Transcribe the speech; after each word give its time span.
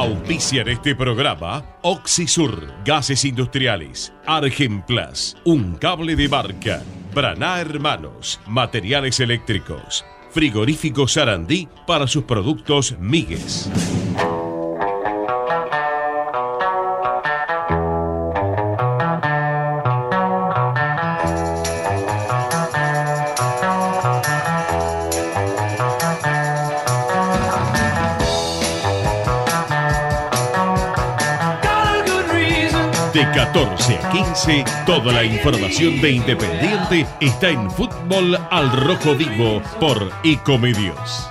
Auspician 0.00 0.66
este 0.66 0.94
programa 0.94 1.62
Oxisur, 1.82 2.72
Gases 2.86 3.22
Industriales, 3.26 4.14
Argenplas, 4.24 5.36
Un 5.44 5.74
Cable 5.74 6.16
de 6.16 6.26
Barca, 6.26 6.82
Braná 7.14 7.60
Hermanos, 7.60 8.40
Materiales 8.46 9.20
Eléctricos, 9.20 10.06
Frigorífico 10.30 11.06
Sarandí 11.06 11.68
para 11.86 12.06
sus 12.06 12.24
productos 12.24 12.96
Migues. 12.98 13.68
14 33.32 33.96
a 33.96 34.10
15, 34.10 34.64
toda 34.86 35.12
la 35.12 35.24
información 35.24 36.00
de 36.00 36.10
Independiente 36.10 37.06
está 37.20 37.48
en 37.50 37.70
Fútbol 37.70 38.36
al 38.50 38.72
Rojo 38.72 39.14
Vivo 39.14 39.62
por 39.78 40.10
Ecomedios. 40.24 41.29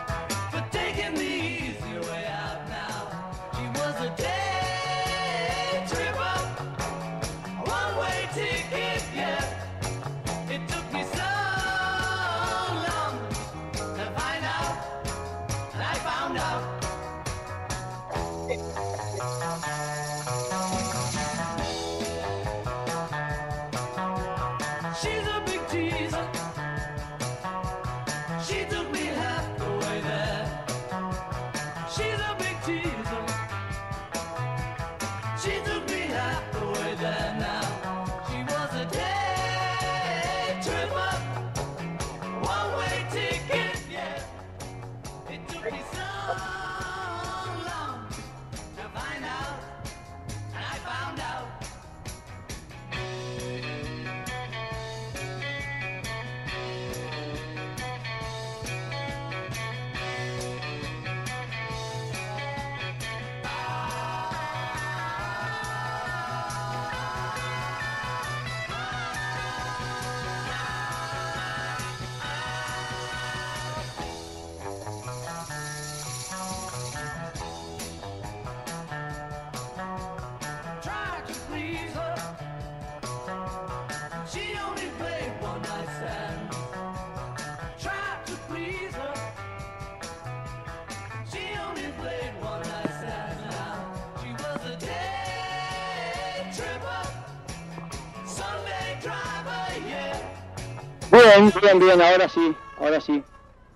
Bien, 101.40 101.54
bien, 101.62 101.80
bien, 101.80 102.02
ahora 102.02 102.28
sí, 102.28 102.54
ahora 102.78 103.00
sí, 103.00 103.24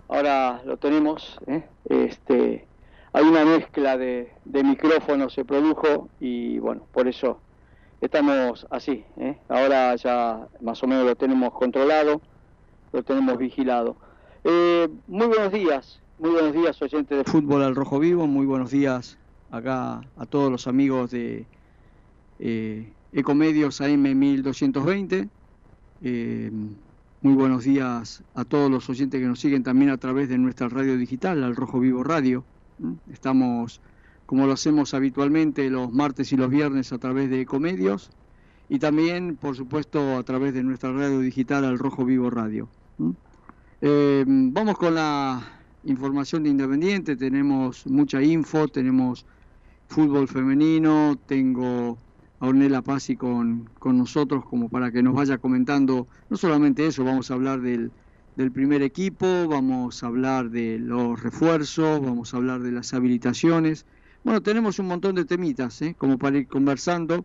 ahora 0.10 0.62
lo 0.66 0.76
tenemos. 0.76 1.40
¿eh? 1.48 1.64
Este, 1.88 2.68
hay 3.14 3.24
una 3.24 3.46
mezcla 3.46 3.98
de, 3.98 4.34
de 4.44 4.64
micrófonos 4.66 5.34
se 5.34 5.46
produjo 5.46 6.10
y 6.20 6.60
bueno, 6.60 6.86
por 6.92 7.08
eso 7.08 7.40
estamos 8.02 8.68
así. 8.70 9.06
¿eh? 9.16 9.38
Ahora 9.48 9.96
ya 9.96 10.46
más 10.60 10.84
o 10.84 10.88
menos 10.88 11.06
lo 11.06 11.16
tenemos 11.16 11.54
controlado, 11.54 12.20
lo 12.92 13.02
tenemos 13.02 13.38
vigilado. 13.38 13.96
Eh, 14.44 14.90
muy 15.08 15.28
buenos 15.28 15.54
días, 15.54 16.02
muy 16.20 16.32
buenos 16.32 16.52
días 16.52 16.82
oyentes 16.82 17.18
de 17.18 17.24
Fútbol 17.24 17.64
al 17.64 17.76
Rojo 17.76 17.98
Vivo, 17.98 18.28
muy 18.28 18.46
buenos 18.46 18.72
días 18.72 19.18
acá 19.52 20.02
a 20.18 20.26
todos 20.26 20.52
los 20.52 20.68
amigos 20.68 21.12
de 21.12 21.46
Ecomedios 23.14 23.80
AM 23.80 24.20
1220. 24.20 25.30
Muy 27.24 27.36
buenos 27.36 27.64
días 27.64 28.22
a 28.36 28.44
todos 28.44 28.70
los 28.70 28.90
oyentes 28.90 29.22
que 29.22 29.26
nos 29.26 29.40
siguen 29.40 29.64
también 29.64 29.92
a 29.92 29.98
través 29.98 30.28
de 30.28 30.38
nuestra 30.38 30.68
radio 30.68 30.98
digital, 30.98 31.42
al 31.46 31.56
Rojo 31.56 31.80
Vivo 31.80 32.04
Radio. 32.04 32.44
Estamos, 33.14 33.80
como 34.26 34.46
lo 34.46 34.52
hacemos 34.52 34.94
habitualmente, 34.94 35.70
los 35.70 35.90
martes 35.90 36.34
y 36.34 36.36
los 36.36 36.50
viernes 36.50 36.92
a 36.92 36.98
través 36.98 37.30
de 37.30 37.40
Ecomedios 37.40 38.10
y 38.68 38.78
también, 38.78 39.38
por 39.38 39.56
supuesto, 39.56 40.18
a 40.18 40.24
través 40.24 40.54
de 40.54 40.64
nuestra 40.64 40.92
radio 40.92 41.22
digital, 41.22 41.64
al 41.64 41.80
Rojo 41.80 42.04
Vivo 42.04 42.30
Radio. 42.30 42.68
Eh, 43.80 44.26
vamos 44.28 44.78
con 44.78 44.96
la 44.96 45.42
información 45.86 46.44
de 46.44 46.50
Independiente, 46.50 47.16
tenemos 47.16 47.88
mucha 47.88 48.22
info, 48.22 48.68
tenemos 48.68 49.26
fútbol 49.88 50.28
femenino, 50.28 51.18
tengo 51.26 51.98
a 52.44 52.48
Ornella 52.48 52.82
Pazzi 52.82 53.16
con, 53.16 53.70
con 53.80 53.98
nosotros 53.98 54.44
como 54.44 54.68
para 54.68 54.92
que 54.92 55.02
nos 55.02 55.14
vaya 55.14 55.38
comentando, 55.38 56.08
no 56.30 56.36
solamente 56.36 56.86
eso, 56.86 57.06
vamos 57.06 57.32
a 57.32 57.36
hablar 57.36 57.62
del, 57.62 57.90
del 58.36 58.52
primer 58.52 58.82
equipo, 58.82 59.48
vamos 59.48 60.04
a 60.04 60.08
hablar 60.08 60.50
de 60.50 60.78
los 60.78 61.24
refuerzos, 61.24 62.02
vamos 62.02 62.34
a 62.34 62.38
hablar 62.38 62.60
de 62.60 62.74
las 62.74 62.94
habilitaciones. 62.94 63.86
Bueno, 64.26 64.42
tenemos 64.42 64.78
un 64.80 64.88
montón 64.88 65.16
de 65.16 65.24
temitas, 65.24 65.82
¿eh? 65.82 65.96
como 65.98 66.18
para 66.18 66.38
ir 66.38 66.50
conversando 66.50 67.24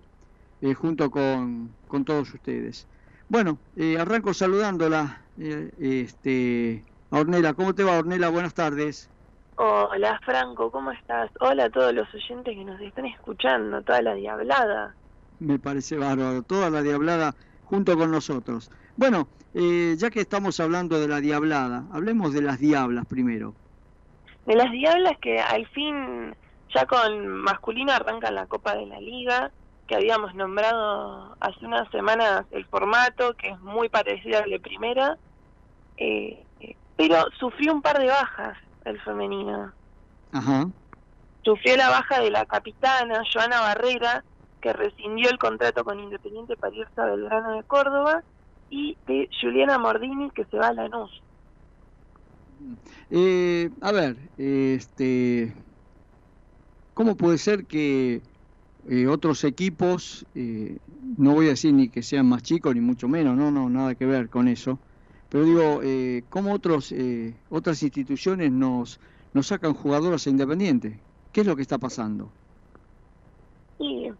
eh, 0.63 0.75
junto 0.75 1.11
con, 1.11 1.73
con 1.89 2.05
todos 2.05 2.33
ustedes. 2.33 2.87
Bueno, 3.29 3.59
eh, 3.75 3.99
arranco 3.99 4.33
saludándola, 4.33 5.23
eh, 5.37 5.73
este, 5.81 6.85
a 7.11 7.19
Ornella. 7.19 7.55
¿Cómo 7.55 7.75
te 7.75 7.83
va, 7.83 7.99
Ornella? 7.99 8.29
Buenas 8.29 8.55
tardes. 8.55 9.11
Hola 9.57 10.21
Franco, 10.25 10.71
¿cómo 10.71 10.93
estás? 10.93 11.29
Hola 11.41 11.65
a 11.65 11.71
todos 11.71 11.93
los 11.93 12.07
oyentes 12.15 12.55
que 12.55 12.65
nos 12.65 12.81
están 12.81 13.07
escuchando, 13.07 13.83
toda 13.83 14.01
la 14.03 14.15
diablada. 14.15 14.95
Me 15.41 15.59
parece 15.59 15.97
bárbaro, 15.97 16.43
toda 16.43 16.71
la 16.71 16.83
diablada 16.83 17.35
junto 17.65 17.97
con 17.97 18.11
nosotros. 18.11 18.71
Bueno, 18.97 19.29
eh, 19.55 19.95
ya 19.99 20.11
que 20.11 20.21
estamos 20.21 20.59
hablando 20.61 21.01
de 21.01 21.09
la 21.09 21.21
diablada, 21.21 21.85
hablemos 21.93 22.33
de 22.33 22.43
las 22.43 22.59
diablas 22.59 23.07
primero. 23.07 23.55
De 24.47 24.57
las 24.57 24.71
diablas 24.73 25.19
que 25.21 25.39
al 25.41 25.67
fin 25.69 26.35
ya 26.75 26.87
con 26.87 27.29
masculino 27.29 27.93
arrancan 27.93 28.35
la 28.35 28.47
Copa 28.47 28.75
de 28.75 28.87
la 28.87 29.01
Liga, 29.01 29.51
que 29.87 29.95
habíamos 29.95 30.35
nombrado 30.35 31.37
hace 31.41 31.65
unas 31.65 31.91
semanas 31.91 32.45
el 32.51 32.65
formato, 32.67 33.35
que 33.35 33.49
es 33.51 33.61
muy 33.61 33.89
parecido 33.89 34.43
al 34.43 34.51
de 34.51 34.61
primera, 34.61 35.17
eh, 35.97 36.45
eh, 36.61 36.77
pero 36.97 37.27
sufrió 37.39 37.73
un 37.73 37.83
par 37.83 37.99
de 37.99 38.07
bajas 38.07 38.59
el 38.85 39.01
femenino. 39.01 39.73
Ajá. 40.33 40.67
Sufrió 41.43 41.77
la 41.77 41.89
baja 41.89 42.21
de 42.21 42.31
la 42.31 42.45
capitana 42.45 43.23
Joana 43.33 43.61
Barrera, 43.61 44.25
que 44.59 44.73
rescindió 44.73 45.31
el 45.31 45.39
contrato 45.39 45.85
con 45.85 46.01
Independiente 46.01 46.57
para 46.57 46.75
irse 46.75 47.01
a 47.01 47.07
Belgrano 47.07 47.53
de 47.53 47.63
Córdoba, 47.65 48.23
y 48.71 48.97
de 49.07 49.29
Juliana 49.41 49.79
Mordini, 49.79 50.31
que 50.31 50.45
se 50.45 50.57
va 50.57 50.69
a 50.69 50.73
Lanús. 50.73 51.23
Eh, 53.11 53.71
a 53.81 53.93
ver, 53.93 54.17
este, 54.37 55.53
¿cómo 56.95 57.17
puede 57.17 57.39
ser 57.39 57.67
que 57.67 58.21
eh, 58.89 59.07
otros 59.07 59.45
equipos, 59.45 60.27
eh, 60.35 60.79
no 61.17 61.35
voy 61.35 61.47
a 61.47 61.51
decir 61.51 61.73
ni 61.73 61.89
que 61.89 62.03
sean 62.03 62.29
más 62.29 62.43
chicos 62.43 62.75
ni 62.75 62.81
mucho 62.81 63.09
menos, 63.09 63.37
no, 63.37 63.51
no, 63.51 63.71
nada 63.71 63.95
que 63.95 64.07
ver 64.07 64.29
con 64.29 64.49
eso, 64.49 64.79
pero 65.29 65.45
digo, 65.45 65.81
eh, 65.83 66.25
¿cómo 66.31 66.53
otros, 66.53 66.91
eh, 66.93 67.35
otras 67.51 67.83
instituciones 67.83 68.51
nos, 68.51 68.99
nos 69.35 69.47
sacan 69.47 69.75
jugadoras 69.75 70.27
a 70.27 70.31
Independiente? 70.31 70.99
¿Qué 71.33 71.43
es 71.43 71.47
lo 71.47 71.55
que 71.55 71.63
está 71.63 71.79
pasando? 71.79 72.31
Y 73.79 74.11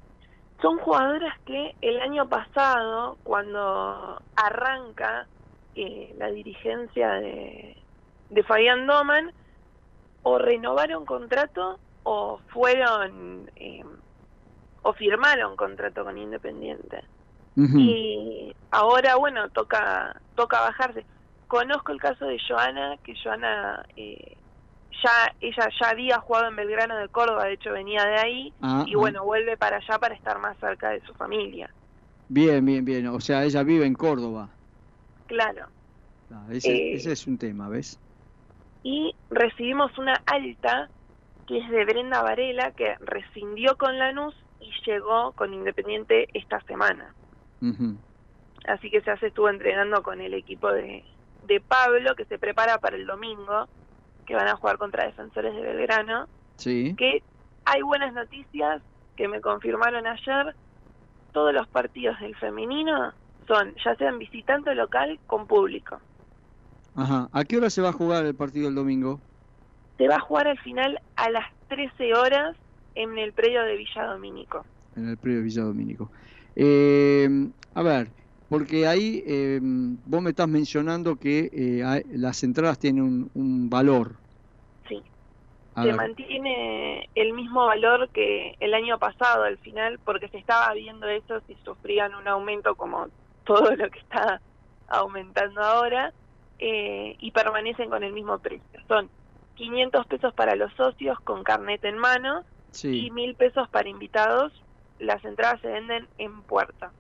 son 0.61 0.79
jugadoras 0.79 1.39
que 1.47 1.75
el 1.81 2.01
año 2.01 2.29
pasado, 2.29 3.17
cuando 3.23 4.21
arranca 4.37 5.27
eh, 5.75 6.15
la 6.19 6.31
dirigencia 6.31 7.13
de, 7.13 7.77
de 8.31 8.43
Fabián 8.43 8.87
Doman, 8.87 9.33
o 10.23 10.39
renovaron 10.39 11.07
contrato 11.07 11.79
o 12.03 12.41
fueron 12.49 13.51
eh, 13.57 13.85
o 14.83 14.93
firmaron 14.93 15.57
contrato 15.57 16.05
con 16.05 16.19
Independiente. 16.19 17.05
Y 17.57 18.55
ahora, 18.71 19.17
bueno, 19.17 19.49
toca 19.49 20.15
toca 20.37 20.61
bajarse. 20.61 21.05
Conozco 21.49 21.91
el 21.91 22.01
caso 22.01 22.27
de 22.27 22.39
Joana, 22.47 22.97
que 23.03 23.15
Joana 23.21 23.85
eh, 23.97 24.38
ya 25.03 25.35
ella 25.41 25.69
ya 25.81 25.91
había 25.91 26.19
jugado 26.21 26.49
en 26.49 26.57
Belgrano 26.57 26.97
de 26.97 27.09
Córdoba, 27.09 27.45
de 27.45 27.53
hecho 27.55 27.73
venía 27.73 28.05
de 28.05 28.17
ahí, 28.17 28.53
Ah, 28.61 28.85
y 28.87 28.95
ah. 28.95 28.99
bueno, 28.99 29.25
vuelve 29.25 29.57
para 29.57 29.77
allá 29.79 29.99
para 29.99 30.15
estar 30.15 30.39
más 30.39 30.57
cerca 30.59 30.91
de 30.91 31.01
su 31.03 31.15
familia. 31.15 31.71
Bien, 32.29 32.65
bien, 32.65 32.85
bien. 32.85 33.07
O 33.09 33.21
sea, 33.21 33.45
ella 33.45 33.63
vive 33.63 33.87
en 33.87 33.95
Córdoba. 33.95 34.49
Claro. 35.27 35.67
Ah, 36.33 36.45
ese, 36.51 36.71
Eh. 36.73 36.95
ese 36.95 37.13
es 37.13 37.27
un 37.27 37.39
tema, 37.39 37.69
¿ves? 37.69 37.99
Y 38.83 39.15
recibimos 39.31 39.97
una 39.99 40.15
alta 40.27 40.89
que 41.47 41.59
es 41.59 41.69
de 41.71 41.85
Brenda 41.87 42.23
Varela, 42.23 42.73
que 42.73 42.95
rescindió 43.01 43.77
con 43.79 43.99
Lanús 43.99 44.35
y 44.61 44.71
llegó 44.87 45.33
con 45.33 45.55
Independiente 45.55 46.29
esta 46.35 46.61
semana. 46.63 47.15
Así 48.67 48.91
que 48.91 49.01
ya 49.01 49.17
se 49.17 49.29
estuvo 49.29 49.49
entrenando 49.49 50.03
con 50.03 50.21
el 50.21 50.35
equipo 50.35 50.71
de, 50.71 51.03
de 51.47 51.61
Pablo, 51.61 52.15
que 52.17 52.27
se 52.27 52.39
prepara 52.39 52.79
para 52.79 52.97
el 52.97 53.07
domingo, 53.07 53.67
que 54.29 54.35
van 54.35 54.47
a 54.47 54.57
jugar 54.57 54.77
contra 54.77 55.07
Defensores 55.07 55.55
de 55.55 55.63
Belgrano. 55.63 56.27
Sí. 56.57 56.95
Que 56.99 57.23
hay 57.65 57.81
buenas 57.81 58.13
noticias 58.13 58.83
que 59.17 59.27
me 59.27 59.41
confirmaron 59.41 60.07
ayer. 60.07 60.55
Todos 61.33 61.55
los 61.55 61.67
partidos 61.69 62.21
del 62.21 62.37
femenino 62.37 63.15
son, 63.47 63.75
ya 63.83 63.95
sean 63.97 64.19
visitante 64.19 64.69
o 64.69 64.75
local, 64.75 65.19
con 65.27 65.47
público. 65.47 65.99
Ajá. 66.95 67.31
¿A 67.33 67.45
qué 67.45 67.57
hora 67.57 67.71
se 67.71 67.81
va 67.81 67.89
a 67.89 67.93
jugar 67.93 68.27
el 68.27 68.35
partido 68.35 68.69
el 68.69 68.75
domingo? 68.75 69.19
Se 69.97 70.07
va 70.07 70.17
a 70.17 70.21
jugar 70.21 70.47
al 70.47 70.59
final 70.59 71.01
a 71.17 71.31
las 71.31 71.47
13 71.69 72.13
horas 72.13 72.55
en 72.97 73.17
el 73.17 73.33
predio 73.33 73.63
de 73.63 73.77
Villa 73.77 74.05
Domínico. 74.05 74.67
En 74.95 75.09
el 75.09 75.17
predio 75.17 75.43
Villa 75.43 75.63
Domínico. 75.63 76.11
Eh, 76.55 77.49
a 77.73 77.83
ver, 77.83 78.11
porque 78.49 78.87
ahí 78.87 79.23
eh, 79.27 79.61
vos 79.63 80.23
me 80.23 80.31
estás 80.31 80.49
mencionando 80.49 81.17
que 81.17 81.51
eh, 81.53 82.05
las 82.11 82.43
entradas 82.43 82.79
tienen 82.79 83.03
un, 83.03 83.31
un 83.35 83.71
valor. 83.71 84.15
Sí. 84.89 85.03
A 85.75 85.83
se 85.83 85.89
ver, 85.89 85.97
mantiene 85.97 87.09
el 87.15 87.35
mismo 87.35 87.67
valor 87.67 88.09
que 88.11 88.57
el 88.61 88.75
año 88.75 88.99
pasado 88.99 89.45
al 89.45 89.59
final, 89.59 89.99
porque 90.05 90.29
se 90.29 90.39
estaba 90.39 90.73
viendo 90.75 91.07
eso 91.09 91.41
si 91.47 91.57
sufrían 91.65 92.15
un 92.15 92.27
aumento 92.27 92.75
como 92.75 93.09
todo 93.45 93.75
lo 93.77 93.91
que 93.91 93.99
está 93.99 94.41
aumentando 94.89 95.63
ahora, 95.63 96.13
eh, 96.59 97.17
y 97.21 97.31
permanecen 97.31 97.91
con 97.91 98.03
el 98.03 98.13
mismo 98.13 98.39
precio. 98.39 98.81
Son 98.89 99.09
500 99.55 100.07
pesos 100.07 100.35
para 100.35 100.57
los 100.57 100.73
socios 100.75 101.21
con 101.21 101.45
carnet 101.45 101.85
en 101.85 101.99
mano 101.99 102.45
y 102.73 102.77
sí. 102.77 103.11
1000 103.11 103.35
pesos 103.37 103.69
para 103.69 103.89
invitados. 103.89 104.53
Las 104.99 105.25
entradas 105.25 105.61
se 105.61 105.69
venden 105.69 106.09
en 106.19 106.43
puerta. 106.43 106.91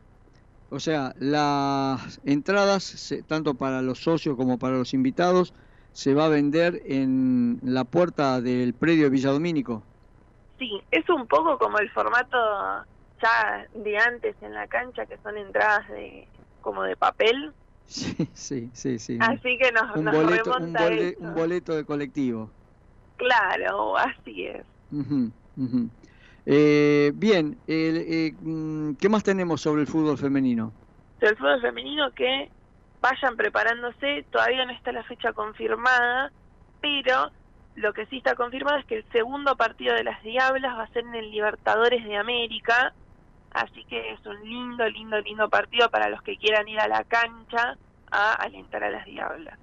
O 0.70 0.81
sea, 0.81 1.15
las 1.19 2.20
entradas, 2.25 3.15
tanto 3.26 3.55
para 3.55 3.81
los 3.81 4.00
socios 4.00 4.37
como 4.37 4.59
para 4.59 4.76
los 4.76 4.93
invitados, 4.93 5.55
se 5.93 6.15
va 6.15 6.26
a 6.26 6.29
vender 6.29 6.82
en 6.85 7.59
la 7.62 7.85
puerta 7.85 8.41
del 8.41 8.75
predio 8.75 9.11
Villa 9.11 9.31
Domínico. 9.31 9.82
Sí, 10.59 10.70
es 10.91 11.09
un 11.09 11.26
poco 11.26 11.59
como 11.59 11.79
el 11.79 11.91
formato 11.91 12.37
ya 13.23 13.67
de 13.73 13.99
antes 13.99 14.37
en 14.43 14.55
la 14.55 14.67
cancha, 14.67 15.06
que 15.06 15.17
son 15.19 15.38
entradas 15.38 15.88
de 15.88 16.29
como 16.61 16.82
de 16.82 16.97
papel. 16.97 17.53
Sí, 17.87 18.29
sí, 18.35 18.71
sí, 18.75 18.99
sí. 18.99 19.17
Así 19.21 19.56
que 19.56 19.73
nos, 19.73 19.97
un 19.97 20.05
nos 20.05 20.14
boleto, 20.14 20.55
un, 20.59 21.35
boleto 21.35 21.75
de 21.75 21.85
colectivo. 21.85 22.50
Claro, 23.17 23.97
así 23.97 24.47
es. 24.47 24.67
Ujú. 24.93 25.32
Eh, 26.50 27.12
bien, 27.15 27.59
el, 27.67 27.97
eh, 27.99 28.33
mm, 28.41 28.95
¿qué 28.95 29.11
más 29.11 29.23
tenemos 29.23 29.61
sobre 29.61 29.83
el 29.83 29.87
fútbol 29.87 30.17
femenino? 30.17 30.73
Del 31.21 31.37
fútbol 31.37 31.61
femenino 31.61 32.11
que 32.15 32.49
vayan 33.03 33.37
preparándose, 33.37 34.25
todavía 34.31 34.65
no 34.65 34.73
está 34.73 34.91
la 34.93 35.05
fecha 35.05 35.35
confirmada, 35.35 36.33
pero 36.81 37.31
lo 37.75 37.93
que 37.93 38.06
sí 38.06 38.17
está 38.17 38.35
confirmado 38.35 38.79
es 38.79 38.87
que 38.87 38.97
el 38.97 39.05
segundo 39.12 39.56
partido 39.56 39.95
de 39.95 40.05
las 40.05 40.23
Diablas 40.23 40.75
va 40.75 40.85
a 40.85 40.93
ser 40.95 41.05
en 41.05 41.17
el 41.17 41.31
Libertadores 41.31 42.03
de 42.03 42.17
América, 42.17 42.95
así 43.50 43.85
que 43.85 44.12
es 44.12 44.25
un 44.25 44.43
lindo, 44.43 44.89
lindo, 44.89 45.21
lindo 45.21 45.50
partido 45.50 45.91
para 45.91 46.09
los 46.09 46.23
que 46.23 46.39
quieran 46.39 46.67
ir 46.67 46.81
a 46.81 46.89
la 46.89 47.05
cancha 47.05 47.77
a 48.11 48.33
alentar 48.33 48.85
a 48.85 48.91
las 48.91 49.05
Diablas. 49.05 49.59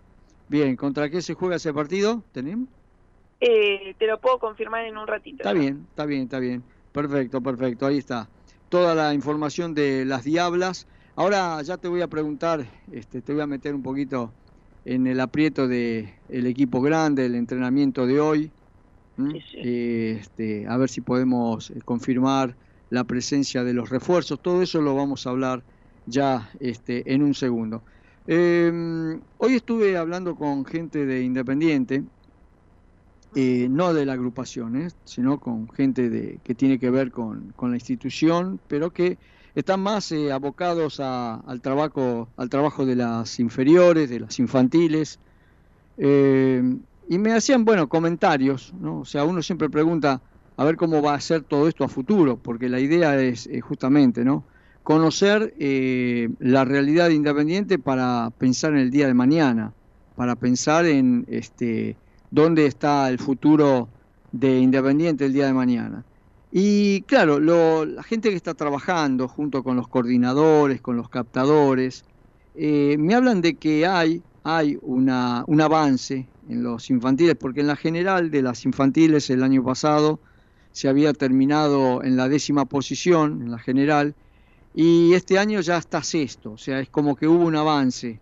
Bien, 0.50 0.76
¿contra 0.76 1.10
qué 1.10 1.24
se 1.24 1.34
juega 1.34 1.56
ese 1.56 1.74
partido? 1.74 2.22
¿Tenemos? 2.32 2.70
Eh, 3.40 3.96
te 3.98 4.06
lo 4.06 4.20
puedo 4.22 4.38
confirmar 4.38 4.86
en 4.86 4.98
un 4.98 5.08
ratito. 5.08 5.38
Está 5.38 5.54
bien, 5.54 5.88
está 5.90 6.06
bien, 6.06 6.22
está 6.22 6.38
bien. 6.38 6.75
Perfecto, 6.96 7.42
perfecto, 7.42 7.86
ahí 7.86 7.98
está. 7.98 8.30
Toda 8.70 8.96
la 8.96 9.14
información 9.14 9.74
de 9.74 10.06
las 10.06 10.24
diablas. 10.24 10.88
Ahora 11.18 11.62
ya 11.62 11.76
te 11.76 11.90
voy 11.90 12.02
a 12.02 12.08
preguntar, 12.08 12.66
este, 12.90 13.22
te 13.22 13.34
voy 13.34 13.42
a 13.42 13.48
meter 13.48 13.76
un 13.76 13.84
poquito 13.84 14.32
en 14.86 15.06
el 15.06 15.20
aprieto 15.20 15.68
de 15.68 16.14
el 16.30 16.48
equipo 16.48 16.80
grande, 16.80 17.26
el 17.26 17.36
entrenamiento 17.36 18.08
de 18.08 18.22
hoy. 18.22 18.52
Sí, 19.18 19.42
sí. 19.52 19.58
Este, 19.62 20.68
a 20.68 20.78
ver 20.78 20.88
si 20.88 21.02
podemos 21.02 21.70
eh, 21.70 21.82
confirmar 21.84 22.56
la 22.90 23.04
presencia 23.04 23.66
de 23.66 23.74
los 23.74 23.90
refuerzos. 23.90 24.42
Todo 24.42 24.62
eso 24.62 24.80
lo 24.80 24.96
vamos 24.96 25.28
a 25.28 25.32
hablar 25.32 25.66
ya 26.06 26.50
este, 26.62 27.14
en 27.14 27.24
un 27.24 27.34
segundo. 27.34 27.84
Eh, 28.26 29.20
hoy 29.38 29.54
estuve 29.54 29.98
hablando 29.98 30.34
con 30.38 30.64
gente 30.64 31.06
de 31.06 31.24
Independiente, 31.24 32.06
eh, 33.36 33.68
no 33.70 33.94
de 33.94 34.06
la 34.08 34.14
agrupación, 34.14 34.78
¿eh? 34.78 34.90
sino 35.06 35.40
con 35.42 35.70
gente 35.70 36.10
de, 36.10 36.42
que 36.44 36.56
tiene 36.56 36.80
que 36.80 36.90
ver 36.92 37.12
con, 37.12 37.52
con 37.54 37.72
la 37.72 37.78
institución, 37.78 38.62
pero 38.68 38.94
que 38.94 39.20
están 39.56 39.82
más 39.82 40.12
eh, 40.14 40.32
abocados 40.34 41.00
a- 41.02 41.36
al, 41.42 41.62
trabajo, 41.62 42.34
al 42.38 42.50
trabajo 42.50 42.86
de 42.88 42.96
las 42.98 43.40
inferiores, 43.40 44.10
de 44.10 44.22
las 44.22 44.40
infantiles. 44.40 45.22
Eh, 45.98 46.62
y 47.08 47.20
me 47.20 47.34
hacían, 47.34 47.66
bueno, 47.66 47.90
comentarios, 47.90 48.74
¿no? 48.74 49.02
O 49.02 49.06
sea, 49.06 49.26
uno 49.26 49.42
siempre 49.44 49.70
pregunta 49.70 50.24
a 50.58 50.64
ver 50.66 50.76
cómo 50.78 51.02
va 51.02 51.14
a 51.16 51.22
ser 51.22 51.44
todo 51.44 51.68
esto 51.68 51.84
a 51.84 51.90
futuro, 51.90 52.42
porque 52.42 52.70
la 52.70 52.80
idea 52.80 53.20
es 53.22 53.48
justamente, 53.64 54.24
¿no? 54.26 54.48
Conocer 54.84 55.54
la 56.40 56.66
realidad 56.66 57.10
independiente 57.10 57.80
para 57.80 58.32
pensar 58.38 58.74
en 58.74 58.80
el 58.80 58.92
día 58.92 59.08
de 59.08 59.14
mañana, 59.14 59.76
para 60.16 60.36
pensar 60.36 60.86
en 60.86 61.26
este 61.28 62.00
dónde 62.30 62.66
está 62.66 63.10
el 63.10 63.20
futuro 63.20 63.94
de 64.32 64.60
Independiente 64.60 65.26
el 65.26 65.34
día 65.34 65.46
de 65.48 65.54
mañana. 65.54 66.06
Y 66.52 67.04
claro, 67.04 67.40
lo- 67.40 67.86
la 67.86 68.04
gente 68.04 68.30
que 68.30 68.36
está 68.36 68.54
trabajando 68.54 69.28
junto 69.28 69.64
con 69.64 69.76
los 69.76 69.88
coordinadores, 69.88 70.82
con 70.82 70.96
los 70.98 71.10
captadores, 71.10 72.04
eh, 72.54 72.98
me 72.98 73.14
hablan 73.16 73.42
de 73.42 73.58
que 73.58 73.86
hay, 73.86 74.26
hay 74.44 74.78
una, 74.82 75.44
un 75.48 75.62
avance 75.62 76.32
en 76.48 76.64
los 76.64 76.90
infantiles, 76.90 77.36
porque 77.36 77.62
en 77.62 77.68
la 77.68 77.76
general 77.76 78.32
de 78.32 78.42
las 78.42 78.66
infantiles 78.66 79.30
el 79.30 79.44
año 79.44 79.64
pasado 79.64 80.22
se 80.72 80.88
había 80.90 81.14
terminado 81.14 82.04
en 82.04 82.16
la 82.18 82.30
décima 82.30 82.66
posición, 82.66 83.42
en 83.42 83.52
la 83.52 83.60
general, 83.60 84.16
y 84.74 85.14
este 85.14 85.40
año 85.40 85.62
ya 85.62 85.78
está 85.78 86.04
sexto, 86.04 86.54
o 86.54 86.58
sea, 86.58 86.80
es 86.82 86.90
como 86.90 87.16
que 87.16 87.28
hubo 87.28 87.46
un 87.46 87.56
avance 87.56 88.22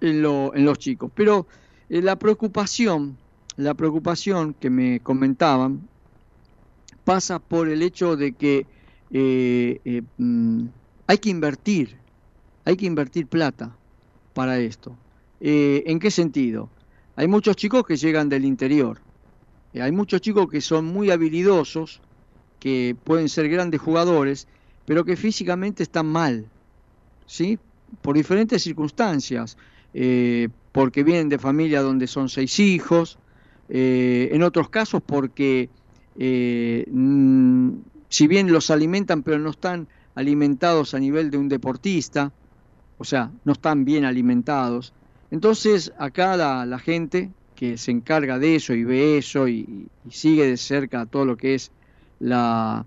en, 0.00 0.22
lo- 0.22 0.54
en 0.54 0.64
los 0.64 0.78
chicos. 0.78 1.10
Pero 1.14 1.46
eh, 1.88 2.02
la 2.02 2.16
preocupación, 2.16 3.16
la 3.56 3.74
preocupación 3.74 4.54
que 4.54 4.70
me 4.70 5.00
comentaban 5.00 5.88
pasa 7.04 7.38
por 7.38 7.68
el 7.68 7.82
hecho 7.82 8.16
de 8.16 8.32
que 8.32 8.66
eh, 9.12 9.80
eh, 9.84 10.02
mm, 10.18 10.66
hay 11.06 11.18
que 11.18 11.30
invertir, 11.30 11.96
hay 12.64 12.76
que 12.76 12.86
invertir 12.86 13.26
plata 13.26 13.76
para 14.34 14.58
esto. 14.58 14.96
¿En 15.38 15.98
qué 15.98 16.10
sentido? 16.10 16.70
Hay 17.14 17.28
muchos 17.28 17.56
chicos 17.56 17.86
que 17.86 17.96
llegan 17.96 18.28
del 18.28 18.44
interior, 18.44 18.98
hay 19.74 19.92
muchos 19.92 20.20
chicos 20.22 20.48
que 20.50 20.62
son 20.62 20.86
muy 20.86 21.10
habilidosos, 21.10 22.00
que 22.58 22.96
pueden 23.04 23.28
ser 23.28 23.48
grandes 23.50 23.80
jugadores, 23.80 24.48
pero 24.86 25.04
que 25.04 25.14
físicamente 25.14 25.82
están 25.82 26.06
mal, 26.06 26.46
¿sí? 27.26 27.58
Por 28.00 28.16
diferentes 28.16 28.62
circunstancias, 28.62 29.58
porque 30.76 31.04
vienen 31.04 31.30
de 31.30 31.38
familia 31.38 31.80
donde 31.80 32.06
son 32.06 32.28
seis 32.28 32.60
hijos, 32.60 33.18
eh, 33.70 34.28
en 34.32 34.42
otros 34.42 34.68
casos 34.68 35.00
porque 35.00 35.70
eh, 36.18 36.84
mm, 36.90 37.70
si 38.10 38.26
bien 38.26 38.52
los 38.52 38.70
alimentan 38.70 39.22
pero 39.22 39.38
no 39.38 39.48
están 39.48 39.88
alimentados 40.14 40.92
a 40.92 40.98
nivel 40.98 41.30
de 41.30 41.38
un 41.38 41.48
deportista, 41.48 42.30
o 42.98 43.04
sea, 43.04 43.30
no 43.46 43.54
están 43.54 43.86
bien 43.86 44.04
alimentados. 44.04 44.92
Entonces 45.30 45.94
acá 45.98 46.36
la, 46.36 46.78
gente 46.78 47.30
que 47.54 47.78
se 47.78 47.90
encarga 47.90 48.38
de 48.38 48.56
eso 48.56 48.74
y 48.74 48.84
ve 48.84 49.16
eso 49.16 49.48
y 49.48 49.88
sigue 50.10 50.46
de 50.46 50.58
cerca 50.58 51.06
todo 51.06 51.24
lo 51.24 51.38
que 51.38 51.54
es 51.54 51.72
la, 52.20 52.84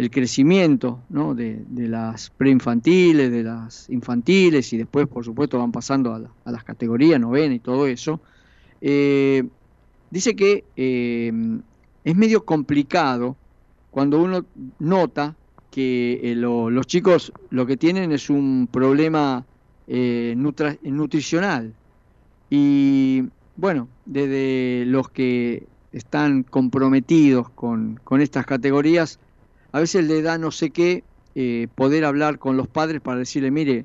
el 0.00 0.10
crecimiento 0.10 0.98
¿no? 1.10 1.34
de, 1.34 1.62
las 1.68 2.30
preinfantiles, 2.30 3.30
de 3.30 3.42
las 3.42 3.88
infantiles 3.90 4.72
y 4.72 4.78
después 4.78 5.06
por 5.06 5.24
supuesto 5.24 5.58
van 5.58 5.72
pasando 5.72 6.14
a, 6.14 6.18
la- 6.18 6.32
a 6.46 6.50
las 6.50 6.64
categorías 6.64 7.20
novena 7.20 7.54
y 7.54 7.58
todo 7.60 7.86
eso, 7.86 8.22
eh, 8.80 9.44
dice 10.10 10.34
que 10.34 10.64
eh, 10.76 11.30
es 12.02 12.16
medio 12.16 12.46
complicado 12.46 13.36
cuando 13.90 14.22
uno 14.22 14.46
nota 14.78 15.36
que 15.70 16.18
eh, 16.22 16.34
lo- 16.34 16.70
los 16.70 16.86
chicos 16.86 17.30
lo 17.50 17.66
que 17.66 17.76
tienen 17.76 18.10
es 18.12 18.30
un 18.30 18.68
problema 18.72 19.44
nutricional. 20.82 21.74
Y 22.48 23.24
bueno, 23.56 23.88
desde 24.06 24.84
los 24.86 25.10
que 25.10 25.66
están 25.92 26.44
comprometidos 26.44 27.50
con, 27.50 27.96
con 28.04 28.20
estas 28.20 28.46
categorías, 28.46 29.18
a 29.72 29.80
veces 29.80 30.04
le 30.04 30.22
da 30.22 30.38
no 30.38 30.50
sé 30.50 30.70
qué 30.70 31.04
eh, 31.34 31.68
poder 31.74 32.04
hablar 32.04 32.38
con 32.38 32.56
los 32.56 32.68
padres 32.68 33.00
para 33.00 33.18
decirle, 33.18 33.50
mire, 33.50 33.84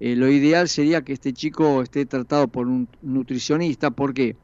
eh, 0.00 0.16
lo 0.16 0.28
ideal 0.28 0.68
sería 0.68 1.02
que 1.02 1.12
este 1.12 1.32
chico 1.32 1.82
esté 1.82 2.06
tratado 2.06 2.48
por 2.48 2.68
un 2.68 2.88
nutricionista. 3.02 3.90
¿Por 3.90 4.14
qué? 4.14 4.36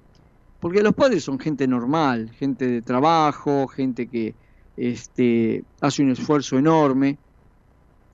Porque 0.58 0.82
los 0.82 0.94
padres 0.94 1.24
son 1.24 1.38
gente 1.38 1.66
normal, 1.68 2.30
gente 2.30 2.66
de 2.66 2.82
trabajo, 2.82 3.66
gente 3.68 4.06
que 4.06 4.34
este, 4.76 5.64
hace 5.80 6.02
un 6.02 6.10
esfuerzo 6.10 6.58
enorme. 6.58 7.18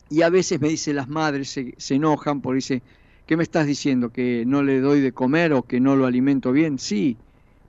Y 0.08 0.22
a 0.22 0.28
veces 0.28 0.60
me 0.60 0.68
dicen 0.68 0.96
las 0.96 1.08
madres, 1.08 1.48
se, 1.50 1.74
se 1.78 1.94
enojan 1.94 2.40
por 2.40 2.54
dice, 2.54 2.82
¿qué 3.26 3.36
me 3.36 3.42
estás 3.42 3.66
diciendo? 3.66 4.10
¿Que 4.10 4.44
no 4.46 4.62
le 4.62 4.80
doy 4.80 5.00
de 5.00 5.12
comer 5.12 5.52
o 5.52 5.62
que 5.62 5.80
no 5.80 5.96
lo 5.96 6.06
alimento 6.06 6.52
bien? 6.52 6.78
Sí, 6.78 7.16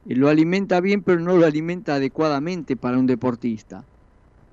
lo 0.05 0.29
alimenta 0.29 0.79
bien, 0.81 1.01
pero 1.01 1.19
no 1.19 1.37
lo 1.37 1.45
alimenta 1.45 1.95
adecuadamente 1.95 2.75
para 2.75 2.99
un 2.99 3.07
deportista. 3.07 3.83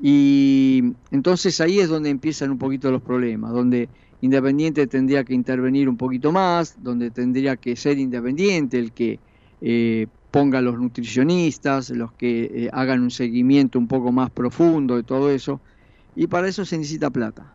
Y 0.00 0.82
entonces 1.10 1.60
ahí 1.60 1.78
es 1.78 1.88
donde 1.88 2.10
empiezan 2.10 2.50
un 2.50 2.58
poquito 2.58 2.90
los 2.90 3.02
problemas, 3.02 3.52
donde 3.52 3.88
Independiente 4.20 4.86
tendría 4.86 5.22
que 5.22 5.34
intervenir 5.34 5.88
un 5.88 5.96
poquito 5.96 6.32
más, 6.32 6.82
donde 6.82 7.10
tendría 7.10 7.56
que 7.56 7.76
ser 7.76 7.98
Independiente 7.98 8.78
el 8.78 8.92
que 8.92 9.20
eh, 9.60 10.06
ponga 10.30 10.60
los 10.60 10.78
nutricionistas, 10.78 11.90
los 11.90 12.12
que 12.12 12.44
eh, 12.44 12.70
hagan 12.72 13.02
un 13.02 13.10
seguimiento 13.10 13.78
un 13.78 13.86
poco 13.86 14.12
más 14.12 14.30
profundo 14.30 14.96
de 14.96 15.02
todo 15.02 15.30
eso, 15.30 15.60
y 16.16 16.26
para 16.26 16.48
eso 16.48 16.64
se 16.64 16.78
necesita 16.78 17.10
plata. 17.10 17.52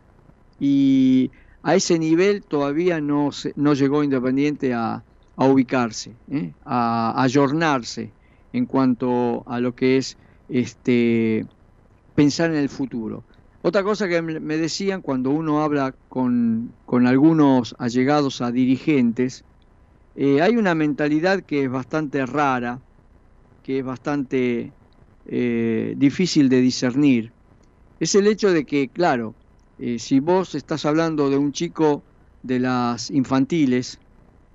Y 0.58 1.30
a 1.62 1.74
ese 1.74 1.98
nivel 1.98 2.42
todavía 2.42 3.00
no, 3.00 3.30
no 3.56 3.74
llegó 3.74 4.02
Independiente 4.04 4.72
a, 4.72 5.02
ubicarse, 5.36 6.12
¿eh? 6.30 6.52
a 6.64 7.22
ayornarse 7.22 8.12
en 8.52 8.66
cuanto 8.66 9.42
a 9.46 9.58
lo 9.58 9.74
que 9.74 9.96
es 9.96 10.18
este 10.48 11.46
pensar 12.20 12.50
en 12.50 12.58
el 12.58 12.68
futuro. 12.68 13.24
Otra 13.62 13.82
cosa 13.82 14.06
que 14.06 14.20
me 14.20 14.58
decían 14.58 15.00
cuando 15.00 15.30
uno 15.30 15.62
habla 15.62 15.94
con, 16.10 16.74
con 16.84 17.06
algunos 17.06 17.74
allegados 17.78 18.42
a 18.42 18.52
dirigentes, 18.52 19.42
eh, 20.14 20.42
hay 20.42 20.58
una 20.58 20.74
mentalidad 20.74 21.40
que 21.44 21.64
es 21.64 21.70
bastante 21.70 22.26
rara, 22.26 22.78
que 23.62 23.78
es 23.78 23.84
bastante 23.86 24.74
eh, 25.24 25.94
difícil 25.96 26.50
de 26.50 26.60
discernir. 26.60 27.32
Es 27.98 28.14
el 28.14 28.26
hecho 28.26 28.52
de 28.52 28.66
que, 28.66 28.90
claro, 28.90 29.34
eh, 29.78 29.98
si 29.98 30.20
vos 30.20 30.54
estás 30.54 30.84
hablando 30.84 31.30
de 31.30 31.38
un 31.38 31.52
chico 31.52 32.04
de 32.42 32.60
las 32.60 33.10
infantiles 33.10 33.98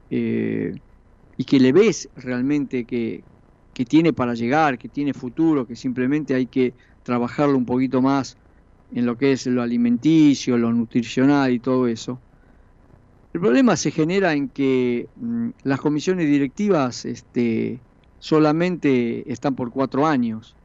y 0.08 1.44
que 1.46 1.60
le 1.60 1.72
ves 1.72 2.10
realmente 2.16 2.86
que, 2.86 3.24
que 3.74 3.86
tiene 3.86 4.14
para 4.14 4.36
llegar, 4.36 4.78
que 4.78 4.88
tiene 4.88 5.16
futuro, 5.16 5.66
que 5.66 5.76
simplemente 5.76 6.36
hay 6.36 6.46
que 6.46 6.76
trabajarlo 7.06 7.56
un 7.58 7.66
poquito 7.66 8.02
más 8.02 8.36
en 8.94 9.06
lo 9.06 9.18
que 9.18 9.32
es 9.32 9.46
lo 9.46 9.62
alimenticio, 9.62 10.58
lo 10.58 10.74
nutricional 10.74 11.52
y 11.54 11.60
todo 11.60 11.88
eso. 11.88 12.20
El 13.34 13.42
problema 13.42 13.78
se 13.78 13.92
genera 13.92 14.34
en 14.34 14.50
que 14.50 15.08
mm, 15.16 15.50
las 15.64 15.80
comisiones 15.80 16.26
directivas 16.28 17.06
este, 17.06 17.80
solamente 18.20 19.32
están 19.32 19.56
por 19.56 19.72
cuatro 19.72 20.08
años. 20.08 20.56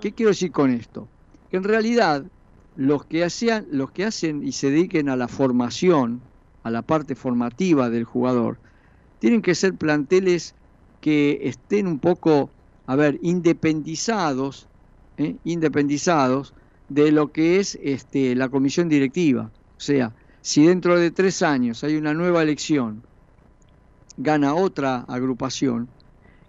¿Qué 0.00 0.12
quiero 0.12 0.30
decir 0.30 0.50
con 0.50 0.70
esto? 0.70 1.06
Que 1.50 1.56
en 1.56 1.64
realidad 1.64 2.24
los 2.76 3.04
que, 3.04 3.22
hacían, 3.22 3.66
los 3.70 3.92
que 3.92 4.04
hacen 4.04 4.42
y 4.42 4.52
se 4.52 4.70
dediquen 4.70 5.08
a 5.08 5.16
la 5.16 5.28
formación, 5.28 6.20
a 6.64 6.70
la 6.70 6.82
parte 6.82 7.14
formativa 7.14 7.90
del 7.90 8.04
jugador, 8.04 8.58
tienen 9.20 9.42
que 9.42 9.54
ser 9.54 9.74
planteles 9.74 10.54
que 11.00 11.40
estén 11.42 11.86
un 11.86 11.98
poco, 11.98 12.50
a 12.86 12.96
ver, 12.96 13.18
independizados, 13.22 14.66
¿eh? 15.18 15.36
independizados 15.44 16.54
de 16.88 17.12
lo 17.12 17.32
que 17.32 17.60
es 17.60 17.78
este, 17.82 18.34
la 18.34 18.48
comisión 18.48 18.88
directiva. 18.88 19.50
O 19.76 19.80
sea, 19.80 20.14
si 20.40 20.66
dentro 20.66 20.98
de 20.98 21.10
tres 21.10 21.42
años 21.42 21.84
hay 21.84 21.96
una 21.96 22.14
nueva 22.14 22.42
elección, 22.42 23.02
gana 24.16 24.54
otra 24.54 25.04
agrupación, 25.08 25.88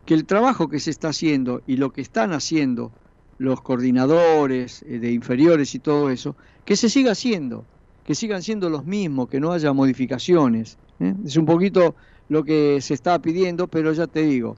que 0.06 0.14
el 0.14 0.26
trabajo 0.26 0.70
que 0.70 0.80
se 0.80 0.92
está 0.92 1.10
haciendo 1.10 1.64
y 1.66 1.78
lo 1.78 1.92
que 1.92 2.02
están 2.02 2.32
haciendo 2.34 2.92
los 3.38 3.62
coordinadores 3.62 4.84
eh, 4.84 5.00
de 5.00 5.12
inferiores 5.12 5.74
y 5.76 5.80
todo 5.80 6.10
eso, 6.10 6.36
que 6.64 6.76
se 6.76 6.90
siga 6.90 7.12
haciendo, 7.12 7.66
que 8.06 8.16
sigan 8.16 8.44
siendo 8.44 8.70
los 8.70 8.86
mismos, 8.86 9.30
que 9.30 9.40
no 9.40 9.52
haya 9.52 9.74
modificaciones. 9.74 10.78
¿eh? 11.00 11.14
Es 11.26 11.38
un 11.38 11.46
poquito 11.46 11.96
lo 12.30 12.44
que 12.44 12.80
se 12.82 12.94
está 12.94 13.20
pidiendo, 13.20 13.68
pero 13.68 13.94
ya 13.94 14.08
te 14.08 14.22
digo, 14.24 14.58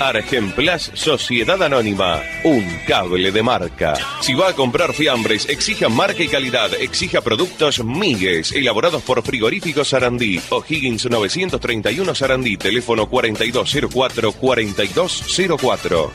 Argenplas 0.00 0.90
Sociedad 0.94 1.60
Anónima, 1.60 2.22
un 2.44 2.64
cable 2.86 3.32
de 3.32 3.42
marca. 3.42 3.94
Si 4.20 4.32
va 4.32 4.50
a 4.50 4.54
comprar 4.54 4.92
fiambres, 4.92 5.48
exija 5.48 5.88
marca 5.88 6.22
y 6.22 6.28
calidad, 6.28 6.72
exija 6.74 7.20
productos 7.20 7.84
Migues, 7.84 8.52
elaborados 8.52 9.02
por 9.02 9.20
Frigoríficos 9.22 9.88
Sarandí, 9.88 10.40
O'Higgins 10.50 11.10
931 11.10 12.14
Sarandí, 12.14 12.56
teléfono 12.56 13.10
4204-4204. 13.10 16.10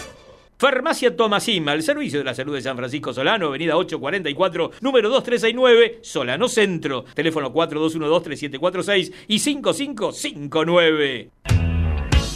Farmacia 0.58 1.14
Tomasima, 1.14 1.74
el 1.74 1.84
servicio 1.84 2.20
de 2.20 2.26
la 2.26 2.34
salud 2.34 2.56
de 2.56 2.62
San 2.62 2.78
Francisco 2.78 3.12
Solano, 3.12 3.48
avenida 3.48 3.76
844, 3.76 4.72
número 4.80 5.10
2369, 5.10 6.00
Solano 6.02 6.48
Centro, 6.48 7.04
teléfono 7.14 7.54
4212-3746 7.54 9.12
y 9.28 9.40
5559. 9.40 11.32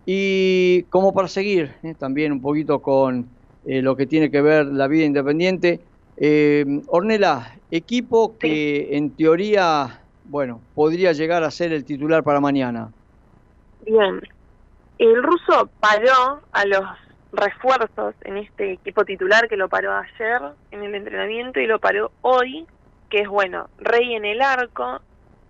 y 0.07 0.85
como 0.85 1.13
para 1.13 1.27
seguir 1.27 1.75
¿eh? 1.83 1.97
también 1.99 2.31
un 2.31 2.41
poquito 2.41 2.79
con 2.81 3.27
eh, 3.67 3.83
lo 3.83 3.97
que 3.97 4.07
tiene 4.07 4.31
que 4.31 4.43
ver 4.43 4.67
la 4.67 4.89
vida 4.89 5.05
independiente. 5.05 5.81
Eh, 6.17 6.65
Ornela, 6.87 7.57
equipo 7.71 8.37
que 8.39 8.97
en 8.97 9.11
teoría, 9.11 10.01
bueno, 10.25 10.61
podría 10.75 11.13
llegar 11.13 11.43
a 11.45 11.51
ser 11.51 11.73
el 11.73 11.85
titular 11.85 12.23
para 12.23 12.41
mañana. 12.41 12.91
Bien. 13.85 14.21
El 14.99 15.23
ruso 15.23 15.69
paró 15.81 16.41
a 16.53 16.65
los 16.67 16.85
refuerzos 17.33 18.15
en 18.23 18.37
este 18.37 18.73
equipo 18.73 19.05
titular 19.05 19.49
que 19.49 19.57
lo 19.57 19.69
paró 19.69 19.93
ayer 19.93 20.41
en 20.71 20.85
el 20.85 20.95
entrenamiento 20.95 21.59
y 21.59 21.67
lo 21.67 21.81
paró 21.81 22.13
hoy, 22.23 22.67
que 23.11 23.21
es 23.21 23.29
bueno, 23.29 23.69
Rey 23.79 24.15
en 24.15 24.25
el 24.25 24.41
arco, 24.41 25.01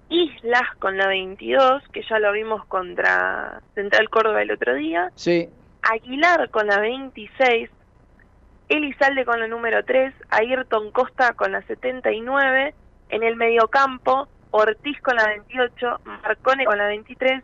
Islas 0.09 0.63
con 0.79 0.97
la 0.97 1.09
22, 1.09 1.83
que 1.93 2.03
ya 2.09 2.19
lo 2.19 2.33
vimos 2.33 2.65
contra 2.67 3.61
Central 3.75 4.09
Córdoba 4.09 4.43
el 4.43 4.51
otro 4.51 4.75
día, 4.75 5.11
Sí, 5.15 5.49
Aguilar 5.83 6.49
con 6.51 6.67
la 6.67 6.81
26, 6.81 7.69
Elizalde 8.69 9.25
con 9.25 9.41
la 9.41 9.47
número 9.47 9.85
3, 9.85 10.15
Ayrton 10.31 10.91
Costa 10.91 11.35
con 11.35 11.53
la 11.53 11.63
79, 11.63 12.75
en 13.11 13.23
el 13.23 13.37
mediocampo, 13.37 14.29
Ortiz 14.51 15.01
con 15.03 15.17
la 15.17 15.27
28, 15.27 16.01
Marcone 16.05 16.65
con 16.65 16.79
la 16.79 16.87
23 16.87 17.43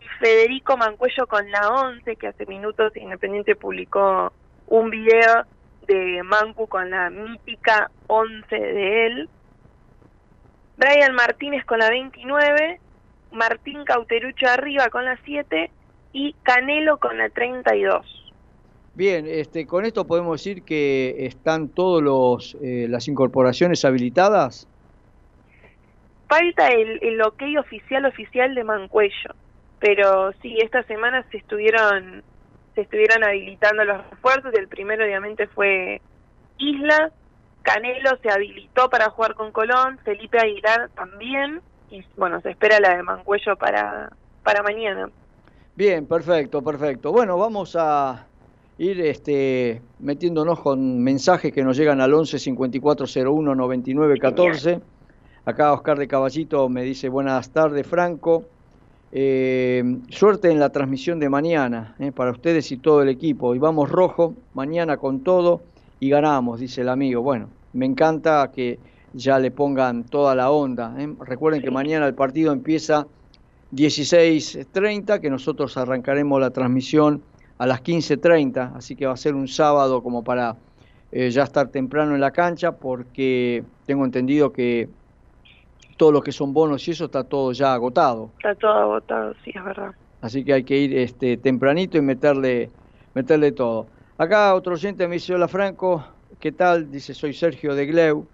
y 0.00 0.08
Federico 0.18 0.76
Mancuello 0.76 1.26
con 1.26 1.50
la 1.50 1.68
11, 1.68 2.16
que 2.16 2.28
hace 2.28 2.46
minutos 2.46 2.96
Independiente 2.96 3.54
publicó 3.54 4.32
un 4.66 4.90
video 4.90 5.44
de 5.86 6.22
Mancu 6.24 6.66
con 6.66 6.90
la 6.90 7.10
mítica 7.10 7.90
11 8.08 8.56
de 8.56 9.06
él. 9.06 9.28
Brian 10.76 11.14
Martínez 11.14 11.64
con 11.64 11.78
la 11.78 11.90
29, 11.90 12.80
Martín 13.32 13.84
Cauterucho 13.84 14.48
arriba 14.48 14.88
con 14.88 15.04
la 15.04 15.16
7 15.24 15.70
y 16.12 16.34
Canelo 16.42 16.98
con 16.98 17.18
la 17.18 17.28
32. 17.28 18.25
Bien, 18.96 19.26
este, 19.28 19.66
con 19.66 19.84
esto 19.84 20.06
podemos 20.06 20.40
decir 20.40 20.62
que 20.62 21.26
están 21.26 21.68
todos 21.68 22.02
los 22.02 22.56
eh, 22.62 22.86
las 22.88 23.06
incorporaciones 23.08 23.84
habilitadas. 23.84 24.66
Falta 26.28 26.68
el, 26.68 26.98
el 27.02 27.22
ok 27.22 27.42
oficial 27.60 28.04
oficial 28.06 28.54
de 28.54 28.64
Mancuello, 28.64 29.34
pero 29.78 30.32
sí, 30.42 30.58
esta 30.62 30.82
semana 30.84 31.24
se 31.30 31.36
estuvieron 31.36 32.24
se 32.74 32.80
estuvieron 32.80 33.22
habilitando 33.22 33.84
los 33.84 34.10
refuerzos. 34.10 34.52
El 34.54 34.68
primero 34.68 35.04
obviamente 35.04 35.46
fue 35.46 36.00
Isla, 36.58 37.12
Canelo 37.62 38.10
se 38.22 38.30
habilitó 38.30 38.90
para 38.90 39.10
jugar 39.10 39.34
con 39.34 39.52
Colón, 39.52 39.98
Felipe 40.04 40.38
Aguilar 40.38 40.90
también 40.94 41.60
y 41.90 42.02
bueno, 42.16 42.40
se 42.40 42.50
espera 42.50 42.80
la 42.80 42.96
de 42.96 43.02
Mancuello 43.02 43.56
para 43.56 44.10
para 44.42 44.62
mañana. 44.62 45.10
Bien, 45.74 46.06
perfecto, 46.06 46.62
perfecto. 46.62 47.12
Bueno, 47.12 47.36
vamos 47.36 47.76
a 47.78 48.26
ir 48.78 49.00
este, 49.00 49.80
metiéndonos 50.00 50.60
con 50.60 51.00
mensajes 51.00 51.52
que 51.52 51.64
nos 51.64 51.76
llegan 51.76 52.00
al 52.00 52.12
11 52.12 52.38
54 52.38 53.06
01 53.06 53.54
99 53.54 54.18
14. 54.18 54.80
Acá 55.44 55.72
Oscar 55.72 55.98
de 55.98 56.08
Caballito 56.08 56.68
me 56.68 56.82
dice 56.82 57.08
buenas 57.08 57.50
tardes, 57.50 57.86
Franco. 57.86 58.44
Eh, 59.12 59.98
suerte 60.10 60.50
en 60.50 60.58
la 60.58 60.70
transmisión 60.70 61.20
de 61.20 61.28
mañana 61.28 61.94
eh, 61.98 62.12
para 62.12 62.32
ustedes 62.32 62.70
y 62.72 62.76
todo 62.76 63.02
el 63.02 63.08
equipo. 63.08 63.54
Y 63.54 63.58
vamos 63.58 63.88
rojo, 63.90 64.34
mañana 64.54 64.96
con 64.96 65.20
todo 65.20 65.62
y 66.00 66.10
ganamos, 66.10 66.60
dice 66.60 66.82
el 66.82 66.88
amigo. 66.88 67.22
Bueno, 67.22 67.48
me 67.72 67.86
encanta 67.86 68.50
que 68.52 68.78
ya 69.14 69.38
le 69.38 69.50
pongan 69.50 70.04
toda 70.04 70.34
la 70.34 70.50
onda. 70.50 70.94
eh. 70.98 71.14
Recuerden 71.20 71.62
que 71.62 71.70
mañana 71.70 72.06
el 72.06 72.14
partido 72.14 72.52
empieza 72.52 73.06
16.30, 73.72 75.20
que 75.20 75.30
nosotros 75.30 75.76
arrancaremos 75.76 76.40
la 76.40 76.50
transmisión 76.50 77.22
a 77.58 77.66
las 77.66 77.82
15.30, 77.82 78.76
así 78.76 78.96
que 78.96 79.06
va 79.06 79.12
a 79.12 79.16
ser 79.16 79.34
un 79.34 79.48
sábado 79.48 80.02
como 80.02 80.22
para 80.22 80.56
eh, 81.12 81.30
ya 81.30 81.44
estar 81.44 81.68
temprano 81.68 82.14
en 82.14 82.20
la 82.20 82.30
cancha, 82.30 82.72
porque 82.72 83.64
tengo 83.86 84.04
entendido 84.04 84.52
que 84.52 84.88
todo 85.96 86.12
lo 86.12 86.22
que 86.22 86.32
son 86.32 86.52
bonos 86.52 86.86
y 86.86 86.90
eso 86.90 87.06
está 87.06 87.24
todo 87.24 87.52
ya 87.52 87.72
agotado. 87.72 88.30
Está 88.36 88.54
todo 88.54 88.72
agotado, 88.72 89.34
sí, 89.44 89.52
es 89.54 89.64
verdad. 89.64 89.92
Así 90.20 90.44
que 90.44 90.52
hay 90.52 90.64
que 90.64 90.76
ir 90.76 90.96
este, 90.96 91.36
tempranito 91.36 91.96
y 91.96 92.00
meterle, 92.02 92.70
meterle 93.14 93.52
todo. 93.52 93.86
Acá 94.18 94.54
otro 94.54 94.74
oyente 94.74 95.06
me 95.08 95.14
dice, 95.14 95.34
hola 95.34 95.48
Franco, 95.48 96.04
¿qué 96.40 96.52
tal? 96.52 96.90
Dice, 96.90 97.14
soy 97.14 97.32
Sergio 97.32 97.74
de 97.74 97.86
Gleu. 97.86 98.26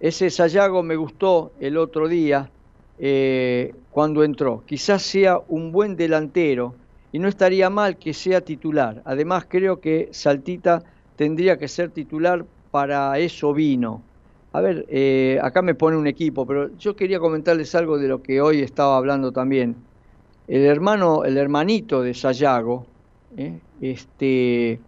Ese 0.00 0.30
Sayago 0.30 0.82
me 0.82 0.96
gustó 0.96 1.52
el 1.60 1.76
otro 1.76 2.08
día 2.08 2.50
eh, 2.98 3.74
cuando 3.90 4.22
entró. 4.22 4.62
Quizás 4.64 5.02
sea 5.02 5.40
un 5.48 5.72
buen 5.72 5.96
delantero 5.96 6.74
y 7.12 7.18
no 7.18 7.28
estaría 7.28 7.70
mal 7.70 7.96
que 7.96 8.12
sea 8.14 8.40
titular. 8.40 9.02
Además 9.04 9.46
creo 9.48 9.80
que 9.80 10.08
Saltita 10.12 10.82
tendría 11.16 11.58
que 11.58 11.68
ser 11.68 11.90
titular, 11.90 12.44
para 12.70 13.18
eso 13.18 13.52
vino. 13.52 14.02
A 14.52 14.60
ver, 14.60 14.86
eh, 14.88 15.38
acá 15.42 15.62
me 15.62 15.74
pone 15.74 15.96
un 15.96 16.06
equipo, 16.06 16.46
pero 16.46 16.76
yo 16.76 16.96
quería 16.96 17.18
comentarles 17.18 17.74
algo 17.74 17.98
de 17.98 18.08
lo 18.08 18.22
que 18.22 18.40
hoy 18.40 18.60
estaba 18.60 18.96
hablando 18.96 19.32
también. 19.32 19.76
El 20.46 20.64
hermano, 20.64 21.24
el 21.24 21.36
hermanito 21.36 22.02
de 22.02 22.14
Sayago, 22.14 22.86
¿eh? 23.36 23.58
este, 23.80 24.80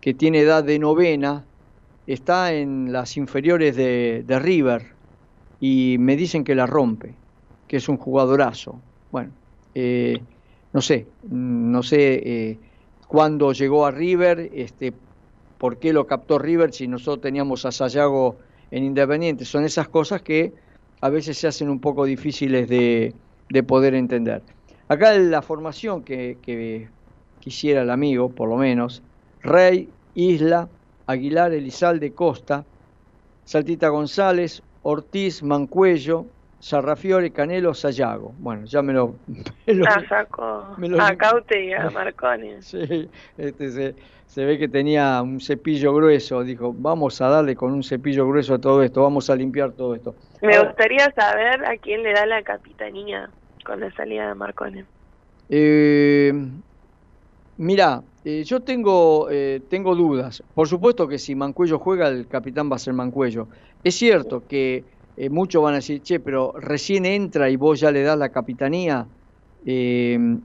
que 0.00 0.14
tiene 0.14 0.40
edad 0.40 0.64
de 0.64 0.78
novena, 0.78 1.44
está 2.06 2.52
en 2.52 2.92
las 2.92 3.16
inferiores 3.16 3.76
de, 3.76 4.24
de 4.26 4.38
River 4.38 4.86
y 5.60 5.96
me 5.98 6.16
dicen 6.16 6.44
que 6.44 6.54
la 6.54 6.66
rompe, 6.66 7.14
que 7.68 7.76
es 7.76 7.88
un 7.88 7.96
jugadorazo. 7.96 8.80
Bueno, 9.10 9.30
eh, 9.74 10.20
no 10.76 10.82
sé, 10.82 11.06
no 11.30 11.82
sé 11.82 12.20
eh, 12.22 12.58
cuándo 13.08 13.54
llegó 13.54 13.86
a 13.86 13.90
River, 13.90 14.50
este, 14.52 14.92
por 15.56 15.78
qué 15.78 15.94
lo 15.94 16.06
captó 16.06 16.38
River 16.38 16.70
si 16.74 16.86
nosotros 16.86 17.22
teníamos 17.22 17.64
a 17.64 17.72
Sayago 17.72 18.36
en 18.70 18.84
Independiente. 18.84 19.46
Son 19.46 19.64
esas 19.64 19.88
cosas 19.88 20.20
que 20.20 20.52
a 21.00 21.08
veces 21.08 21.38
se 21.38 21.48
hacen 21.48 21.70
un 21.70 21.80
poco 21.80 22.04
difíciles 22.04 22.68
de, 22.68 23.14
de 23.48 23.62
poder 23.62 23.94
entender. 23.94 24.42
Acá 24.88 25.14
la 25.14 25.40
formación 25.40 26.02
que, 26.02 26.36
que 26.42 26.90
quisiera 27.40 27.80
el 27.80 27.88
amigo, 27.88 28.28
por 28.28 28.50
lo 28.50 28.58
menos, 28.58 29.02
Rey, 29.40 29.88
Isla, 30.14 30.68
Aguilar, 31.06 31.54
Elizalde, 31.54 32.12
Costa, 32.12 32.66
Saltita 33.46 33.88
González, 33.88 34.62
Ortiz, 34.82 35.42
Mancuello, 35.42 36.26
Sarrafiore, 36.58 37.32
Canelo, 37.32 37.74
Sayago. 37.74 38.34
Bueno, 38.38 38.64
ya 38.66 38.82
me 38.82 38.92
lo... 38.92 39.20
me 39.66 39.74
lo- 39.74 39.84
Ah, 39.86 40.02
sacó 40.08 40.76
me 40.76 40.88
lo- 40.88 40.98
a 40.98 41.16
Caute 41.16 41.64
y 41.64 41.72
a 41.72 41.90
Marconi. 41.90 42.62
Sí, 42.62 42.78
este 43.36 43.70
se, 43.70 43.96
se 44.26 44.44
ve 44.44 44.58
que 44.58 44.68
tenía 44.68 45.22
un 45.22 45.40
cepillo 45.40 45.94
grueso. 45.94 46.42
Dijo, 46.42 46.72
vamos 46.72 47.20
a 47.20 47.28
darle 47.28 47.54
con 47.54 47.72
un 47.72 47.82
cepillo 47.82 48.26
grueso 48.28 48.54
a 48.54 48.60
todo 48.60 48.82
esto, 48.82 49.02
vamos 49.02 49.28
a 49.30 49.36
limpiar 49.36 49.72
todo 49.72 49.94
esto. 49.94 50.16
Me 50.40 50.58
Ahora, 50.58 50.68
gustaría 50.68 51.12
saber 51.14 51.66
a 51.66 51.76
quién 51.76 52.02
le 52.02 52.12
da 52.14 52.24
la 52.24 52.42
capitanía 52.42 53.34
con 53.64 53.80
la 53.80 53.90
salida 53.92 54.28
de 54.28 54.34
Marconi. 54.34 54.82
eh, 55.48 56.32
mira, 57.56 58.04
eh, 58.24 58.44
yo 58.44 58.62
tengo, 58.62 59.28
eh, 59.30 59.62
tengo 59.70 59.94
dudas. 59.94 60.44
Por 60.54 60.68
supuesto 60.68 61.08
que 61.08 61.18
si 61.18 61.34
Mancuello 61.34 61.78
juega, 61.78 62.08
el 62.08 62.28
capitán 62.28 62.70
va 62.70 62.76
a 62.76 62.78
ser 62.78 62.94
Mancuello. 62.94 63.48
Es 63.82 63.96
cierto 63.96 64.46
que 64.46 64.95
eh, 65.16 65.30
muchos 65.30 65.62
van 65.62 65.74
a 65.74 65.76
decir, 65.76 66.02
che, 66.02 66.20
pero 66.20 66.52
recién 66.58 67.06
entra 67.06 67.48
y 67.48 67.56
vos 67.56 67.80
ya 67.80 67.90
le 67.90 68.02
das 68.02 68.18
la 68.18 68.28
capitanía. 68.28 69.06
Eh, 69.64 70.38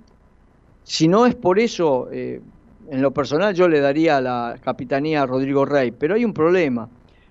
si 0.83 1.07
no 1.07 1.25
es 1.25 1.35
por 1.35 1.59
eso, 1.59 2.07
eh, 2.11 2.41
en 2.89 3.01
lo 3.01 3.11
personal 3.11 3.53
yo 3.53 3.67
le 3.67 3.79
daría 3.79 4.19
la 4.21 4.57
capitanía 4.63 5.23
a 5.23 5.25
Rodrigo 5.25 5.65
Rey, 5.65 5.91
pero 5.91 6.15
hay 6.15 6.25
un 6.25 6.33
problema. 6.33 6.89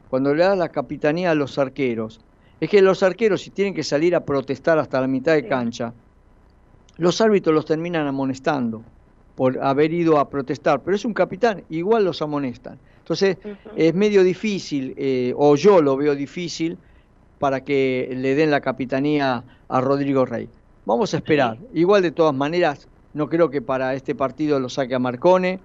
Cuando 0.09 0.35
le 0.35 0.45
das 0.45 0.59
la 0.59 0.69
capitanía 0.69 1.31
a 1.31 1.35
los 1.35 1.59
arqueros, 1.59 2.21
es 2.61 2.69
que 2.69 2.83
los 2.83 3.03
arqueros 3.03 3.43
si 3.43 3.51
tienen 3.51 3.75
que 3.75 3.83
salir 3.83 4.15
a 4.15 4.25
protestar 4.25 4.79
hasta 4.79 5.01
la 5.01 5.07
mitad 5.07 5.33
de 5.33 5.47
cancha, 5.47 5.95
los 6.99 7.21
árbitros 7.21 7.55
los 7.55 7.65
terminan 7.65 8.07
amonestando 8.07 8.83
por 9.35 9.59
haber 9.63 9.93
ido 9.93 10.19
a 10.19 10.29
protestar, 10.29 10.83
pero 10.83 10.95
es 10.95 11.05
un 11.05 11.15
capitán, 11.15 11.65
igual 11.71 12.05
los 12.05 12.21
amonestan. 12.21 12.79
Entonces 12.99 13.39
es 13.75 13.95
medio 13.95 14.23
difícil, 14.23 14.95
eh, 14.99 15.33
o 15.37 15.57
yo 15.57 15.81
lo 15.81 15.97
veo 15.97 16.15
difícil, 16.15 16.77
para 17.41 17.65
que 17.65 18.13
le 18.15 18.35
den 18.35 18.51
la 18.51 18.61
capitanía 18.61 19.43
a 19.67 19.81
Rodrigo 19.81 20.27
Rey. 20.27 20.51
Vamos 20.85 21.15
a 21.15 21.17
esperar. 21.17 21.57
Igual 21.73 22.03
de 22.03 22.11
todas 22.11 22.35
maneras, 22.35 22.87
no 23.15 23.31
creo 23.31 23.49
que 23.49 23.63
para 23.63 23.95
este 23.95 24.15
partido 24.15 24.61
lo 24.61 24.69
saque 24.69 24.95
a 24.95 24.99
Marcone. 24.99 25.59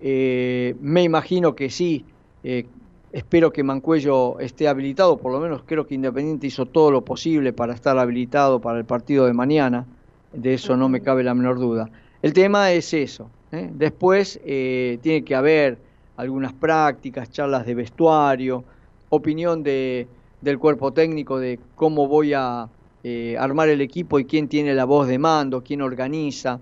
Eh, 0.00 0.74
me 0.80 1.02
imagino 1.02 1.54
que 1.54 1.68
sí. 1.68 2.06
eh, 2.42 2.64
espero 3.12 3.52
que 3.52 3.62
Mancuello 3.62 4.40
esté 4.40 4.68
habilitado. 4.68 5.18
Por 5.18 5.32
lo 5.32 5.38
menos 5.38 5.62
creo 5.66 5.86
que 5.86 5.94
Independiente 5.94 6.46
hizo 6.46 6.64
todo 6.64 6.90
lo 6.90 7.04
posible 7.04 7.52
para 7.52 7.74
estar 7.74 7.98
habilitado 7.98 8.58
para 8.58 8.78
el 8.78 8.86
partido 8.86 9.26
de 9.26 9.34
mañana. 9.34 9.84
De 10.32 10.54
eso 10.54 10.78
no 10.78 10.88
me 10.88 11.02
cabe 11.02 11.24
la 11.24 11.34
menor 11.34 11.58
duda. 11.58 11.90
El 12.22 12.32
tema 12.32 12.72
es 12.72 12.94
eso. 12.94 13.28
¿eh? 13.52 13.68
Después 13.70 14.40
tiene 14.42 15.24
que 15.24 15.34
haber 15.34 15.76
algunas 16.16 16.54
prácticas, 16.54 17.30
charlas 17.30 17.66
de 17.66 17.74
vestuario, 17.74 18.64
opinión 19.10 19.62
de, 19.62 20.08
del 20.40 20.58
cuerpo 20.58 20.92
técnico 20.92 21.38
de 21.38 21.58
cómo 21.74 22.06
voy 22.08 22.32
a 22.34 22.68
eh, 23.04 23.36
armar 23.38 23.68
el 23.68 23.80
equipo 23.80 24.18
y 24.18 24.24
quién 24.24 24.48
tiene 24.48 24.74
la 24.74 24.84
voz 24.84 25.08
de 25.08 25.18
mando, 25.18 25.62
quién 25.62 25.82
organiza. 25.82 26.60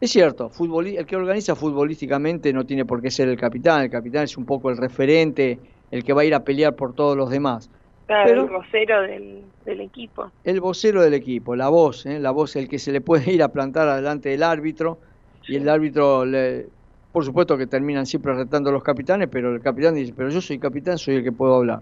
Es 0.00 0.10
cierto, 0.10 0.50
el 0.86 1.06
que 1.06 1.16
organiza 1.16 1.56
futbolísticamente 1.56 2.52
no 2.52 2.64
tiene 2.64 2.84
por 2.84 3.02
qué 3.02 3.10
ser 3.10 3.28
el 3.28 3.36
capitán, 3.36 3.82
el 3.82 3.90
capitán 3.90 4.24
es 4.24 4.36
un 4.38 4.44
poco 4.44 4.70
el 4.70 4.76
referente, 4.76 5.58
el 5.90 6.04
que 6.04 6.12
va 6.12 6.22
a 6.22 6.24
ir 6.24 6.34
a 6.34 6.44
pelear 6.44 6.74
por 6.76 6.94
todos 6.94 7.16
los 7.16 7.30
demás. 7.30 7.68
Claro, 8.06 8.28
Pero- 8.28 8.42
el 8.44 8.50
vocero 8.50 9.02
del, 9.02 9.42
del 9.66 9.80
equipo. 9.80 10.30
El 10.44 10.60
vocero 10.60 11.02
del 11.02 11.14
equipo, 11.14 11.56
la 11.56 11.68
voz, 11.68 12.06
¿eh? 12.06 12.18
la 12.20 12.30
voz, 12.30 12.56
el 12.56 12.68
que 12.68 12.78
se 12.78 12.92
le 12.92 13.00
puede 13.00 13.30
ir 13.32 13.42
a 13.42 13.48
plantar 13.48 13.94
delante 13.96 14.28
del 14.30 14.42
árbitro 14.42 14.98
y 15.46 15.56
el 15.56 15.68
árbitro, 15.68 16.24
le- 16.24 16.66
por 17.12 17.24
supuesto 17.24 17.58
que 17.58 17.66
terminan 17.66 18.06
siempre 18.06 18.32
retando 18.34 18.70
a 18.70 18.72
los 18.72 18.82
capitanes, 18.84 19.28
pero 19.30 19.52
el 19.54 19.60
capitán 19.60 19.94
dice, 19.94 20.12
pero 20.16 20.28
yo 20.30 20.40
soy 20.40 20.58
capitán, 20.58 20.96
soy 20.96 21.16
el 21.16 21.24
que 21.24 21.32
puedo 21.32 21.54
hablar. 21.56 21.80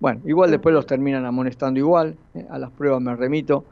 Bueno, 0.00 0.20
igual 0.24 0.50
después 0.50 0.74
los 0.74 0.86
terminan 0.86 1.24
amonestando 1.24 1.80
igual, 1.80 2.16
¿eh? 2.34 2.46
a 2.50 2.58
las 2.58 2.70
pruebas 2.70 3.00
me 3.00 3.16
remito, 3.16 3.64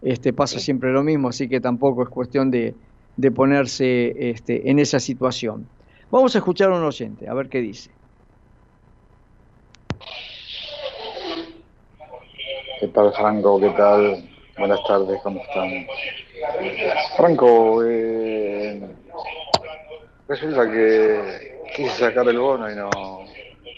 este, 0.00 0.32
pasa 0.32 0.58
siempre 0.58 0.92
lo 0.92 1.02
mismo, 1.02 1.28
así 1.28 1.48
que 1.48 1.60
tampoco 1.60 2.02
es 2.02 2.08
cuestión 2.08 2.50
de, 2.50 2.74
de 3.16 3.30
ponerse 3.30 4.30
este, 4.30 4.70
en 4.70 4.78
esa 4.78 4.98
situación. 4.98 5.66
Vamos 6.10 6.34
a 6.34 6.38
escuchar 6.38 6.70
a 6.70 6.76
un 6.76 6.84
oyente, 6.84 7.28
a 7.28 7.34
ver 7.34 7.48
qué 7.48 7.60
dice. 7.60 7.90
¿Qué 12.80 12.88
tal, 12.88 13.12
Franco? 13.12 13.60
¿Qué 13.60 13.70
tal? 13.70 14.28
Buenas 14.58 14.80
tardes, 14.86 15.20
¿cómo 15.22 15.40
están? 15.40 15.86
Franco, 17.16 17.82
eh, 17.84 18.80
resulta 20.28 20.70
que 20.70 21.58
quise 21.74 21.90
sacar 21.90 22.28
el 22.28 22.38
bono 22.38 22.70
y 22.70 22.76
no, 22.76 22.90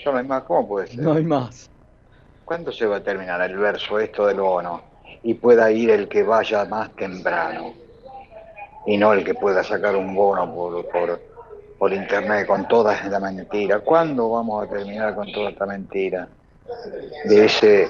ya 0.05 0.13
no 0.13 0.19
hay 0.19 0.25
más. 0.27 0.43
¿Cómo 0.45 0.69
puede 0.69 0.89
ser? 0.89 1.01
No 1.01 1.13
hay 1.15 1.25
más. 1.25 1.71
¿Cuándo 2.47 2.71
se 2.71 2.87
va 2.87 2.99
a 2.99 3.03
terminar 3.03 3.41
el 3.41 3.59
verso 3.59 3.99
esto 3.99 4.25
del 4.25 4.39
bono? 4.39 4.81
Y 5.25 5.35
pueda 5.35 5.69
ir 5.73 5.91
el 5.91 6.09
que 6.09 6.23
vaya 6.23 6.65
más 6.65 6.95
temprano. 6.95 7.75
Y 8.87 8.97
no 8.97 9.13
el 9.13 9.25
que 9.25 9.35
pueda 9.35 9.65
sacar 9.65 9.97
un 9.97 10.15
bono 10.15 10.55
por, 10.55 10.89
por, 10.91 11.21
por 11.77 11.93
internet 11.93 12.47
con 12.47 12.69
toda 12.69 12.95
esta 12.95 13.19
mentira. 13.19 13.81
¿Cuándo 13.81 14.31
vamos 14.31 14.65
a 14.65 14.71
terminar 14.71 15.17
con 15.17 15.33
toda 15.33 15.51
esta 15.51 15.67
mentira? 15.67 16.29
De 17.25 17.47
ese, 17.47 17.89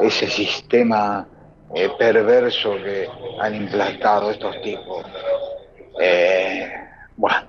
ese 0.00 0.28
sistema 0.28 1.26
eh, 1.74 1.90
perverso 1.98 2.76
que 2.76 3.08
han 3.40 3.56
implantado 3.56 4.30
estos 4.30 4.62
tipos. 4.62 5.04
Eh, 6.00 6.72
bueno. 7.16 7.48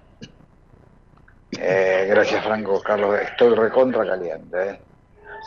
Eh, 1.52 2.08
gracias 2.10 2.44
Franco, 2.44 2.82
Carlos. 2.82 3.20
Estoy 3.22 3.54
recontra 3.54 4.04
caliente. 4.08 4.87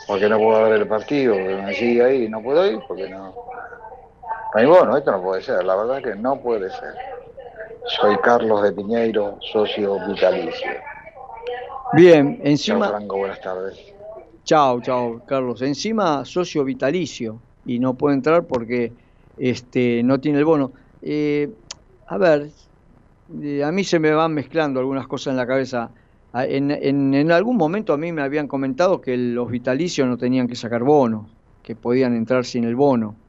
Porque 0.07 0.29
no 0.29 0.37
puedo 0.37 0.63
ver 0.63 0.81
el 0.81 0.87
partido, 0.87 1.33
porque 1.33 1.55
me 1.55 1.73
sigue 1.73 2.03
ahí, 2.03 2.29
no 2.29 2.41
puedo 2.41 2.65
ir 2.69 2.79
porque 2.87 3.09
no. 3.09 3.33
No 4.53 4.59
hay 4.59 4.65
bono, 4.65 4.97
esto 4.97 5.11
no 5.11 5.21
puede 5.21 5.41
ser, 5.41 5.63
la 5.63 5.75
verdad 5.75 6.01
que 6.01 6.15
no 6.15 6.39
puede 6.41 6.69
ser. 6.69 6.93
Soy 7.99 8.17
Carlos 8.17 8.61
de 8.63 8.71
Piñeiro, 8.73 9.37
socio 9.51 9.97
vitalicio. 10.07 10.71
Bien, 11.93 12.39
encima... 12.43 12.89
Franco, 12.89 13.17
buenas 13.17 13.41
tardes. 13.41 13.77
Chao, 14.43 14.81
chao, 14.81 15.21
Carlos. 15.25 15.61
Encima, 15.61 16.25
socio 16.25 16.63
vitalicio 16.63 17.39
y 17.65 17.79
no 17.79 17.93
puede 17.93 18.15
entrar 18.15 18.43
porque 18.43 18.91
este, 19.37 20.01
no 20.03 20.19
tiene 20.19 20.39
el 20.39 20.45
bono. 20.45 20.71
Eh, 21.01 21.49
a 22.07 22.17
ver, 22.17 22.49
eh, 23.41 23.63
a 23.63 23.71
mí 23.71 23.83
se 23.83 23.99
me 23.99 24.11
van 24.11 24.33
mezclando 24.33 24.79
algunas 24.79 25.07
cosas 25.07 25.31
en 25.31 25.37
la 25.37 25.47
cabeza. 25.47 25.91
A- 26.33 26.45
En, 26.45 26.71
en- 26.71 27.31
algún 27.31 27.57
momento 27.57 27.93
a 27.93 27.97
mí 27.97 28.11
me 28.11 28.21
habían 28.21 28.47
comentado 28.47 29.01
que 29.01 29.17
los 29.17 29.49
vitalicios 29.51 30.07
no 30.07 30.17
tenían 30.17 30.47
que 30.47 30.55
sacar 30.55 30.83
bonos, 30.83 31.35
que 31.61 31.75
podían 31.75 32.15
entrar 32.15 32.45
sin 32.45 32.63
el 32.63 32.75
bono. 32.75 33.19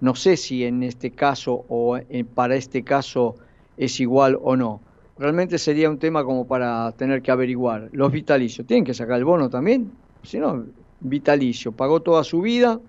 No 0.00 0.14
sé 0.14 0.36
si 0.36 0.64
en 0.64 0.82
este 0.82 1.14
caso 1.14 1.54
o 1.68 1.96
eh, 1.98 2.24
para 2.24 2.56
este 2.56 2.84
caso 2.84 3.36
es 3.76 4.00
igual 4.00 4.38
o 4.40 4.56
no. 4.56 4.84
Realmente 5.18 5.58
sería 5.58 5.90
un 5.90 5.98
tema 5.98 6.24
como 6.24 6.46
para 6.48 6.92
tener 6.96 7.22
que 7.22 7.30
averiguar. 7.32 7.90
Los 7.92 8.12
vitalicios, 8.12 8.66
¿tienen 8.66 8.84
que 8.84 8.94
sacar 8.94 9.18
el 9.18 9.24
bono 9.24 9.50
también? 9.50 9.98
Si 10.22 10.38
no, 10.38 10.66
vitalicio, 11.00 11.72
pagó 11.76 12.02
toda 12.02 12.24
su 12.24 12.40
vida, 12.42 12.80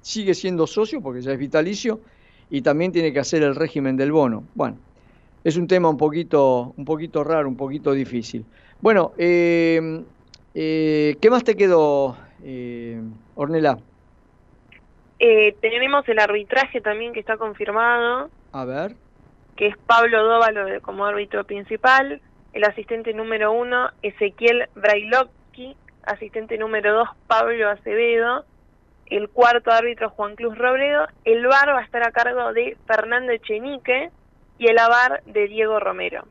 sigue 0.00 0.34
siendo 0.34 0.66
socio 0.66 1.02
porque 1.02 1.22
ya 1.22 1.32
es 1.32 1.38
vitalicio 1.38 2.02
y 2.48 2.62
también 2.62 2.92
tiene 2.92 3.12
que 3.12 3.20
hacer 3.20 3.42
el 3.42 3.54
régimen 3.54 3.96
del 3.96 4.12
bono. 4.12 4.48
Bueno, 4.54 4.80
es 5.44 5.56
un 5.58 5.66
tema 5.68 5.90
un 5.90 5.98
poquito, 5.98 6.72
un 6.76 6.84
poquito 6.84 7.22
raro, 7.22 7.46
un 7.48 7.56
poquito 7.56 7.92
difícil. 7.92 8.44
Bueno, 8.80 9.12
eh, 9.18 10.02
eh, 10.54 11.16
¿qué 11.20 11.30
más 11.30 11.44
te 11.44 11.54
quedó, 11.54 12.16
eh, 12.42 13.00
Ornela? 13.34 13.78
Eh, 15.18 15.54
tenemos 15.60 16.08
el 16.08 16.18
arbitraje 16.18 16.80
también 16.80 17.12
que 17.12 17.20
está 17.20 17.36
confirmado, 17.36 18.30
A 18.52 18.64
ver. 18.64 18.96
que 19.56 19.68
es 19.68 19.76
Pablo 19.86 20.22
Dóvalo 20.24 20.80
como 20.82 21.04
árbitro 21.04 21.44
principal, 21.44 22.20
el 22.52 22.64
asistente 22.64 23.12
número 23.14 23.52
uno, 23.52 23.90
Ezequiel 24.02 24.68
Brailovsky, 24.74 25.76
asistente 26.04 26.58
número 26.58 26.94
dos, 26.94 27.08
Pablo 27.26 27.68
Acevedo, 27.70 28.44
el 29.06 29.28
cuarto 29.28 29.70
árbitro, 29.70 30.10
Juan 30.10 30.34
Cruz 30.36 30.56
Robredo, 30.56 31.06
el 31.24 31.46
VAR 31.46 31.68
va 31.68 31.80
a 31.80 31.84
estar 31.84 32.02
a 32.02 32.10
cargo 32.12 32.52
de 32.52 32.76
Fernando 32.86 33.32
Echenique 33.32 34.10
y 34.58 34.66
el 34.68 34.78
AVAR 34.78 35.22
de 35.26 35.48
Diego 35.48 35.78
Romero. 35.80 36.24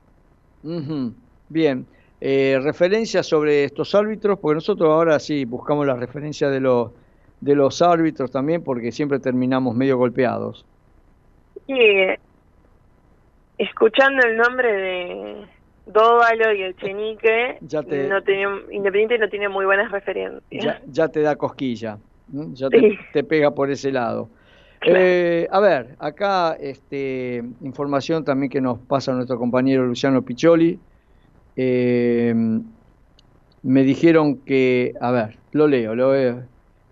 Bien. 1.49 1.85
Eh, 2.25 2.57
referencias 2.63 3.27
sobre 3.27 3.65
estos 3.65 3.93
árbitros, 3.95 4.39
porque 4.39 4.55
nosotros 4.55 4.89
ahora 4.89 5.19
sí 5.19 5.43
buscamos 5.43 5.85
las 5.85 5.99
referencias 5.99 6.51
de 6.51 6.61
los, 6.61 6.91
de 7.41 7.53
los 7.55 7.81
árbitros 7.81 8.31
también, 8.31 8.63
porque 8.63 8.91
siempre 8.93 9.19
terminamos 9.19 9.75
medio 9.75 9.97
golpeados. 9.97 10.65
Y 11.67 11.73
eh, 11.79 12.19
escuchando 13.57 14.25
el 14.25 14.37
nombre 14.37 14.71
de 14.71 15.45
Dóvalo 15.85 16.53
y 16.53 16.63
Echenique, 16.63 17.57
Ya 17.61 17.83
te- 17.83 18.07
no 18.07 18.23
tenía, 18.23 18.47
Independiente 18.71 19.17
no 19.17 19.27
tiene 19.27 19.49
muy 19.49 19.65
buenas 19.65 19.91
referencias. 19.91 20.63
ya, 20.63 20.81
ya 20.87 21.09
te 21.09 21.21
da 21.21 21.35
cosquilla, 21.35 21.97
¿no? 22.29 22.53
ya 22.53 22.69
te, 22.69 22.79
Sí. 22.79 22.97
te 23.11 23.23
pega 23.25 23.51
por 23.51 23.69
ese 23.69 23.91
lado. 23.91 24.29
Eh, 24.85 25.47
a 25.51 25.59
ver, 25.59 25.95
acá 25.99 26.57
este, 26.59 27.43
información 27.61 28.23
también 28.23 28.49
que 28.49 28.61
nos 28.61 28.79
pasa 28.79 29.13
nuestro 29.13 29.37
compañero 29.37 29.85
Luciano 29.85 30.21
Picholi. 30.21 30.79
Eh, 31.55 32.33
me 33.63 33.83
dijeron 33.83 34.37
que, 34.37 34.93
a 34.99 35.11
ver, 35.11 35.37
lo 35.51 35.67
leo, 35.67 35.95
lo 35.95 36.13
leo. 36.13 36.43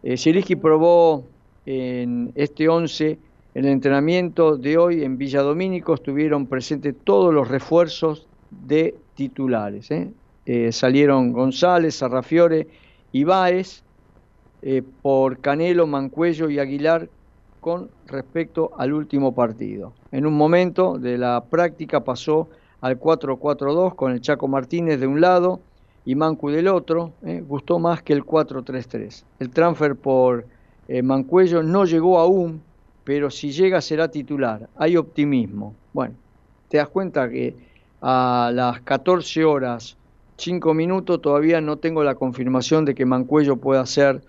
Eh, 0.03 0.55
probó 0.61 1.25
en 1.65 2.31
este 2.35 2.69
11, 2.69 3.19
en 3.53 3.65
el 3.65 3.71
entrenamiento 3.71 4.57
de 4.57 4.77
hoy 4.77 5.03
en 5.03 5.17
Villa 5.17 5.41
Domínico, 5.41 5.93
estuvieron 5.93 6.47
presentes 6.47 6.95
todos 7.03 7.33
los 7.33 7.47
refuerzos 7.49 8.27
de 8.49 8.95
titulares. 9.15 9.91
¿eh? 9.91 10.71
Salieron 10.71 11.33
González, 11.33 11.95
Sarrafiore 11.95 12.67
y 13.11 13.23
Báez 13.25 13.83
eh, 14.61 14.83
por 15.01 15.39
Canelo, 15.39 15.87
Mancuello 15.87 16.49
y 16.49 16.59
Aguilar 16.59 17.09
con 17.61 17.89
respecto 18.07 18.71
al 18.77 18.91
último 18.91 19.33
partido. 19.33 19.93
En 20.11 20.25
un 20.25 20.33
momento 20.33 20.97
de 20.97 21.17
la 21.17 21.43
práctica 21.45 22.03
pasó 22.03 22.49
al 22.81 22.99
4-4-2 22.99 23.95
con 23.95 24.11
el 24.11 24.19
Chaco 24.19 24.47
Martínez 24.47 24.99
de 24.99 25.07
un 25.07 25.21
lado 25.21 25.61
y 26.03 26.15
Mancu 26.15 26.49
del 26.49 26.67
otro, 26.67 27.13
eh, 27.23 27.43
gustó 27.47 27.77
más 27.77 28.01
que 28.01 28.13
el 28.13 28.25
4-3-3. 28.25 29.23
El 29.39 29.51
transfer 29.51 29.95
por 29.95 30.45
eh, 30.87 31.03
Mancuello 31.03 31.61
no 31.61 31.85
llegó 31.85 32.19
aún, 32.19 32.61
pero 33.03 33.29
si 33.29 33.51
llega 33.51 33.79
será 33.79 34.09
titular. 34.09 34.67
Hay 34.75 34.97
optimismo. 34.97 35.75
Bueno, 35.93 36.15
te 36.67 36.77
das 36.77 36.89
cuenta 36.89 37.29
que 37.29 37.55
a 38.01 38.51
las 38.51 38.81
14 38.81 39.45
horas 39.45 39.95
5 40.37 40.73
minutos 40.73 41.21
todavía 41.21 41.61
no 41.61 41.77
tengo 41.77 42.03
la 42.03 42.15
confirmación 42.15 42.83
de 42.85 42.95
que 42.95 43.05
Mancuello 43.05 43.57
pueda 43.57 43.85
ser 43.85 44.23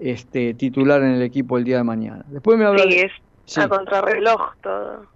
este, 0.00 0.54
titular 0.54 1.02
en 1.02 1.10
el 1.12 1.22
equipo 1.22 1.58
el 1.58 1.64
día 1.64 1.76
de 1.78 1.84
mañana. 1.84 2.24
Después 2.28 2.58
me 2.58 2.64
habla 2.64 2.82
Sí, 2.84 2.98
es 2.98 3.12
Sí. 3.44 3.60
a 3.60 3.68
contrarreloj 3.68 4.40
todo. 4.62 5.06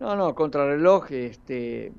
No, 0.00 0.16
no, 0.16 0.34
contrarreloj, 0.34 1.10
este, 1.12 1.92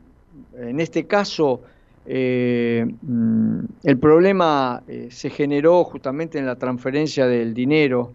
en 0.58 0.80
este 0.80 1.06
caso 1.08 1.62
eh, 2.06 2.86
mm, 3.02 3.60
el 3.84 3.98
problema 3.98 4.84
eh, 4.88 5.08
se 5.10 5.30
generó 5.30 5.84
justamente 5.86 6.38
en 6.38 6.46
la 6.46 6.56
transferencia 6.58 7.28
del 7.28 7.54
dinero 7.54 8.12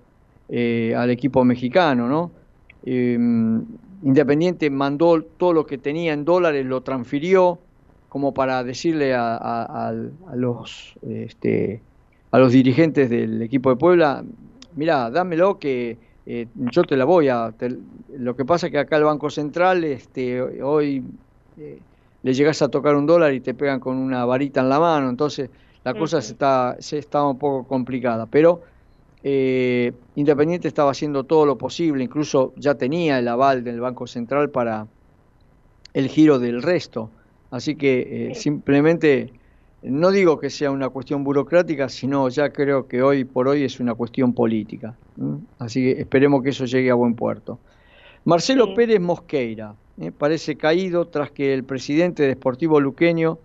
eh, 0.50 0.94
al 0.96 1.10
equipo 1.10 1.44
mexicano, 1.44 2.06
¿no? 2.08 2.30
Mm, 2.84 3.60
Independiente 4.02 4.70
mandó 4.70 5.20
todo 5.22 5.52
lo 5.52 5.66
que 5.66 5.78
tenía 5.78 6.12
en 6.12 6.24
dólares, 6.24 6.64
lo 6.64 6.82
transfirió 6.82 7.58
como 8.08 8.32
para 8.32 8.62
decirle 8.62 9.12
a, 9.14 9.34
a- 9.36 9.88
a 9.88 10.36
los 10.36 10.94
este, 11.02 11.80
a 12.30 12.38
los 12.38 12.52
dirigentes 12.52 13.08
del 13.10 13.42
equipo 13.42 13.70
de 13.70 13.76
Puebla, 13.76 14.24
mira, 14.72 15.10
dámelo 15.10 15.58
que 15.58 15.98
eh, 16.26 16.48
yo 16.54 16.84
te 16.84 16.96
la 16.96 17.04
voy 17.04 17.28
a... 17.28 17.52
te- 17.56 17.76
lo 18.08 18.36
que 18.36 18.44
pasa 18.44 18.66
es 18.66 18.72
que 18.72 18.78
acá 18.78 18.96
el 18.96 19.04
Banco 19.04 19.30
Central, 19.30 19.84
este, 19.84 20.42
hoy 20.62 21.04
eh, 21.56 21.82
le 22.22 22.34
llegas 22.34 22.60
a 22.62 22.68
tocar 22.68 22.96
un 22.96 23.06
dólar 23.06 23.32
y 23.34 23.40
te 23.40 23.54
pegan 23.54 23.80
con 23.80 23.96
una 23.96 24.24
varita 24.24 24.60
en 24.60 24.68
la 24.68 24.80
mano, 24.80 25.08
entonces 25.10 25.50
la 25.84 25.94
cosa 25.94 26.20
se 26.20 26.32
está, 26.32 26.76
se 26.80 26.98
está 26.98 27.24
un 27.24 27.38
poco 27.38 27.66
complicada, 27.66 28.26
pero 28.26 28.62
eh, 29.22 29.92
Independiente 30.14 30.68
estaba 30.68 30.90
haciendo 30.92 31.24
todo 31.26 31.46
lo 31.46 31.58
posible, 31.58 32.04
incluso 32.04 32.54
ya 32.56 32.74
tenía 32.76 33.18
el 33.18 33.28
aval 33.28 33.64
del 33.64 33.80
Banco 33.80 34.06
Central 34.06 34.50
para 34.50 34.88
el 35.92 36.08
giro 36.08 36.38
del 36.38 36.62
resto, 36.62 37.12
así 37.50 37.76
que 37.76 38.28
eh, 38.30 38.34
simplemente 38.34 39.37
no 39.82 40.10
digo 40.10 40.38
que 40.38 40.50
sea 40.50 40.70
una 40.70 40.88
cuestión 40.88 41.22
burocrática, 41.24 41.88
sino 41.88 42.28
ya 42.28 42.50
creo 42.50 42.88
que 42.88 43.02
hoy 43.02 43.24
por 43.24 43.48
hoy 43.48 43.64
es 43.64 43.78
una 43.80 43.94
cuestión 43.94 44.32
política. 44.32 44.94
Así 45.58 45.82
que 45.82 46.00
esperemos 46.00 46.42
que 46.42 46.50
eso 46.50 46.64
llegue 46.64 46.90
a 46.90 46.94
buen 46.94 47.14
puerto. 47.14 47.58
Marcelo 48.24 48.66
Sí. 48.66 48.72
Pérez 48.74 49.00
Mosqueira 49.00 49.74
¿eh? 50.00 50.10
parece 50.10 50.56
caído 50.56 51.06
tras 51.06 51.30
que 51.30 51.54
el 51.54 51.64
presidente 51.64 52.24
de 52.24 52.34
Sportivo 52.34 52.80
Luqueño 52.80 53.38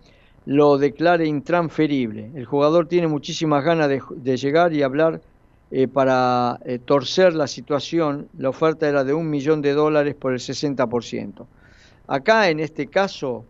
lo 0.46 0.76
declare 0.76 1.26
intransferible. 1.26 2.30
El 2.34 2.44
jugador 2.44 2.86
tiene 2.86 3.06
muchísimas 3.06 3.64
ganas 3.64 3.88
de, 3.88 4.02
de 4.16 4.36
llegar 4.36 4.72
y 4.72 4.82
hablar 4.82 5.20
eh, 5.70 5.88
para 5.88 6.60
eh, 6.64 6.78
torcer 6.78 7.34
la 7.34 7.46
situación. 7.46 8.28
La 8.36 8.50
oferta 8.50 8.88
era 8.88 9.04
de 9.04 9.14
un 9.14 9.30
millón 9.30 9.62
de 9.62 9.72
dólares 9.72 10.14
por 10.14 10.32
el 10.32 10.38
60%. 10.38 11.46
Acá 12.06 12.50
en 12.50 12.60
este 12.60 12.88
caso, 12.88 13.46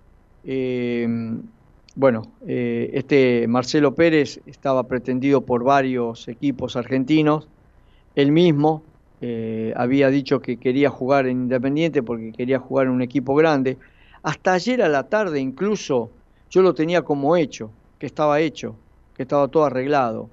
bueno, 1.97 2.23
eh, 2.47 2.91
este 2.95 3.47
Marcelo 3.47 3.95
Pérez 3.95 4.41
estaba 4.47 4.85
pretendido 4.89 5.43
por 5.43 5.63
varios 5.63 6.27
equipos 6.29 6.77
argentinos. 6.77 7.49
Él 8.17 8.33
mismo 8.33 8.83
eh, 9.21 9.73
había 9.77 10.11
dicho 10.11 10.41
que 10.41 10.57
quería 10.57 10.91
jugar 10.91 11.27
en 11.27 11.43
Independiente 11.43 12.03
porque 12.03 12.33
quería 12.33 12.59
jugar 12.59 12.87
en 12.87 12.93
un 12.93 13.03
equipo 13.03 13.35
grande. 13.35 13.79
Hasta 14.23 14.55
ayer 14.55 14.83
a 14.83 14.89
la 14.89 15.05
tarde 15.09 15.41
incluso 15.41 16.11
yo 16.51 16.63
lo 16.63 16.75
tenía 16.75 17.03
como 17.03 17.37
hecho, 17.37 17.71
que 17.99 18.07
estaba 18.07 18.41
hecho, 18.41 18.77
que 19.17 19.23
estaba 19.23 19.49
todo 19.49 19.65
arreglado. 19.65 20.29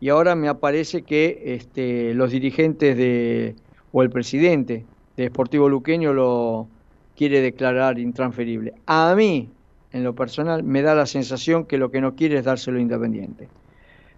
Y 0.00 0.10
ahora 0.10 0.34
me 0.34 0.48
aparece 0.48 1.02
que 1.02 1.42
este, 1.44 2.14
los 2.14 2.30
dirigentes 2.30 2.96
de, 2.96 3.56
o 3.92 4.02
el 4.02 4.10
presidente 4.10 4.84
de 5.16 5.26
Sportivo 5.26 5.68
Luqueño 5.68 6.12
lo 6.12 6.68
quiere 7.16 7.40
declarar 7.40 7.98
intransferible. 7.98 8.74
A 8.86 9.14
mí, 9.16 9.50
en 9.98 10.04
lo 10.04 10.14
personal, 10.14 10.62
me 10.62 10.82
da 10.82 10.94
la 10.94 11.06
sensación 11.06 11.66
que 11.66 11.76
lo 11.76 11.90
que 11.90 12.00
no 12.00 12.14
quiere 12.14 12.38
es 12.38 12.44
dárselo 12.44 12.78
Independiente. 12.78 13.48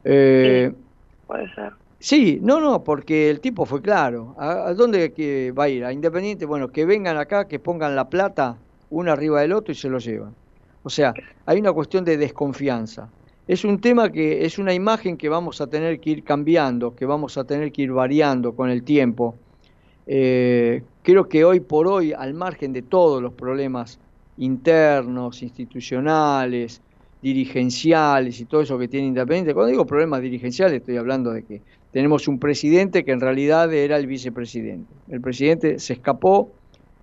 Eh, 0.04 0.72
Puede 1.26 1.52
ser. 1.54 1.72
Sí, 1.98 2.38
no, 2.42 2.60
no, 2.60 2.82
porque 2.82 3.28
el 3.28 3.40
tipo 3.40 3.66
fue 3.66 3.82
claro. 3.82 4.34
¿A, 4.38 4.68
a 4.68 4.74
dónde 4.74 5.12
que 5.12 5.52
va 5.52 5.64
a 5.64 5.68
ir? 5.68 5.84
¿A 5.84 5.92
Independiente? 5.92 6.46
Bueno, 6.46 6.68
que 6.68 6.86
vengan 6.86 7.16
acá, 7.18 7.46
que 7.46 7.58
pongan 7.58 7.94
la 7.94 8.08
plata 8.08 8.56
uno 8.90 9.12
arriba 9.12 9.40
del 9.40 9.52
otro 9.52 9.72
y 9.72 9.74
se 9.74 9.88
lo 9.88 9.98
llevan. 9.98 10.34
O 10.82 10.90
sea, 10.90 11.14
hay 11.46 11.58
una 11.58 11.72
cuestión 11.72 12.04
de 12.04 12.16
desconfianza. 12.16 13.08
Es 13.46 13.64
un 13.64 13.80
tema 13.80 14.10
que 14.10 14.44
es 14.44 14.58
una 14.58 14.72
imagen 14.72 15.16
que 15.16 15.28
vamos 15.28 15.60
a 15.60 15.66
tener 15.66 16.00
que 16.00 16.10
ir 16.10 16.24
cambiando, 16.24 16.94
que 16.94 17.04
vamos 17.04 17.36
a 17.36 17.44
tener 17.44 17.72
que 17.72 17.82
ir 17.82 17.92
variando 17.92 18.54
con 18.54 18.70
el 18.70 18.82
tiempo. 18.82 19.34
Eh, 20.06 20.82
creo 21.02 21.28
que 21.28 21.44
hoy 21.44 21.60
por 21.60 21.86
hoy, 21.86 22.12
al 22.12 22.34
margen 22.34 22.72
de 22.72 22.82
todos 22.82 23.22
los 23.22 23.32
problemas 23.32 23.98
internos, 24.40 25.42
institucionales, 25.42 26.82
dirigenciales 27.22 28.40
y 28.40 28.46
todo 28.46 28.62
eso 28.62 28.78
que 28.78 28.88
tiene 28.88 29.06
Independiente, 29.06 29.52
cuando 29.52 29.70
digo 29.70 29.86
problemas 29.86 30.22
dirigenciales 30.22 30.80
estoy 30.80 30.96
hablando 30.96 31.32
de 31.32 31.44
que 31.44 31.62
tenemos 31.92 32.26
un 32.26 32.38
presidente 32.38 33.04
que 33.04 33.12
en 33.12 33.20
realidad 33.20 33.72
era 33.72 33.96
el 33.96 34.06
vicepresidente. 34.06 34.92
El 35.08 35.20
presidente 35.20 35.78
se 35.78 35.92
escapó 35.92 36.50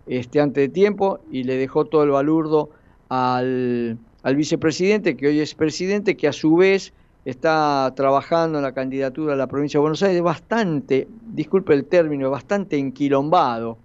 este, 0.08 0.40
antes 0.40 0.64
de 0.64 0.70
tiempo 0.70 1.20
y 1.32 1.44
le 1.44 1.58
dejó 1.58 1.86
todo 1.86 2.04
el 2.04 2.10
balurdo 2.10 2.70
al, 3.10 3.98
al 4.24 4.36
vicepresidente, 4.36 5.16
que 5.16 5.28
hoy 5.28 5.40
es 5.40 5.54
presidente, 5.54 6.18
que 6.18 6.28
a 6.28 6.34
su 6.34 6.56
vez 6.56 6.94
está 7.26 7.94
trabajando 7.96 8.58
en 8.58 8.64
la 8.64 8.72
candidatura 8.72 9.34
a 9.34 9.36
la 9.36 9.48
provincia 9.48 9.78
de 9.78 9.82
Buenos 9.82 10.02
Aires, 10.02 10.22
bastante, 10.22 11.08
disculpe 11.34 11.74
el 11.74 11.86
término, 11.86 12.32
bastante 12.32 12.78
enquilombado 12.78 13.78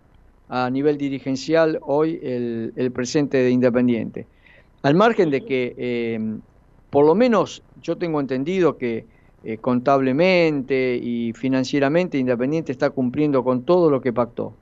a 0.55 0.69
nivel 0.69 0.99
dirigencial 0.99 1.79
hoy 1.81 2.21
el, 2.23 2.75
el 2.77 2.93
presente 2.93 3.39
de 3.39 3.51
Independiente. 3.51 4.27
Al 4.83 4.95
margen 4.95 5.31
de 5.31 5.41
que, 5.47 5.75
eh, 5.79 6.21
por 6.91 7.07
lo 7.07 7.15
menos 7.15 7.63
yo 7.81 7.97
tengo 7.97 8.21
entendido 8.21 8.77
que 8.77 9.07
eh, 9.45 9.57
contablemente 9.57 11.01
y 11.03 11.33
financieramente 11.33 12.19
Independiente 12.19 12.71
está 12.71 12.91
cumpliendo 12.91 13.43
con 13.43 13.65
todo 13.65 13.91
lo 13.91 14.03
que 14.03 14.13
pactó. 14.13 14.53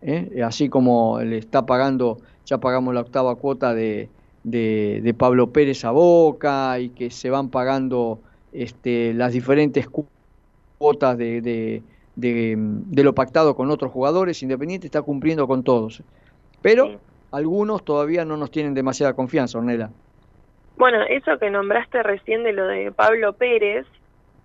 ¿eh? 0.00 0.42
Así 0.44 0.68
como 0.68 1.20
le 1.20 1.38
está 1.38 1.66
pagando, 1.66 2.18
ya 2.46 2.58
pagamos 2.58 2.94
la 2.94 3.00
octava 3.00 3.34
cuota 3.34 3.74
de, 3.74 4.10
de, 4.44 5.12
Pablo 5.18 5.52
Pérez 5.52 5.84
a 5.84 5.90
Boca 5.90 6.78
y 6.78 6.90
que 6.90 7.10
se 7.10 7.30
van 7.30 7.50
pagando 7.50 8.20
este, 8.52 9.12
las 9.12 9.32
diferentes 9.32 9.88
cu- 9.88 10.06
cuotas 10.78 11.18
de, 11.18 11.40
de, 11.40 11.82
de, 12.16 12.54
de 12.58 13.04
lo 13.04 13.14
pactado 13.14 13.54
con 13.56 13.70
otros 13.70 13.90
jugadores. 13.92 14.42
Independiente 14.42 14.86
está 14.86 15.02
cumpliendo 15.02 15.46
con 15.46 15.62
todos. 15.64 16.02
Pero 16.60 16.86
Sí. 16.86 16.98
algunos 17.32 17.84
todavía 17.84 18.24
no 18.24 18.36
nos 18.36 18.50
tienen 18.50 18.74
demasiada 18.74 19.14
confianza, 19.14 19.58
Ornela. 19.58 19.90
Bueno, 20.76 21.02
eso 21.02 21.38
que 21.38 21.50
nombraste 21.50 22.02
recién 22.02 22.44
de 22.44 22.52
lo 22.52 22.66
de 22.66 22.92
Pablo 22.92 23.32
Pérez, 23.34 23.86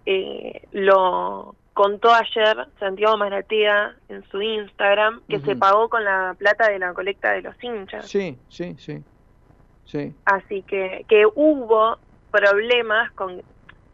eh, 0.06 0.62
lo 0.72 1.56
contó 1.74 2.12
ayer 2.14 2.58
Santiago 2.80 3.18
Maratea 3.18 3.96
en 4.10 4.24
su 4.30 4.42
Instagram, 4.42 5.22
que 5.30 5.40
se 5.40 5.56
pagó 5.56 5.90
con 5.90 6.04
la 6.04 6.36
plata 6.38 6.70
de 6.70 6.80
la 6.80 6.94
colecta 6.94 7.32
de 7.32 7.44
los 7.44 7.56
hinchas. 7.64 8.08
Sí, 8.08 8.38
sí, 8.50 8.76
sí. 8.80 9.04
Sí. 9.86 10.14
Así 10.26 10.64
que, 10.64 11.06
que 11.08 11.26
hubo 11.36 11.98
problemas 12.32 13.12
con 13.14 13.42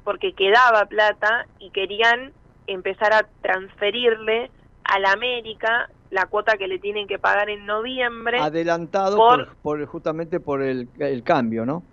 porque 0.04 0.34
quedaba 0.34 0.86
plata 0.86 1.46
y 1.60 1.70
querían 1.70 2.32
empezar 2.68 3.14
a 3.14 3.28
transferirle 3.42 4.52
a 4.84 5.00
la 5.00 5.12
América 5.12 5.90
la 6.10 6.26
cuota 6.28 6.58
que 6.58 6.68
le 6.68 6.80
tienen 6.80 7.08
que 7.08 7.18
pagar 7.20 7.50
en 7.50 7.66
noviembre. 7.66 8.38
Adelantado 8.40 9.18
por- 9.18 9.46
por, 9.46 9.56
por- 9.58 9.86
justamente 9.86 10.40
por 10.40 10.62
el, 10.62 10.90
el 11.00 11.24
cambio, 11.24 11.66
¿no? 11.66 11.84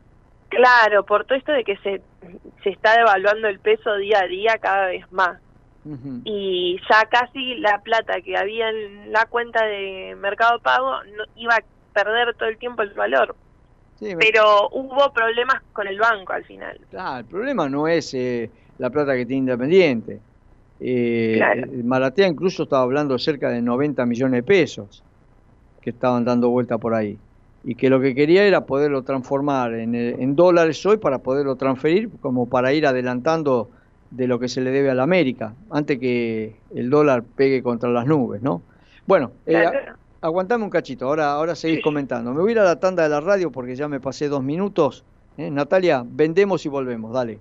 Claro, 0.48 1.06
por 1.06 1.24
todo 1.24 1.38
esto 1.38 1.52
de 1.52 1.64
que 1.64 1.76
se, 1.78 2.02
se 2.64 2.70
está 2.70 2.96
devaluando 2.96 3.48
el 3.48 3.60
peso 3.60 3.94
día 3.96 4.20
a 4.20 4.26
día 4.26 4.58
cada 4.58 4.86
vez 4.86 5.04
más. 5.10 5.40
Y 6.24 6.78
ya 6.90 7.06
casi 7.06 7.54
la 7.56 7.80
plata 7.82 8.20
que 8.20 8.36
había 8.36 8.68
en 8.68 9.10
la 9.12 9.24
cuenta 9.26 9.64
de 9.64 10.14
Mercado 10.18 10.60
Pago 10.60 11.02
no, 11.04 11.24
iba 11.36 11.54
a 11.54 11.64
perder 11.94 12.34
todo 12.34 12.48
el 12.48 12.58
tiempo 12.58 12.82
el 12.82 12.92
valor. 12.94 13.36
Sí, 13.94 14.14
me- 14.14 14.16
Pero 14.16 14.68
hubo 14.72 15.12
problemas 15.12 15.62
con 15.72 15.86
el 15.86 15.98
banco 15.98 16.32
al 16.32 16.44
final. 16.44 16.78
Claro, 16.90 17.20
el 17.20 17.26
problema 17.26 17.68
no 17.68 17.88
es 17.88 18.12
eh, 18.12 18.50
la 18.78 18.90
plata 18.90 19.14
que 19.14 19.24
tiene 19.24 19.38
Independiente. 19.38 20.20
Eh, 20.80 21.34
Claro. 21.36 21.68
Maratea 21.84 22.26
incluso 22.26 22.62
estaba 22.64 22.82
hablando 22.82 23.18
cerca 23.18 23.50
de 23.50 23.60
90 23.60 24.06
millones 24.06 24.38
de 24.38 24.42
pesos 24.42 25.04
que 25.80 25.90
estaban 25.90 26.24
dando 26.24 26.48
vuelta 26.50 26.78
por 26.78 26.94
ahí. 26.94 27.18
Y 27.62 27.74
que 27.74 27.90
lo 27.90 28.00
que 28.00 28.14
quería 28.14 28.44
era 28.44 28.64
poderlo 28.64 29.02
transformar 29.02 29.74
en, 29.74 29.94
eh, 29.94 30.16
en 30.18 30.34
dólares 30.34 30.84
hoy 30.86 30.96
para 30.96 31.18
poderlo 31.18 31.56
transferir, 31.56 32.08
como 32.20 32.48
para 32.48 32.72
ir 32.72 32.86
adelantando 32.86 33.70
de 34.10 34.26
lo 34.26 34.38
que 34.38 34.48
se 34.48 34.60
le 34.62 34.70
debe 34.70 34.90
a 34.90 34.94
la 34.94 35.02
América, 35.04 35.54
antes 35.70 35.98
que 35.98 36.62
el 36.74 36.90
dólar 36.90 37.24
pegue 37.36 37.62
contra 37.62 37.90
las 37.90 38.06
nubes, 38.06 38.42
¿no? 38.42 38.64
Bueno, 39.06 39.32
eh, 39.46 39.52
Claro. 39.52 39.98
aguantame 40.22 40.64
un 40.64 40.70
cachito, 40.70 41.06
ahora, 41.06 41.32
ahora 41.32 41.54
seguís 41.54 41.82
comentando. 41.82 42.32
Me 42.32 42.40
voy 42.40 42.50
a 42.50 42.52
ir 42.52 42.58
a 42.60 42.64
la 42.64 42.80
tanda 42.80 43.02
de 43.02 43.08
la 43.10 43.20
radio 43.20 43.52
porque 43.52 43.76
ya 43.76 43.86
me 43.88 44.00
pasé 44.00 44.28
dos 44.28 44.42
minutos. 44.42 45.04
¿eh? 45.36 45.50
Natalia, 45.50 46.02
vendemos 46.06 46.64
y 46.66 46.68
volvemos, 46.68 47.12
dale. 47.12 47.40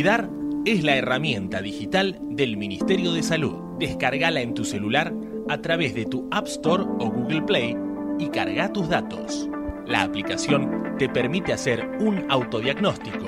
Cuidar 0.00 0.30
es 0.64 0.82
la 0.82 0.96
herramienta 0.96 1.60
digital 1.60 2.18
del 2.22 2.56
Ministerio 2.56 3.12
de 3.12 3.22
Salud. 3.22 3.76
Descargala 3.78 4.40
en 4.40 4.54
tu 4.54 4.64
celular 4.64 5.12
a 5.50 5.60
través 5.60 5.94
de 5.94 6.06
tu 6.06 6.26
App 6.30 6.46
Store 6.46 6.84
o 6.84 7.10
Google 7.10 7.42
Play 7.42 7.76
y 8.18 8.28
carga 8.28 8.72
tus 8.72 8.88
datos. 8.88 9.46
La 9.86 10.00
aplicación 10.00 10.96
te 10.98 11.10
permite 11.10 11.52
hacer 11.52 11.86
un 12.00 12.24
autodiagnóstico, 12.30 13.26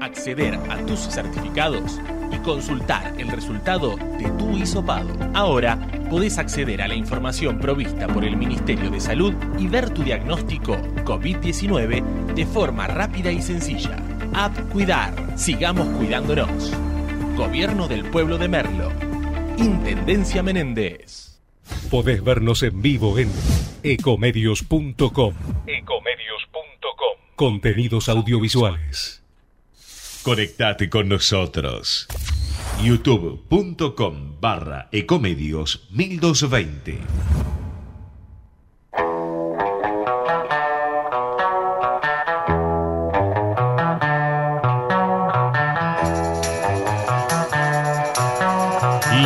acceder 0.00 0.54
a 0.70 0.78
tus 0.86 0.98
certificados 0.98 2.00
y 2.32 2.38
consultar 2.38 3.12
el 3.18 3.28
resultado 3.28 3.96
de 4.18 4.30
tu 4.38 4.56
hisopado. 4.56 5.10
Ahora 5.34 5.78
podés 6.08 6.38
acceder 6.38 6.80
a 6.80 6.88
la 6.88 6.94
información 6.94 7.58
provista 7.58 8.06
por 8.06 8.24
el 8.24 8.38
Ministerio 8.38 8.88
de 8.88 9.00
Salud 9.00 9.34
y 9.58 9.66
ver 9.66 9.90
tu 9.90 10.02
diagnóstico 10.04 10.74
COVID-19 11.04 12.34
de 12.34 12.46
forma 12.46 12.86
rápida 12.86 13.30
y 13.30 13.42
sencilla. 13.42 14.17
App 14.34 14.56
Cuidar. 14.70 15.38
Sigamos 15.38 15.88
cuidándonos. 15.96 16.72
Gobierno 17.36 17.88
del 17.88 18.04
Pueblo 18.10 18.38
de 18.38 18.48
Merlo. 18.48 18.90
Intendencia 19.56 20.42
Menéndez. 20.42 21.40
Podés 21.90 22.22
vernos 22.22 22.62
en 22.62 22.80
vivo 22.82 23.18
en 23.18 23.30
ecomedios.com. 23.82 25.34
Ecomedios.com. 25.66 27.18
Contenidos 27.36 28.08
audiovisuales. 28.08 29.22
Conectate 30.22 30.90
con 30.90 31.08
nosotros. 31.08 32.06
youtube.com 32.82 34.40
barra 34.40 34.88
ecomedios 34.92 35.88
1220. 35.90 36.98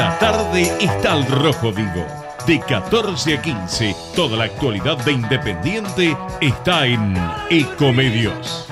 La 0.02 0.18
tarde 0.18 0.62
está 0.80 1.12
al 1.12 1.24
rojo 1.26 1.70
vivo. 1.70 2.04
De 2.44 2.58
14 2.58 3.36
a 3.36 3.40
15, 3.40 3.94
toda 4.16 4.36
la 4.36 4.44
actualidad 4.46 4.98
de 5.04 5.12
Independiente 5.12 6.16
está 6.40 6.88
en 6.88 7.14
Ecomedios. 7.50 8.66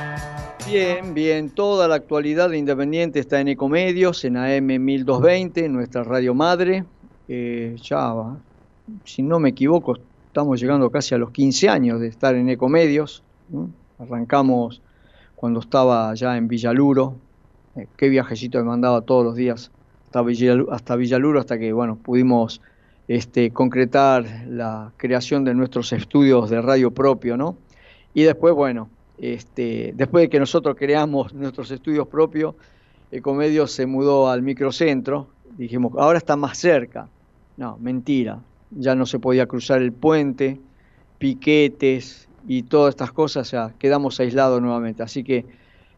Bien, 0.67 1.15
bien, 1.15 1.51
toda 1.51 1.87
la 1.87 1.95
actualidad 1.95 2.51
de 2.51 2.59
Independiente 2.59 3.21
está 3.21 3.41
en 3.41 3.47
Ecomedios, 3.47 4.25
en 4.25 4.39
AM 4.39 4.83
1220, 4.85 5.69
nuestra 5.69 6.03
radio 6.03 6.35
madre. 6.35 6.85
Eh, 7.29 7.77
ya, 7.81 8.13
si 9.05 9.23
no 9.23 9.39
me 9.39 9.51
equivoco, 9.51 9.99
estamos 10.27 10.61
llegando 10.61 10.91
casi 10.91 11.15
a 11.15 11.19
los 11.19 11.31
15 11.31 11.69
años 11.69 12.01
de 12.01 12.09
estar 12.09 12.35
en 12.35 12.49
Ecomedios. 12.49 13.23
Arrancamos 14.01 14.83
cuando 15.37 15.61
estaba 15.61 16.13
ya 16.13 16.37
en 16.37 16.49
Villaluro. 16.49 17.15
Eh, 17.77 17.87
qué 17.97 18.09
viajecito 18.09 18.59
me 18.59 18.65
mandaba 18.65 19.03
todos 19.03 19.25
los 19.25 19.37
días 19.37 19.71
hasta 20.11 20.23
Villaluro, 20.23 21.39
hasta 21.39 21.55
hasta 21.55 21.59
que 21.59 21.73
bueno, 21.73 21.97
pudimos 21.97 22.61
este, 23.09 23.51
concretar 23.53 24.25
la 24.49 24.93
creación 24.97 25.45
de 25.45 25.55
nuestros 25.55 25.93
estudios 25.93 26.51
de 26.51 26.61
radio 26.61 26.91
propio, 26.91 27.37
¿no? 27.37 27.57
Y 28.15 28.23
después, 28.23 28.55
bueno, 28.55 28.89
este, 29.19 29.93
después 29.97 30.23
de 30.23 30.29
que 30.31 30.39
nosotros 30.39 30.77
creamos 30.79 31.35
nuestros 31.35 31.71
estudios 31.71 32.09
propios, 32.09 32.55
Ecomedios 33.13 33.73
se 33.73 33.87
mudó 33.87 34.29
al 34.29 34.43
microcentro, 34.43 35.29
dijimos, 35.57 35.93
ahora 35.99 36.19
está 36.19 36.37
más 36.37 36.59
cerca. 36.59 37.09
No, 37.57 37.77
mentira, 37.79 38.41
ya 38.71 38.95
no 38.95 39.07
se 39.07 39.19
podía 39.19 39.47
cruzar 39.47 39.83
el 39.83 39.93
puente, 39.93 40.61
piquetes 41.19 42.29
y 42.47 42.63
todas 42.63 42.95
estas 42.95 43.13
cosas, 43.13 43.49
o 43.49 43.51
sea, 43.51 43.75
quedamos 43.79 44.19
aislados 44.21 44.63
nuevamente. 44.63 45.03
Así 45.03 45.23
que 45.23 45.45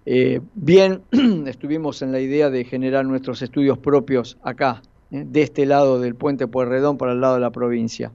eh, 0.04 0.40
bien, 0.54 1.02
estuvimos 1.46 2.02
en 2.02 2.12
la 2.12 2.20
idea 2.20 2.50
de 2.50 2.64
generar 2.64 3.04
nuestros 3.04 3.42
estudios 3.42 3.78
propios 3.78 4.38
acá, 4.42 4.82
¿eh? 5.10 5.24
de 5.26 5.42
este 5.42 5.66
lado 5.66 6.00
del 6.00 6.14
puente 6.14 6.46
Pueyrredón 6.46 6.98
para 6.98 7.12
el 7.12 7.20
lado 7.20 7.34
de 7.34 7.40
la 7.40 7.50
provincia. 7.50 8.12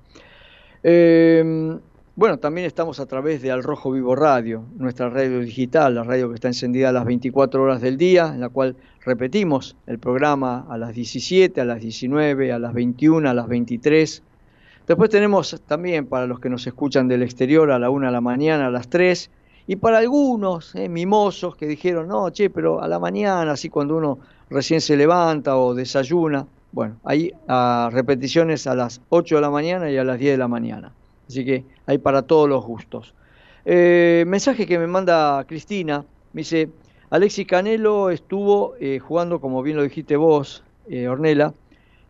Eh, 0.84 1.78
bueno, 2.18 2.40
también 2.40 2.66
estamos 2.66 3.00
a 3.00 3.06
través 3.06 3.44
de 3.44 3.52
Al 3.52 3.62
Rojo 3.62 3.92
Vivo 3.92 4.16
Radio, 4.16 4.64
nuestra 4.76 5.08
radio 5.08 5.40
digital, 5.40 5.94
la 5.94 6.04
radio 6.04 6.30
que 6.30 6.34
está 6.34 6.48
encendida 6.48 6.90
a 6.90 6.92
las 6.92 7.06
24 7.06 7.62
horas 7.62 7.80
del 7.80 7.96
día, 7.96 8.32
en 8.34 8.42
la 8.42 8.50
cual 8.50 8.76
repetimos 9.06 9.78
el 9.86 10.00
programa 10.00 10.66
a 10.68 10.80
las 10.80 10.96
17, 10.96 11.62
a 11.62 11.66
las 11.66 11.80
19, 11.80 12.52
a 12.52 12.58
las 12.58 12.74
21, 12.74 13.30
a 13.30 13.36
las 13.36 13.48
23. 13.48 14.24
Después 14.88 15.12
tenemos 15.12 15.62
también 15.68 16.08
para 16.08 16.26
los 16.26 16.40
que 16.40 16.50
nos 16.50 16.66
escuchan 16.66 17.08
del 17.08 17.22
exterior 17.22 17.70
a 17.70 17.78
la 17.78 17.92
1 17.92 18.08
de 18.08 18.12
la 18.12 18.22
mañana, 18.22 18.66
a 18.66 18.72
las 18.72 18.90
3. 18.90 19.30
Y 19.70 19.76
para 19.76 19.98
algunos 19.98 20.74
eh, 20.76 20.88
mimosos 20.88 21.58
que 21.58 21.68
dijeron, 21.68 22.08
no, 22.08 22.30
che, 22.30 22.50
pero 22.50 22.82
a 22.82 22.88
la 22.88 23.00
mañana, 23.00 23.52
así 23.52 23.68
cuando 23.68 23.98
uno 23.98 24.18
recién 24.50 24.80
se 24.80 24.96
levanta 24.96 25.58
o 25.58 25.76
desayuna, 25.76 26.48
bueno, 26.72 26.96
hay 27.04 27.34
a 27.50 27.90
repeticiones 27.92 28.66
a 28.66 28.76
las 28.76 29.02
8 29.10 29.36
de 29.36 29.42
la 29.42 29.50
mañana 29.50 29.92
y 29.92 29.98
a 29.98 30.06
las 30.06 30.20
10 30.20 30.32
de 30.32 30.38
la 30.38 30.48
mañana. 30.48 30.94
Así 31.28 31.44
que 31.44 31.66
hay 31.86 31.98
para 31.98 32.22
todos 32.22 32.48
los 32.48 32.66
gustos. 32.66 33.14
Eh, 33.66 34.24
mensaje 34.26 34.66
que 34.66 34.80
me 34.80 34.88
manda 34.88 35.44
Cristina, 35.46 36.06
me 36.32 36.42
dice, 36.42 36.70
Alexis 37.10 37.46
Canelo 37.46 38.10
estuvo 38.10 38.76
eh, 38.80 39.00
jugando, 39.00 39.42
como 39.42 39.62
bien 39.64 39.76
lo 39.76 39.84
dijiste 39.84 40.16
vos, 40.16 40.64
Ornela, 41.10 41.54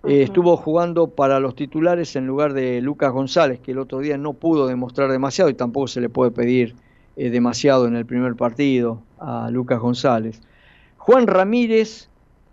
estuvo 0.03 0.55
jugando 0.55 1.07
para 1.07 1.39
los 1.39 1.55
titulares 1.55 2.15
en 2.15 2.27
lugar 2.27 2.53
de 2.53 2.79
Lucas 2.79 3.11
González, 3.11 3.59
que 3.59 3.71
el 3.71 3.79
otro 3.79 3.97
día 3.97 4.15
no 4.15 4.33
pudo 4.33 4.67
demostrar 4.67 5.11
demasiado 5.11 5.49
y 5.49 5.55
tampoco 5.55 5.87
se 5.87 5.99
le 5.99 6.09
puede 6.09 6.29
pedir 6.29 6.75
eh, 7.17 7.31
demasiado 7.31 7.87
en 7.87 7.95
el 7.95 8.05
primer 8.05 8.35
partido 8.35 9.01
a 9.19 9.49
Lucas 9.49 9.79
González. 9.79 10.39
Juan 10.97 11.25
Ramírez 11.25 12.09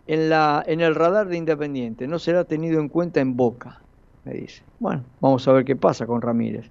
en, 0.06 0.30
la, 0.30 0.64
en 0.66 0.80
el 0.80 0.94
radar 0.94 1.28
de 1.28 1.36
Independiente, 1.36 2.08
no 2.08 2.18
será 2.18 2.44
tenido 2.44 2.80
en 2.80 2.88
cuenta 2.88 3.20
en 3.20 3.36
Boca, 3.36 3.80
me 4.24 4.32
dice. 4.32 4.62
Bueno, 4.78 5.04
vamos 5.20 5.46
a 5.46 5.52
ver 5.52 5.64
qué 5.64 5.76
pasa 5.76 6.06
con 6.06 6.22
Ramírez. 6.22 6.70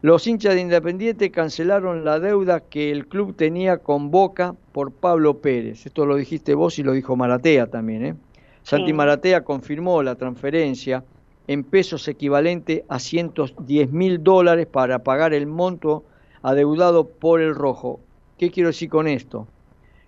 Los 0.00 0.28
hinchas 0.28 0.54
de 0.54 0.60
Independiente 0.60 1.32
cancelaron 1.32 2.04
la 2.04 2.20
deuda 2.20 2.60
que 2.60 2.92
el 2.92 3.08
club 3.08 3.34
tenía 3.34 3.78
con 3.78 4.12
Boca 4.12 4.54
por 4.70 4.92
Pablo 4.92 5.38
Pérez. 5.38 5.86
Esto 5.86 6.06
lo 6.06 6.14
dijiste 6.14 6.54
vos 6.54 6.78
y 6.78 6.84
lo 6.84 6.92
dijo 6.92 7.16
Maratea 7.16 7.66
también. 7.66 8.04
¿eh? 8.04 8.14
Santi 8.62 8.90
Sí. 8.90 8.92
Maratea 8.92 9.42
confirmó 9.42 10.04
la 10.04 10.14
transferencia 10.14 11.02
en 11.48 11.64
pesos 11.64 12.06
equivalente 12.06 12.84
a 12.88 13.00
110 13.00 13.90
mil 13.90 14.22
dólares 14.22 14.68
para 14.68 15.02
pagar 15.02 15.34
el 15.34 15.48
monto 15.48 16.04
adeudado 16.42 17.08
por 17.08 17.40
el 17.40 17.54
Rojo. 17.54 18.00
¿Qué 18.36 18.50
quiero 18.50 18.68
decir 18.68 18.88
con 18.88 19.08
esto? 19.08 19.46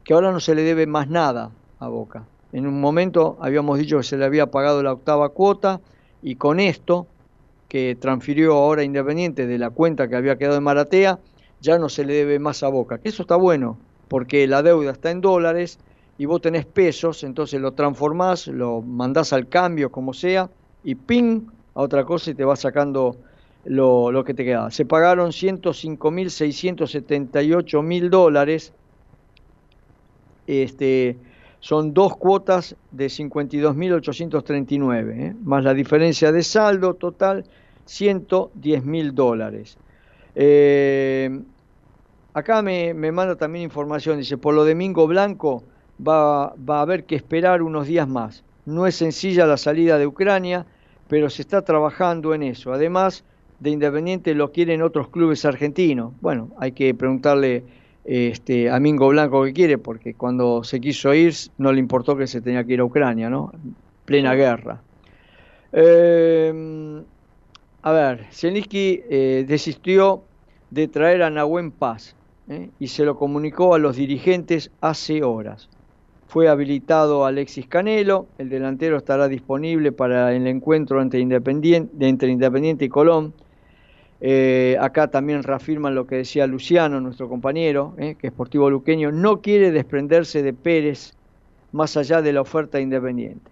Que 0.05 0.15
ahora 0.15 0.33
no 0.33 0.41
se 0.41 0.55
le 0.55 0.63
debe 0.63 0.87
más 0.87 1.09
nada 1.09 1.51
a 1.79 1.89
Boca. 1.89 2.25
En 2.53 2.67
un 2.67 2.81
momento 2.81 3.37
habíamos 3.41 3.79
dicho 3.79 3.99
que 3.99 4.03
se 4.03 4.17
le 4.17 4.25
había 4.25 4.51
pagado 4.51 4.83
la 4.83 4.93
octava 4.93 5.29
cuota 5.31 5.81
y 6.23 6.37
con 6.37 6.61
esto, 6.61 7.07
que 7.69 7.97
transfirió 8.01 8.55
ahora 8.55 8.83
Independiente 8.83 9.47
de 9.47 9.59
la 9.59 9.71
cuenta 9.71 10.09
que 10.09 10.17
había 10.17 10.37
quedado 10.37 10.57
en 10.57 10.65
Maratea, 10.65 11.19
ya 11.61 11.79
no 11.79 11.89
se 11.89 12.05
le 12.05 12.15
debe 12.15 12.39
más 12.39 12.63
a 12.63 12.69
Boca. 12.69 12.99
Que 12.99 13.11
eso 13.11 13.23
está 13.23 13.37
bueno, 13.37 13.79
porque 14.09 14.47
la 14.47 14.63
deuda 14.63 14.93
está 14.93 15.11
en 15.11 15.21
dólares 15.21 15.79
y 16.19 16.27
vos 16.27 16.41
tenés 16.41 16.67
pesos, 16.67 17.23
entonces 17.23 17.61
lo 17.61 17.73
transformás, 17.73 18.49
lo 18.49 18.83
mandás 18.83 19.33
al 19.33 19.49
cambio, 19.49 19.91
como 19.91 20.13
sea, 20.13 20.51
y 20.83 20.95
ping, 20.95 21.47
a 21.75 21.83
otra 21.83 22.05
cosa 22.05 22.31
y 22.31 22.35
te 22.35 22.45
va 22.45 22.57
sacando 22.57 23.17
lo, 23.65 24.23
que 24.25 24.35
te 24.35 24.45
queda. 24.45 24.71
Se 24.71 24.85
pagaron 24.85 25.31
105.678 25.31 27.83
mil 27.83 28.11
dólares. 28.11 28.75
Este, 30.47 31.17
son 31.61 31.95
dos 31.95 32.17
cuotas 32.17 32.75
de 32.91 33.07
52.839, 33.07 35.21
¿eh? 35.21 35.35
más 35.43 35.63
la 35.63 35.75
diferencia 35.75 36.33
de 36.33 36.43
saldo 36.43 36.95
total, 36.95 37.45
110 37.85 38.85
mil 38.85 39.15
dólares. 39.15 39.79
Eh, 40.35 41.41
acá 42.33 42.63
me, 42.63 42.95
me 42.95 43.13
manda 43.13 43.37
también 43.37 43.65
información, 43.65 44.19
dice, 44.19 44.39
por 44.39 44.55
lo 44.55 44.65
de 44.65 44.75
Mingo 44.75 45.07
Blanco 45.07 45.63
va, 46.01 46.55
va 46.57 46.79
a 46.79 46.83
haber 46.83 47.05
que 47.05 47.15
esperar 47.15 47.63
unos 47.63 47.87
días 47.87 48.09
más. 48.09 48.43
No 48.65 48.87
es 48.87 48.97
sencilla 48.97 49.47
la 49.47 49.57
salida 49.57 49.99
de 49.99 50.07
Ucrania, 50.07 50.67
pero 51.09 51.29
se 51.29 51.43
está 51.43 51.63
trabajando 51.63 52.35
en 52.35 52.43
eso. 52.43 52.73
Además, 52.73 53.25
de 53.61 53.71
Independiente 53.71 54.35
lo 54.35 54.51
quieren 54.53 54.83
otros 54.83 55.09
clubes 55.09 55.45
argentinos. 55.45 56.13
Bueno, 56.21 56.51
hay 56.59 56.73
que 56.73 56.95
preguntarle 56.95 57.63
este, 58.05 58.71
a 58.71 58.81
Mingo 58.81 59.09
Blanco 59.09 59.45
qué 59.45 59.53
quiere, 59.53 59.79
porque 59.79 60.15
cuando 60.15 60.65
se 60.65 60.81
quiso 60.81 61.15
ir 61.15 61.35
no 61.59 61.73
le 61.73 61.79
importó 61.79 62.17
que 62.17 62.27
se 62.27 62.41
tenía 62.41 62.65
que 62.65 62.73
ir 62.73 62.81
a 62.81 62.85
Ucrania, 62.85 63.31
¿no? 63.31 63.53
Plena 64.05 64.35
guerra. 64.35 64.81
Eh, 65.73 67.03
a 67.83 67.93
ver, 67.93 68.27
Zelensky 68.31 69.03
eh, 69.09 69.45
desistió 69.49 70.23
de 70.71 70.87
traer 70.89 71.23
a 71.23 71.31
Nahuen 71.31 71.71
Paz 71.71 72.15
¿eh? 72.49 72.69
y 72.79 72.89
se 72.89 73.05
lo 73.05 73.17
comunicó 73.17 73.75
a 73.75 73.79
los 73.79 73.97
dirigentes 73.97 74.71
hace 74.81 75.23
horas. 75.23 75.69
Fue 76.27 76.49
habilitado 76.49 77.25
Alexis 77.25 77.67
Canelo, 77.67 78.27
el 78.39 78.51
delantero 78.51 78.99
estará 78.99 79.29
disponible 79.29 79.93
para 79.93 80.35
el 80.35 80.47
encuentro 80.47 81.01
entre 81.01 81.21
Independiente, 81.21 82.07
entre 82.07 82.31
Independiente 82.31 82.85
y 82.85 82.89
Colón. 82.89 83.33
Eh, 84.21 84.77
acá 84.81 85.09
también 85.09 85.43
reafirman 85.43 85.95
lo 85.95 86.07
que 86.07 86.17
decía 86.17 86.47
Luciano, 86.47 87.01
nuestro 87.01 87.29
compañero, 87.29 87.95
eh, 87.97 88.17
que 88.19 88.29
Sportivo 88.29 88.69
Luqueño 88.69 89.11
no 89.11 89.41
quiere 89.41 89.71
desprenderse 89.71 90.43
de 90.43 90.53
Pérez 90.53 91.15
más 91.73 91.97
allá 91.97 92.21
de 92.21 92.33
la 92.33 92.43
oferta 92.43 92.81
independiente. 92.81 93.51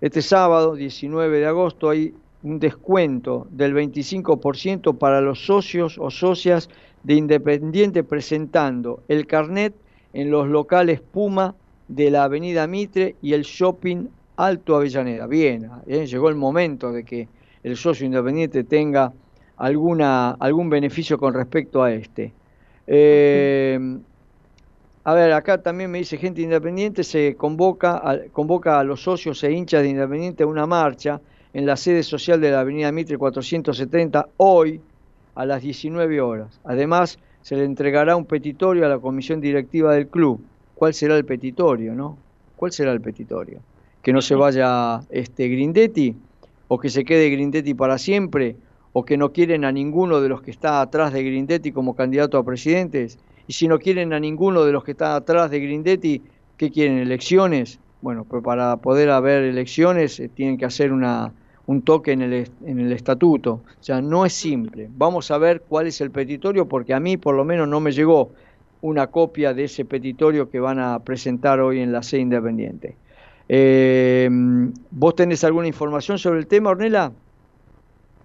Este 0.00 0.20
sábado, 0.20 0.74
19 0.74 1.38
de 1.38 1.46
agosto, 1.46 1.88
hay 1.88 2.14
un 2.42 2.58
descuento 2.58 3.46
del 3.50 3.74
25% 3.74 4.98
para 4.98 5.20
los 5.20 5.46
socios 5.46 5.96
o 5.98 6.10
socias 6.10 6.68
de 7.04 7.14
Independiente 7.14 8.04
presentando 8.04 9.02
el 9.08 9.26
carnet 9.26 9.74
en 10.12 10.30
los 10.30 10.48
locales 10.48 11.00
Puma 11.00 11.54
de 11.88 12.10
la 12.10 12.24
Avenida 12.24 12.66
Mitre 12.66 13.16
y 13.22 13.32
el 13.32 13.42
Shopping 13.42 14.08
Alto 14.36 14.76
Avellaneda. 14.76 15.26
Bien, 15.26 15.68
eh, 15.86 16.06
llegó 16.06 16.28
el 16.28 16.36
momento 16.36 16.92
de 16.92 17.04
que 17.04 17.28
el 17.62 17.76
socio 17.76 18.06
independiente 18.06 18.64
tenga 18.64 19.12
alguna, 19.62 20.32
algún 20.32 20.68
beneficio 20.68 21.16
con 21.18 21.34
respecto 21.34 21.84
a 21.84 21.92
este. 21.92 22.32
Eh, 22.84 23.78
a 25.04 25.14
ver, 25.14 25.32
acá 25.32 25.62
también 25.62 25.88
me 25.88 25.98
dice 25.98 26.16
gente 26.18 26.42
independiente, 26.42 27.04
se 27.04 27.36
convoca 27.36 27.96
a, 27.96 28.18
convoca 28.32 28.80
a 28.80 28.84
los 28.84 29.04
socios 29.04 29.42
e 29.44 29.52
hinchas 29.52 29.82
de 29.82 29.88
Independiente 29.88 30.42
a 30.42 30.48
una 30.48 30.66
marcha 30.66 31.20
en 31.54 31.64
la 31.64 31.76
sede 31.76 32.02
social 32.02 32.40
de 32.40 32.50
la 32.50 32.60
Avenida 32.60 32.90
Mitre 32.90 33.16
470 33.16 34.30
hoy 34.38 34.80
a 35.36 35.46
las 35.46 35.62
19 35.62 36.20
horas. 36.20 36.58
Además, 36.64 37.20
se 37.42 37.54
le 37.54 37.64
entregará 37.64 38.16
un 38.16 38.24
petitorio 38.24 38.84
a 38.84 38.88
la 38.88 38.98
comisión 38.98 39.40
directiva 39.40 39.94
del 39.94 40.08
club. 40.08 40.40
¿Cuál 40.74 40.92
será 40.92 41.16
el 41.16 41.24
petitorio, 41.24 41.94
no? 41.94 42.18
¿Cuál 42.56 42.72
será 42.72 42.90
el 42.90 43.00
petitorio? 43.00 43.60
¿Que 44.02 44.12
no 44.12 44.22
se 44.22 44.34
vaya 44.34 45.02
este 45.10 45.46
Grindetti? 45.46 46.16
¿O 46.66 46.78
que 46.80 46.90
se 46.90 47.04
quede 47.04 47.30
Grindetti 47.30 47.74
para 47.74 47.96
siempre? 47.98 48.56
¿O 48.92 49.04
que 49.04 49.16
no 49.16 49.32
quieren 49.32 49.64
a 49.64 49.72
ninguno 49.72 50.20
de 50.20 50.28
los 50.28 50.42
que 50.42 50.50
está 50.50 50.80
atrás 50.80 51.12
de 51.12 51.22
Grindetti 51.22 51.72
como 51.72 51.94
candidato 51.96 52.38
a 52.38 52.44
presidentes? 52.44 53.18
Y 53.46 53.54
si 53.54 53.66
no 53.68 53.78
quieren 53.78 54.12
a 54.12 54.20
ninguno 54.20 54.64
de 54.64 54.72
los 54.72 54.84
que 54.84 54.92
está 54.92 55.16
atrás 55.16 55.50
de 55.50 55.60
Grindetti, 55.60 56.22
¿qué 56.56 56.70
quieren? 56.70 56.98
¿Elecciones? 56.98 57.80
Bueno, 58.00 58.24
pues 58.24 58.42
para 58.42 58.76
poder 58.78 59.10
haber 59.10 59.44
elecciones 59.44 60.18
eh, 60.20 60.28
tienen 60.28 60.58
que 60.58 60.64
hacer 60.66 60.92
una, 60.92 61.32
un 61.66 61.82
toque 61.82 62.12
en 62.12 62.22
el, 62.22 62.32
est- 62.34 62.62
en 62.64 62.80
el 62.80 62.92
estatuto. 62.92 63.52
O 63.64 63.82
sea, 63.82 64.00
no 64.02 64.26
es 64.26 64.32
simple. 64.34 64.88
Vamos 64.90 65.30
a 65.30 65.38
ver 65.38 65.62
cuál 65.68 65.86
es 65.86 66.00
el 66.00 66.10
petitorio, 66.10 66.68
porque 66.68 66.94
a 66.94 67.00
mí 67.00 67.16
por 67.16 67.34
lo 67.34 67.44
menos 67.44 67.68
no 67.68 67.80
me 67.80 67.92
llegó 67.92 68.32
una 68.80 69.06
copia 69.08 69.54
de 69.54 69.64
ese 69.64 69.84
petitorio 69.84 70.50
que 70.50 70.60
van 70.60 70.78
a 70.80 70.98
presentar 71.04 71.60
hoy 71.60 71.80
en 71.80 71.92
la 71.92 72.02
sede 72.02 72.20
independiente. 72.22 72.96
Eh, 73.48 74.28
¿Vos 74.90 75.14
tenés 75.14 75.44
alguna 75.44 75.68
información 75.68 76.18
sobre 76.18 76.40
el 76.40 76.46
tema, 76.46 76.70
Ornela? 76.70 77.12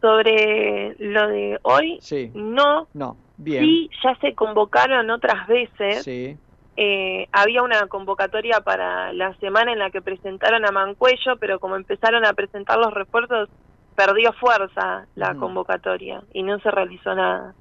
Sobre 0.01 0.95
lo 0.99 1.27
de 1.27 1.59
hoy, 1.63 1.97
Sí. 2.01 2.31
no. 2.33 2.87
No, 2.93 3.17
bien. 3.37 3.63
Sí, 3.63 3.89
ya 4.03 4.15
se 4.21 4.33
convocaron 4.35 5.09
otras 5.09 5.47
veces. 5.47 6.03
Sí. 6.03 6.37
Eh, 6.75 7.27
había 7.31 7.63
una 7.63 7.87
convocatoria 7.87 8.61
para 8.61 9.11
la 9.13 9.33
semana 9.39 9.73
en 9.73 9.79
la 9.79 9.89
que 9.89 10.01
presentaron 10.01 10.63
a 10.65 10.71
Mancuello, 10.71 11.37
pero 11.39 11.59
como 11.59 11.75
empezaron 11.75 12.23
a 12.25 12.33
presentar 12.33 12.77
los 12.77 12.93
refuerzos, 12.93 13.49
perdió 13.95 14.31
fuerza 14.33 15.07
la 15.15 15.31
Ujú. 15.31 15.39
convocatoria 15.39 16.21
y 16.33 16.43
no 16.43 16.59
se 16.59 16.69
realizó 16.69 17.15
nada. 17.15 17.55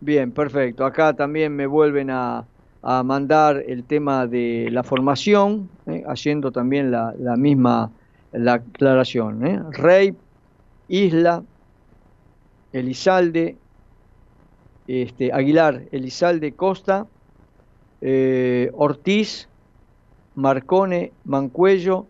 Bien, 0.00 0.32
perfecto. 0.32 0.86
Acá 0.86 1.12
también 1.14 1.54
me 1.54 1.66
vuelven 1.66 2.08
a, 2.10 2.46
a 2.82 3.02
mandar 3.02 3.62
el 3.66 3.86
tema 3.86 4.26
de 4.26 4.68
la 4.70 4.82
formación, 4.82 5.68
¿eh? 5.86 6.02
haciendo 6.06 6.50
también 6.50 6.90
la, 6.90 7.12
la 7.18 7.36
misma 7.36 7.90
la 8.32 8.54
aclaración. 8.54 9.46
¿eh? 9.46 9.60
Rey, 9.72 10.14
Isla, 10.88 11.42
Elizalde, 12.74 13.56
este, 14.88 15.32
Aguilar, 15.32 15.84
Elizalde, 15.92 16.52
Costa, 16.52 17.06
eh, 18.00 18.70
Ortiz, 18.74 19.48
Marcone, 20.34 21.12
Mancuello, 21.24 22.06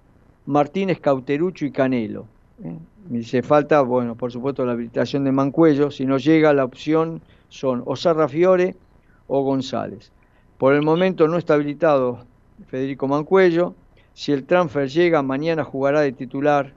Martínez, 0.46 1.00
Cauterucho 1.00 1.66
y 1.66 1.70
Canelo. 1.70 2.26
¿eh? 2.64 2.74
Me 3.10 3.18
dice 3.18 3.42
falta, 3.42 3.82
bueno, 3.82 4.14
por 4.14 4.32
supuesto 4.32 4.64
la 4.64 4.72
habilitación 4.72 5.24
de 5.24 5.32
Mancuello, 5.32 5.90
si 5.90 6.06
no 6.06 6.16
llega 6.16 6.54
la 6.54 6.64
opción 6.64 7.20
son 7.50 7.82
o 7.84 7.94
Sarrafiore 7.94 8.74
o 9.26 9.42
González. 9.42 10.12
Por 10.56 10.72
el 10.72 10.80
momento 10.80 11.28
no 11.28 11.36
está 11.36 11.54
habilitado 11.54 12.24
Federico 12.68 13.06
Mancuello, 13.06 13.74
si 14.14 14.32
el 14.32 14.44
transfer 14.44 14.88
llega 14.88 15.22
mañana 15.22 15.62
jugará 15.62 16.00
de 16.00 16.12
titular 16.12 16.72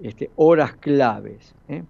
este, 0.00 0.30
horas 0.36 0.74
claves. 0.74 1.54
¿eh? 1.68 1.84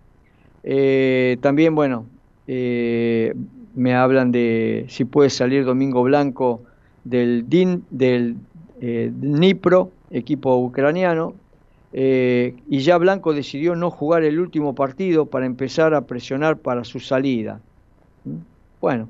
Eh, 0.63 1.39
también, 1.41 1.75
bueno, 1.75 2.07
eh, 2.47 3.35
me 3.75 3.95
hablan 3.95 4.33
de 4.33 4.87
si 4.89 5.05
puede 5.05 5.31
salir 5.31 5.65
Domingo 5.65 6.03
Blanco 6.03 6.63
del 7.05 7.49
DIN, 7.49 7.85
del 7.91 8.37
eh, 8.81 9.11
Dnipro, 9.13 9.91
equipo 10.11 10.57
ucraniano, 10.57 11.35
y 11.93 12.79
ya 12.79 12.99
Blanco 12.99 13.35
decidió 13.35 13.75
no 13.75 13.91
jugar 13.91 14.23
el 14.23 14.39
último 14.39 14.77
partido 14.77 15.27
para 15.27 15.45
empezar 15.45 15.93
a 15.93 16.03
presionar 16.03 16.59
para 16.59 16.85
su 16.85 17.01
salida. 17.01 17.61
¿Mm? 18.25 18.37
Bueno, 18.81 19.09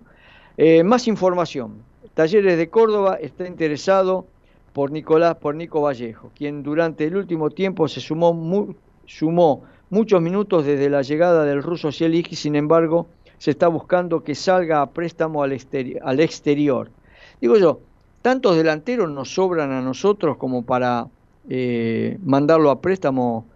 más 0.84 1.07
información. 1.07 1.74
Talleres 2.14 2.57
de 2.57 2.70
Córdoba 2.70 3.18
está 3.20 3.46
interesado 3.46 4.26
por 4.72 4.90
Nicolás, 4.90 5.36
por 5.36 5.55
Nico 5.55 5.82
Vallejo, 5.82 6.30
quien 6.34 6.62
durante 6.62 7.05
el 7.05 7.16
último 7.16 7.51
tiempo 7.51 7.86
se 7.86 8.01
sumó, 8.01 8.74
sumó 9.05 9.62
muchos 9.91 10.22
minutos 10.22 10.64
desde 10.66 10.91
la 10.91 11.03
llegada 11.03 11.45
del 11.45 11.62
ruso 11.62 11.93
Zielinski, 11.93 12.36
sin 12.36 12.57
embargo, 12.57 13.11
se 13.38 13.51
está 13.53 13.68
buscando 13.68 14.22
que 14.24 14.34
salga 14.34 14.82
a 14.82 14.93
préstamo 14.93 15.43
al, 15.43 15.53
exteri- 15.53 15.99
al 16.03 16.20
exterior. 16.20 16.93
Digo 17.41 17.57
yo, 17.59 17.82
tantos 18.22 18.57
delanteros 18.57 19.11
nos 19.11 19.34
sobran 19.34 19.72
a 19.72 19.82
nosotros 19.82 20.36
como 20.38 20.64
para 20.66 21.09
eh, 21.49 22.18
mandarlo 22.22 22.70
a 22.70 22.80
préstamo 22.80 23.51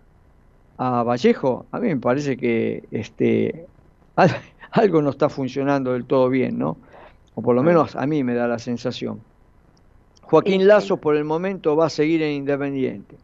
a 0.78 1.02
Vallejo. 1.02 1.68
A 1.70 1.78
mí 1.80 1.88
me 1.88 1.96
parece 1.98 2.36
que 2.36 2.88
este, 2.90 3.68
al- 4.16 4.30
algo 4.72 5.02
no 5.02 5.10
está 5.10 5.28
funcionando 5.28 5.92
del 5.92 6.06
todo 6.06 6.28
bien, 6.28 6.58
¿no? 6.58 6.80
O 7.34 7.42
por 7.42 7.54
lo 7.54 7.62
menos 7.62 7.96
a 7.96 8.06
mí 8.06 8.24
me 8.24 8.34
da 8.34 8.48
la 8.48 8.58
sensación. 8.58 9.24
Joaquín 10.22 10.66
Lazo 10.66 11.00
por 11.00 11.16
el 11.16 11.24
momento 11.24 11.76
va 11.76 11.86
a 11.86 11.90
seguir 11.90 12.22
en 12.22 12.32
Independiente. 12.32 13.18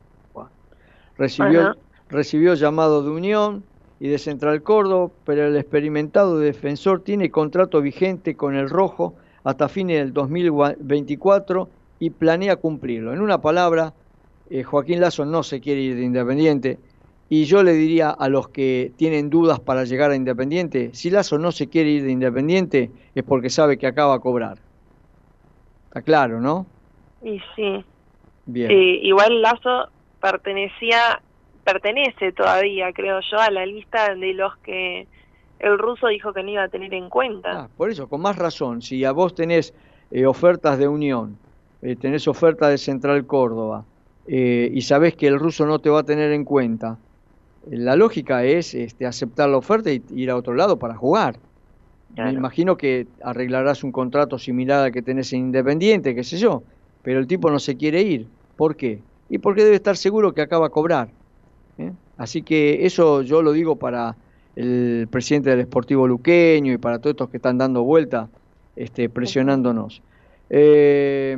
Recibió, 1.17 1.63
Ajá. 1.63 1.77
Recibió 2.11 2.55
llamado 2.55 3.03
de 3.03 3.11
Unión 3.11 3.65
y 3.99 4.09
de 4.09 4.19
Central 4.19 4.63
Córdoba, 4.63 5.13
pero 5.25 5.47
el 5.47 5.57
experimentado 5.57 6.39
defensor 6.39 7.03
tiene 7.03 7.31
contrato 7.31 7.81
vigente 7.81 8.35
con 8.35 8.57
el 8.57 8.69
Rojo 8.69 9.15
hasta 9.45 9.69
fines 9.69 9.99
del 9.99 10.13
2024 10.13 11.69
y 11.99 12.11
planea 12.11 12.57
cumplirlo. 12.57 13.13
En 13.13 13.21
una 13.21 13.41
palabra, 13.41 13.93
eh, 14.49 14.63
Joaquín 14.63 15.01
Lazo 15.01 15.25
no 15.25 15.43
se 15.43 15.61
quiere 15.61 15.83
ir 15.83 15.97
de 15.97 16.03
Independiente 16.03 16.79
y 17.29 17.45
yo 17.45 17.63
le 17.63 17.75
diría 17.75 18.11
a 18.11 18.29
los 18.29 18.49
que 18.49 18.93
tienen 18.97 19.31
dudas 19.31 19.61
para 19.61 19.85
llegar 19.85 20.11
a 20.11 20.17
Independiente, 20.17 20.91
si 20.95 21.11
Lazo 21.11 21.39
no 21.39 21.53
se 21.53 21.69
quiere 21.69 21.91
ir 21.91 22.05
de 22.05 22.11
Independiente 22.11 22.91
es 23.15 23.23
porque 23.23 23.51
sabe 23.51 23.79
que 23.79 23.87
acaba 23.87 24.15
a 24.15 24.19
cobrar. 24.19 24.59
Está 25.89 26.03
claro, 26.03 26.41
¿no? 26.41 26.67
Y 27.23 27.39
sí, 27.55 27.85
Bien. 28.47 28.71
Eh, 28.71 29.01
igual 29.03 29.43
Lazo 29.43 29.89
pertenecía, 30.21 31.23
pertenece 31.65 32.33
todavía, 32.33 32.93
creo 32.93 33.21
yo, 33.31 33.39
a 33.39 33.51
la 33.51 33.67
lista 33.67 34.15
de 34.15 34.35
los 34.35 34.57
que 34.59 35.07
el 35.59 35.79
ruso 35.79 36.09
dijo 36.09 36.33
que 36.33 36.43
no 36.43 36.51
iba 36.51 36.65
a 36.65 36.69
tener 36.69 36.93
en 36.95 37.09
cuenta. 37.09 37.63
Ah, 37.63 37.69
por 37.77 37.91
eso, 37.91 38.09
con 38.09 38.23
más 38.23 38.37
razón, 38.37 38.83
si 38.83 39.05
a 39.05 39.13
vos 39.13 39.35
tenés 39.35 39.75
eh, 40.11 40.27
ofertas 40.27 40.79
de 40.79 40.89
Unión, 40.89 41.39
eh, 41.83 41.97
tenés 41.97 42.27
ofertas 42.29 42.71
de 42.71 42.79
Central 42.79 43.27
Córdoba, 43.27 43.85
eh, 44.27 44.71
y 44.73 44.83
sabés 44.83 45.17
que 45.17 45.27
el 45.27 45.39
ruso 45.39 45.67
no 45.67 45.79
te 45.79 45.91
va 45.91 46.01
a 46.01 46.05
tener 46.05 46.33
en 46.33 46.45
cuenta, 46.45 46.99
eh, 47.67 47.77
la 47.77 47.97
lógica 47.97 48.45
es 48.45 48.75
este, 48.75 49.07
aceptar 49.07 49.49
la 49.49 49.57
oferta 49.57 49.91
y 49.91 50.03
ir 50.15 50.31
a 50.31 50.37
otro 50.37 50.55
lado 50.55 50.79
para 50.79 50.95
jugar. 50.95 51.37
Me 52.17 52.33
imagino 52.33 52.77
que 52.77 53.07
arreglarás 53.23 53.85
un 53.85 53.93
contrato 53.93 54.37
similar 54.37 54.85
al 54.85 54.93
que 54.93 55.01
tenés 55.01 55.33
en 55.33 55.41
Independiente, 55.41 56.13
qué 56.13 56.25
sé 56.25 56.39
yo, 56.39 56.65
pero 57.03 57.21
el 57.21 57.29
tipo 57.29 57.51
no 57.51 57.61
se 57.61 57.77
quiere 57.77 58.03
ir. 58.03 58.27
¿Por 58.57 58.75
qué? 58.75 59.01
Y 59.29 59.39
porque 59.39 59.63
debe 59.63 59.77
estar 59.77 59.97
seguro 59.97 60.35
que 60.35 60.43
acaba 60.43 60.67
a 60.67 60.71
cobrar. 60.71 61.09
¿Eh? 61.81 61.93
Así 62.17 62.43
que 62.43 62.87
eso 62.87 63.23
yo 63.23 63.43
lo 63.43 63.53
digo 63.53 63.77
para 63.77 64.17
el 64.57 65.09
presidente 65.11 65.51
del 65.51 65.61
Esportivo 65.61 66.07
Luqueño 66.07 66.73
y 66.73 66.79
para 66.79 66.99
todos 66.99 67.15
estos 67.15 67.31
que 67.31 67.39
están 67.39 67.59
dando 67.59 67.83
vuelta, 67.83 68.29
este, 68.77 69.09
presionándonos. 69.09 70.03
Eh, 70.51 71.37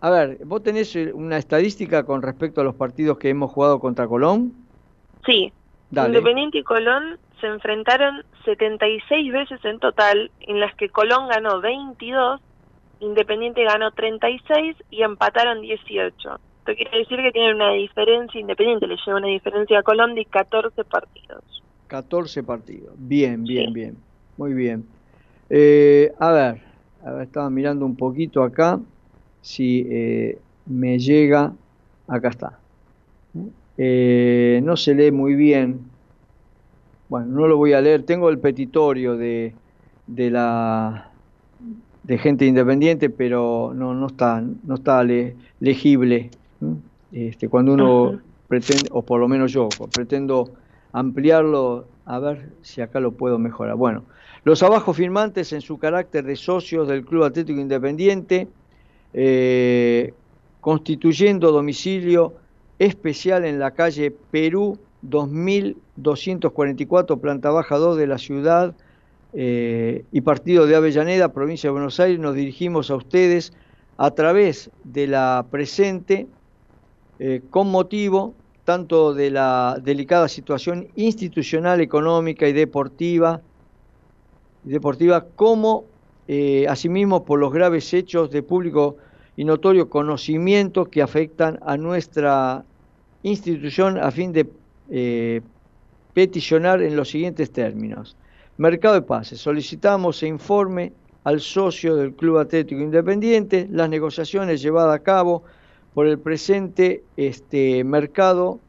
a 0.00 0.10
ver, 0.10 0.38
¿vos 0.44 0.62
tenés 0.62 0.94
una 0.96 1.38
estadística 1.38 2.04
con 2.04 2.22
respecto 2.22 2.60
a 2.60 2.64
los 2.64 2.74
partidos 2.74 3.18
que 3.18 3.28
hemos 3.28 3.50
jugado 3.50 3.80
contra 3.80 4.06
Colón? 4.06 4.52
Sí, 5.26 5.52
Dale. 5.90 6.10
Independiente 6.10 6.58
y 6.58 6.62
Colón 6.62 7.18
se 7.40 7.46
enfrentaron 7.48 8.24
76 8.44 9.32
veces 9.32 9.64
en 9.64 9.78
total, 9.80 10.30
en 10.40 10.60
las 10.60 10.74
que 10.76 10.88
Colón 10.88 11.28
ganó 11.28 11.60
22, 11.60 12.40
Independiente 13.00 13.64
ganó 13.64 13.90
36 13.92 14.76
y 14.90 15.02
empataron 15.02 15.62
18. 15.62 16.38
Esto 16.70 16.76
quiere 16.84 16.98
decir 16.98 17.16
que 17.18 17.32
tienen 17.32 17.56
una 17.56 17.72
diferencia, 17.72 18.40
Independiente 18.40 18.86
le 18.86 18.96
lleva 19.04 19.18
una 19.18 19.26
diferencia 19.28 19.78
a 19.80 19.82
Colón 19.82 20.14
de 20.14 20.24
14 20.24 20.84
partidos. 20.84 21.42
14 21.88 22.42
partidos. 22.44 22.94
Bien, 22.96 23.42
bien, 23.42 23.66
Sí. 23.66 23.72
bien. 23.72 23.96
Muy 24.36 24.54
bien. 24.54 24.84
Eh, 25.48 26.12
a 26.20 26.30
ver, 26.30 26.62
a 27.04 27.12
ver, 27.12 27.22
estaba 27.22 27.50
mirando 27.50 27.84
un 27.84 27.96
poquito 27.96 28.42
acá 28.44 28.78
si 29.42 29.84
eh, 29.90 30.38
me 30.66 30.98
llega 30.98 31.52
acá 32.06 32.28
está. 32.28 32.60
Eh, 33.76 34.60
no 34.62 34.76
se 34.76 34.94
lee 34.94 35.10
muy 35.10 35.34
bien. 35.34 35.80
Bueno, 37.08 37.26
no 37.26 37.48
lo 37.48 37.56
voy 37.56 37.72
a 37.72 37.80
leer. 37.80 38.04
Tengo 38.04 38.30
el 38.30 38.38
petitorio 38.38 39.16
de, 39.16 39.52
de 40.06 40.30
la 40.30 41.10
de 42.04 42.18
gente 42.18 42.46
independiente, 42.46 43.10
pero 43.10 43.72
no, 43.74 43.92
no 43.94 44.06
está, 44.06 44.40
no 44.64 44.74
está 44.76 45.02
le- 45.02 45.34
legible. 45.58 46.30
Este, 47.12 47.48
cuando 47.48 47.72
uno 47.72 48.20
pretende, 48.48 48.88
o 48.92 49.02
por 49.02 49.20
lo 49.20 49.28
menos 49.28 49.52
yo, 49.52 49.68
pretendo 49.92 50.50
ampliarlo, 50.92 51.86
a 52.04 52.18
ver 52.18 52.50
si 52.62 52.80
acá 52.80 52.98
lo 53.00 53.12
puedo 53.12 53.38
mejorar. 53.38 53.76
Bueno, 53.76 54.04
los 54.44 54.62
abajo 54.62 54.92
firmantes 54.92 55.52
en 55.52 55.60
su 55.60 55.78
carácter 55.78 56.24
de 56.24 56.36
socios 56.36 56.88
del 56.88 57.04
Club 57.04 57.24
Atlético 57.24 57.60
Independiente, 57.60 58.48
eh, 59.12 60.14
constituyendo 60.60 61.52
domicilio 61.52 62.34
especial 62.78 63.44
en 63.44 63.58
la 63.58 63.72
calle 63.72 64.14
Perú 64.30 64.78
2244, 65.02 67.18
planta 67.18 67.50
baja 67.50 67.76
2 67.76 67.98
de 67.98 68.06
la 68.06 68.16
ciudad 68.18 68.74
eh, 69.32 70.04
y 70.10 70.22
partido 70.22 70.66
de 70.66 70.74
Avellaneda, 70.76 71.32
provincia 71.32 71.68
de 71.68 71.72
Buenos 71.72 72.00
Aires, 72.00 72.18
nos 72.18 72.34
dirigimos 72.34 72.90
a 72.90 72.96
ustedes 72.96 73.52
a 73.96 74.10
través 74.12 74.70
de 74.84 75.06
la 75.06 75.46
presente 75.50 76.26
eh, 77.22 77.42
con 77.50 77.70
motivo 77.70 78.32
tanto 78.64 79.12
de 79.12 79.30
la 79.30 79.78
delicada 79.82 80.26
situación 80.26 80.88
institucional, 80.96 81.82
económica 81.82 82.48
y 82.48 82.54
deportiva, 82.54 83.42
deportiva 84.64 85.26
como 85.36 85.84
eh, 86.28 86.64
asimismo 86.66 87.22
por 87.26 87.38
los 87.38 87.52
graves 87.52 87.92
hechos 87.92 88.30
de 88.30 88.42
público 88.42 88.96
y 89.36 89.44
notorio 89.44 89.90
conocimiento 89.90 90.86
que 90.86 91.02
afectan 91.02 91.58
a 91.60 91.76
nuestra 91.76 92.64
institución 93.22 93.98
a 93.98 94.10
fin 94.10 94.32
de 94.32 94.48
eh, 94.88 95.42
peticionar 96.14 96.80
en 96.80 96.96
los 96.96 97.10
siguientes 97.10 97.50
términos. 97.50 98.16
Mercado 98.56 98.94
de 98.94 99.02
pases. 99.02 99.40
Solicitamos 99.40 100.22
e 100.22 100.26
informe 100.26 100.94
al 101.24 101.40
socio 101.40 101.96
del 101.96 102.14
Club 102.14 102.38
Atlético 102.38 102.80
Independiente 102.80 103.68
las 103.70 103.90
negociaciones 103.90 104.62
llevadas 104.62 104.96
a 104.96 105.02
cabo 105.02 105.44
por 105.94 106.06
el 106.06 106.18
presente 106.18 107.02
este, 107.16 107.84
mercado 107.84 108.60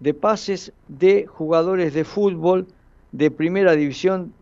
de 0.00 0.14
pases 0.14 0.72
de 0.88 1.26
jugadores 1.26 1.94
de 1.94 2.04
fútbol 2.04 2.66
de 3.12 3.30
primera 3.30 3.72
división 3.72 4.32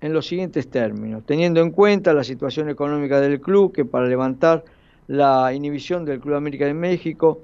en 0.00 0.12
los 0.12 0.26
siguientes 0.26 0.68
términos, 0.68 1.22
teniendo 1.26 1.60
en 1.60 1.70
cuenta 1.70 2.12
la 2.12 2.24
situación 2.24 2.68
económica 2.68 3.20
del 3.20 3.40
club, 3.40 3.72
que 3.72 3.84
para 3.84 4.06
levantar 4.06 4.64
la 5.08 5.52
inhibición 5.52 6.04
del 6.04 6.20
Club 6.20 6.36
América 6.36 6.66
de 6.66 6.74
México, 6.74 7.40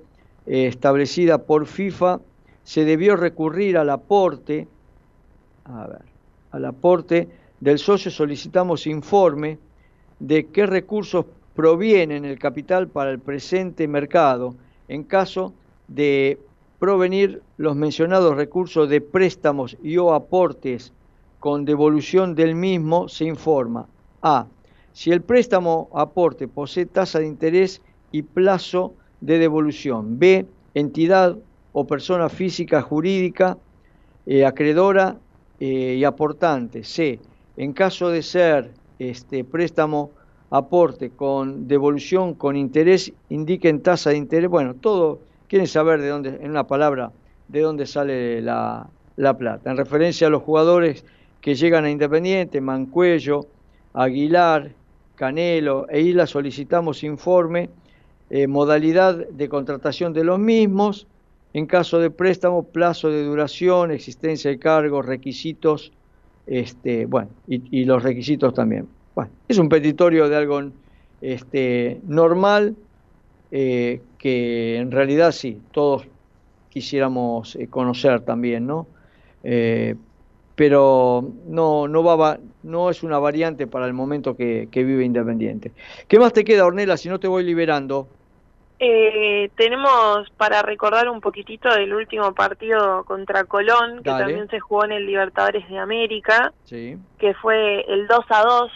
eh, 0.46 0.66
establecida 0.66 1.38
por 1.38 1.66
FIFA, 1.66 2.20
se 2.62 2.84
debió 2.84 3.16
recurrir 3.16 3.76
al 3.76 3.90
aporte, 3.90 4.68
a 5.64 5.86
ver, 5.86 6.02
al 6.52 6.64
aporte 6.64 7.28
del 7.60 7.78
socio. 7.78 8.10
Solicitamos 8.10 8.86
informe 8.86 9.58
de 10.18 10.46
qué 10.46 10.66
recursos 10.66 11.26
provienen 11.56 12.24
el 12.24 12.38
capital 12.38 12.86
para 12.86 13.10
el 13.10 13.18
presente 13.18 13.88
mercado 13.88 14.54
en 14.88 15.02
caso 15.02 15.54
de 15.88 16.38
provenir 16.78 17.42
los 17.56 17.74
mencionados 17.74 18.36
recursos 18.36 18.88
de 18.88 19.00
préstamos 19.00 19.76
y 19.82 19.96
o 19.96 20.12
aportes 20.12 20.92
con 21.40 21.64
devolución 21.64 22.34
del 22.34 22.54
mismo 22.54 23.08
se 23.08 23.24
informa 23.24 23.88
A. 24.20 24.46
Si 24.92 25.10
el 25.10 25.22
préstamo 25.22 25.88
aporte 25.94 26.46
posee 26.46 26.86
tasa 26.86 27.18
de 27.18 27.26
interés 27.26 27.82
y 28.12 28.22
plazo 28.22 28.94
de 29.20 29.38
devolución. 29.38 30.18
B. 30.18 30.46
Entidad 30.74 31.36
o 31.72 31.86
persona 31.86 32.28
física 32.28 32.82
jurídica 32.82 33.58
eh, 34.26 34.44
acreedora 34.44 35.16
eh, 35.60 35.96
y 35.98 36.04
aportante. 36.04 36.84
C. 36.84 37.18
En 37.56 37.72
caso 37.72 38.10
de 38.10 38.22
ser 38.22 38.72
este 38.98 39.44
préstamo 39.44 40.10
aporte 40.50 41.10
con 41.10 41.66
devolución 41.66 42.34
con 42.34 42.56
interés, 42.56 43.12
indiquen 43.28 43.82
tasa 43.82 44.10
de 44.10 44.16
interés. 44.16 44.48
Bueno, 44.48 44.74
todo 44.74 45.20
quieren 45.48 45.66
saber 45.66 46.00
de 46.00 46.08
dónde, 46.08 46.38
en 46.40 46.50
una 46.50 46.66
palabra, 46.66 47.12
de 47.48 47.60
dónde 47.60 47.86
sale 47.86 48.40
la, 48.42 48.88
la 49.16 49.36
plata. 49.36 49.70
En 49.70 49.76
referencia 49.76 50.26
a 50.26 50.30
los 50.30 50.42
jugadores 50.42 51.04
que 51.40 51.54
llegan 51.54 51.84
a 51.84 51.90
Independiente, 51.90 52.60
Mancuello, 52.60 53.46
Aguilar, 53.94 54.72
Canelo 55.14 55.88
e 55.88 56.00
Isla, 56.00 56.26
solicitamos 56.26 57.02
informe, 57.02 57.70
eh, 58.28 58.46
modalidad 58.46 59.28
de 59.28 59.48
contratación 59.48 60.12
de 60.12 60.24
los 60.24 60.38
mismos, 60.38 61.06
en 61.54 61.66
caso 61.66 61.98
de 61.98 62.10
préstamo, 62.10 62.64
plazo 62.64 63.08
de 63.08 63.24
duración, 63.24 63.90
existencia 63.90 64.50
de 64.50 64.58
cargos, 64.58 65.06
requisitos, 65.06 65.92
este, 66.46 67.06
bueno, 67.06 67.30
y 67.46 67.84
los 67.84 68.02
requisitos 68.02 68.52
también. 68.52 68.86
Bueno, 69.16 69.32
es 69.48 69.58
un 69.58 69.70
petitorio 69.70 70.28
de 70.28 70.36
algo 70.36 70.62
este, 71.20 72.00
normal, 72.04 72.76
eh, 73.50 74.02
que 74.18 74.76
en 74.76 74.90
realidad 74.92 75.32
sí, 75.32 75.62
todos 75.72 76.06
quisiéramos 76.68 77.56
eh, 77.56 77.70
conocer 77.70 78.22
también, 78.24 78.66
¿no? 78.66 78.88
Eh, 79.42 79.96
pero 80.54 81.34
no, 81.46 81.88
no, 81.88 82.04
va, 82.04 82.16
va- 82.16 82.40
no 82.62 82.90
es 82.90 83.02
una 83.02 83.18
variante 83.18 83.66
para 83.66 83.86
el 83.86 83.94
momento 83.94 84.36
que, 84.36 84.68
que 84.70 84.84
vive 84.84 85.04
Independiente. 85.04 85.72
¿Qué 86.08 86.18
más 86.18 86.32
te 86.34 86.44
queda, 86.44 86.66
Ornela, 86.66 86.96
si 86.98 87.08
no 87.08 87.20
te 87.20 87.28
voy 87.28 87.44
liberando? 87.44 88.08
Eh, 88.78 89.50
tenemos 89.56 90.28
para 90.36 90.60
recordar 90.60 91.08
un 91.08 91.22
poquitito 91.22 91.70
del 91.70 91.94
último 91.94 92.34
partido 92.34 93.04
contra 93.04 93.44
Colón, 93.44 94.02
que 94.02 94.10
también 94.10 94.48
se 94.50 94.60
jugó 94.60 94.84
en 94.84 94.92
el 94.92 95.06
Libertadores 95.06 95.66
de 95.70 95.78
América, 95.78 96.52
Sí, 96.64 96.96
que 97.18 97.32
fue 97.34 97.80
el 97.88 98.06
2 98.06 98.24
a 98.28 98.42
2, 98.42 98.70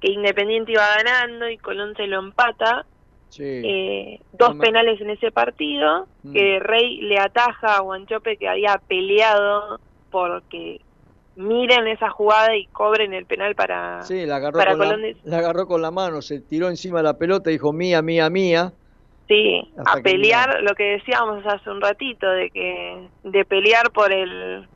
que 0.00 0.10
Independiente 0.12 0.72
iba 0.72 0.86
ganando 0.96 1.48
y 1.48 1.58
Colón 1.58 1.94
se 1.96 2.06
lo 2.06 2.18
empata. 2.20 2.86
sí. 3.30 3.42
Eh, 3.44 4.20
dos 4.32 4.56
penales 4.56 5.00
en 5.00 5.10
ese 5.10 5.30
partido, 5.30 6.06
Mm. 6.22 6.32
que 6.32 6.58
Rey 6.60 7.00
le 7.02 7.18
ataja 7.18 7.76
a 7.76 7.80
Guanchope 7.80 8.36
que 8.38 8.48
había 8.48 8.80
peleado 8.88 9.78
porque 10.10 10.80
miren 11.36 11.86
esa 11.86 12.10
jugada 12.10 12.56
y 12.56 12.66
cobren 12.68 13.12
el 13.14 13.26
penal 13.26 13.54
para... 13.54 14.02
Sí, 14.02 14.26
la 14.26 14.36
agarró, 14.36 14.58
para 14.58 14.72
con 14.72 14.80
la, 14.80 14.84
Colón 14.86 15.02
de- 15.02 15.16
la 15.24 15.38
agarró 15.38 15.66
con 15.66 15.82
la 15.82 15.90
mano, 15.90 16.20
se 16.22 16.40
tiró 16.40 16.68
encima 16.68 16.98
de 16.98 17.04
la 17.04 17.18
pelota 17.18 17.50
y 17.50 17.54
dijo 17.54 17.72
mía, 17.72 18.02
mía, 18.02 18.28
mía. 18.30 18.72
Sí, 19.28 19.60
a 19.86 19.96
que 19.96 20.02
pelear, 20.02 20.62
lo 20.62 20.74
que 20.74 20.84
decíamos 20.84 21.44
hace 21.46 21.68
un 21.70 21.80
ratito, 21.82 22.28
de 22.30 22.50
que 22.50 23.08
de 23.24 23.44
pelear 23.44 23.90
por 23.92 24.12
el 24.12 24.66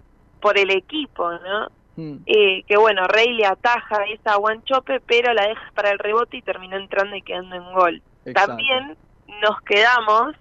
por 0.40 0.58
el 0.58 0.70
equipo, 0.70 1.30
¿no? 1.32 1.68
Mm, 1.97 2.16
Eh, 2.26 2.62
que 2.66 2.76
bueno, 2.76 3.07
Rey 3.07 3.32
le 3.32 3.47
ataja 3.47 4.05
esa 4.05 4.36
Guanchope, 4.36 5.01
pero 5.01 5.32
la 5.34 5.47
deja 5.49 5.70
para 5.74 5.90
el 5.90 5.99
rebote 5.99 6.38
y 6.38 6.43
terminó 6.43 6.76
entrando 6.76 7.16
y 7.16 7.22
quedando 7.22 7.57
en 7.57 7.72
gol. 7.72 8.03
exacto. 8.24 8.49
También 8.49 8.97
nos 9.43 9.61
quedamos 9.62 10.34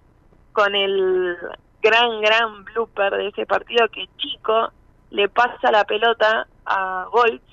con 0.53 0.75
el 0.75 1.37
gran, 1.81 2.21
gran 2.21 2.63
blooper 2.65 3.13
de 3.15 3.27
ese 3.29 3.45
partido 3.45 3.87
que 3.89 4.05
Chico 4.17 4.71
le 5.09 5.27
pasa 5.29 5.71
la 5.71 5.83
pelota 5.85 6.47
a 6.65 7.07
Goltz, 7.11 7.43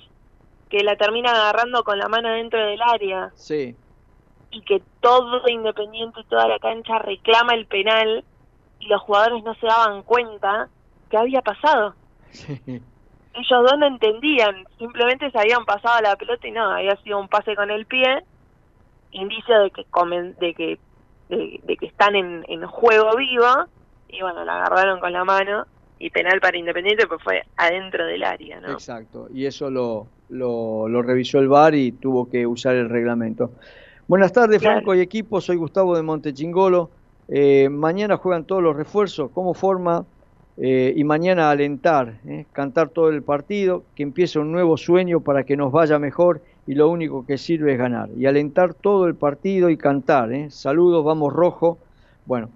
que 0.69 0.83
la 0.83 0.95
termina 0.95 1.31
agarrando 1.31 1.83
con 1.83 1.97
la 1.97 2.07
mano 2.07 2.29
dentro 2.29 2.59
del 2.63 2.81
área 2.81 3.31
Sí, 3.35 3.75
y 4.51 4.61
que 4.61 4.81
todo 5.01 5.41
Independiente 5.47 6.21
y 6.21 6.23
toda 6.25 6.47
la 6.47 6.59
cancha 6.59 6.99
reclama 6.99 7.53
el 7.53 7.65
penal 7.65 8.23
y 8.79 8.87
los 8.87 9.01
jugadores 9.01 9.43
no 9.43 9.53
se 9.55 9.65
daban 9.67 10.03
cuenta 10.03 10.69
que 11.09 11.17
había 11.17 11.41
pasado. 11.41 11.95
sí, 12.31 12.81
Ellos 13.33 13.63
dos 13.63 13.77
no 13.77 13.85
entendían, 13.87 14.65
simplemente 14.77 15.29
se 15.31 15.39
habían 15.39 15.63
pasado 15.65 16.01
la 16.01 16.15
pelota 16.15 16.47
y 16.47 16.51
no, 16.51 16.71
había 16.71 16.95
sido 17.03 17.19
un 17.19 17.27
pase 17.27 17.55
con 17.55 17.69
el 17.69 17.85
pie, 17.85 18.23
indicio 19.11 19.59
de 19.61 19.71
que 19.71 19.85
comen- 19.91 20.35
de 20.37 20.53
que 20.53 20.79
de, 21.29 21.59
de 21.63 21.77
que 21.77 21.85
están 21.85 22.15
en, 22.15 22.43
en 22.47 22.65
juego 22.65 23.15
vivo 23.15 23.45
y 24.07 24.21
bueno, 24.21 24.43
la 24.43 24.55
agarraron 24.55 24.99
con 24.99 25.13
la 25.13 25.23
mano 25.23 25.67
y 25.99 26.09
penal 26.09 26.39
para 26.41 26.57
Independiente 26.57 27.05
pues 27.07 27.21
fue 27.23 27.43
adentro 27.55 28.05
del 28.05 28.23
área, 28.23 28.59
¿no? 28.59 28.73
exacto. 28.73 29.27
Y 29.31 29.45
eso 29.45 29.69
lo, 29.69 30.07
lo, 30.29 30.87
lo 30.87 31.01
revisó 31.03 31.39
el 31.39 31.47
VAR 31.47 31.75
y 31.75 31.91
tuvo 31.91 32.29
que 32.29 32.47
usar 32.47 32.75
el 32.75 32.89
reglamento. 32.89 33.51
Buenas 34.07 34.33
tardes, 34.33 34.59
Claro. 34.59 34.77
Franco 34.77 34.95
y 34.95 35.01
equipo. 35.01 35.39
Soy 35.39 35.57
Gustavo 35.57 35.95
de 35.95 36.01
Montechingolo. 36.01 36.89
Eh, 37.27 37.69
mañana 37.69 38.17
juegan 38.17 38.45
todos 38.45 38.63
los 38.63 38.75
refuerzos. 38.75 39.29
¿Cómo 39.31 39.53
forma? 39.53 40.05
Eh, 40.61 40.93
y 40.95 41.03
mañana 41.05 41.49
alentar, 41.49 42.19
eh, 42.25 42.45
cantar 42.51 42.89
todo 42.89 43.09
el 43.09 43.23
partido, 43.23 43.85
que 43.95 44.03
empiece 44.03 44.39
un 44.39 44.51
nuevo 44.51 44.75
sueño 44.75 45.21
para 45.21 45.45
que 45.45 45.55
nos 45.55 45.71
vaya 45.71 45.99
mejor 45.99 46.41
y 46.67 46.75
lo 46.75 46.89
único 46.89 47.25
que 47.25 47.37
sirve 47.37 47.73
es 47.73 47.77
ganar. 47.77 48.09
Y 48.17 48.25
alentar 48.25 48.73
todo 48.73 49.07
el 49.07 49.15
partido 49.15 49.69
y 49.69 49.77
cantar. 49.77 50.33
eh. 50.33 50.49
Saludos, 50.51 51.05
vamos 51.05 51.31
rojo. 51.31 51.79
Bueno, 52.25 52.49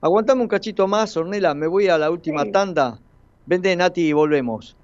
aguantame 0.00 0.42
un 0.42 0.48
cachito 0.48 0.86
más, 0.86 1.16
Ornela, 1.16 1.54
me 1.54 1.66
voy 1.66 1.88
a 1.88 1.98
la 1.98 2.10
última 2.10 2.44
Sí. 2.44 2.52
tanda. 2.52 2.98
Vende 3.44 3.74
Nati 3.74 4.08
y 4.08 4.12
volvemos. 4.12 4.76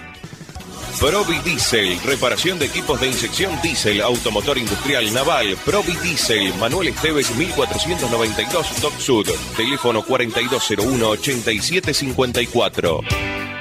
Provi 1.00 1.38
Diesel, 1.40 1.98
reparación 2.04 2.58
de 2.58 2.66
equipos 2.66 3.00
de 3.00 3.06
inyección 3.08 3.60
diésel, 3.62 4.00
automotor 4.00 4.56
industrial 4.56 5.12
naval, 5.12 5.56
Provi 5.64 5.94
Diesel, 6.02 6.54
Manuel 6.54 6.88
Esteves 6.88 7.36
1492 7.36 8.80
Dock 8.80 8.98
Sud, 8.98 9.28
teléfono 9.56 10.02
4201-8754. 10.02 13.00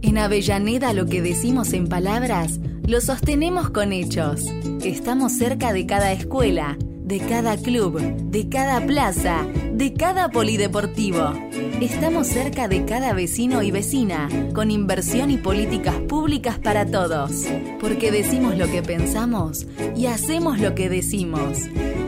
En 0.04 0.18
Avellaneda 0.18 0.94
lo 0.94 1.06
que 1.06 1.22
decimos 1.22 1.74
en 1.74 1.88
palabras 1.88 2.60
lo 2.88 3.00
sostenemos 3.02 3.70
con 3.70 3.94
hechos. 3.94 4.42
Estamos 4.84 5.34
cerca 5.34 5.72
de 5.74 5.86
cada 5.86 6.12
escuela, 6.12 6.78
de 6.80 7.20
cada 7.20 7.56
club, 7.56 8.02
de 8.02 8.50
cada 8.50 8.86
plaza, 8.86 9.46
de 9.72 9.94
cada 9.94 10.30
polideportivo. 10.30 11.34
Estamos 11.80 12.28
cerca 12.28 12.68
de 12.68 12.84
cada 12.86 13.14
vecino 13.14 13.62
y 13.62 13.70
vecina, 13.70 14.28
con 14.56 14.72
inversión 14.72 15.30
y 15.30 15.38
políticas 15.38 15.96
públicas 16.10 16.58
para 16.58 16.86
todos. 16.86 17.46
Porque 17.80 18.12
decimos 18.12 18.58
lo 18.58 18.70
que 18.72 18.82
pensamos 18.82 19.68
y 19.96 20.08
hacemos 20.08 20.60
lo 20.60 20.74
que 20.74 20.90
decimos. 20.90 21.60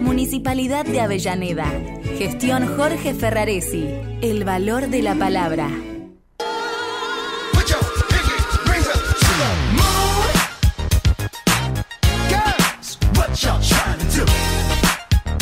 Municipalidad 0.01 0.85
de 0.85 0.99
Avellaneda. 0.99 1.71
Gestión 2.17 2.75
Jorge 2.75 3.13
Ferraresi. 3.13 3.87
El 4.21 4.43
valor 4.45 4.87
de 4.87 5.03
la 5.03 5.15
palabra. 5.15 5.69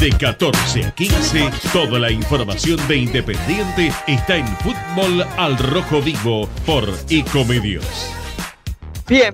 De 0.01 0.09
14 0.09 0.83
a 0.83 0.91
15, 0.95 1.51
toda 1.71 1.99
la 1.99 2.11
información 2.11 2.79
de 2.87 2.97
Independiente 2.97 3.91
está 4.07 4.37
en 4.37 4.47
Fútbol 4.47 5.21
al 5.37 5.55
Rojo 5.59 6.01
Vivo 6.01 6.49
por 6.65 6.85
Ecomedios. 7.07 8.11
Bien, 9.07 9.31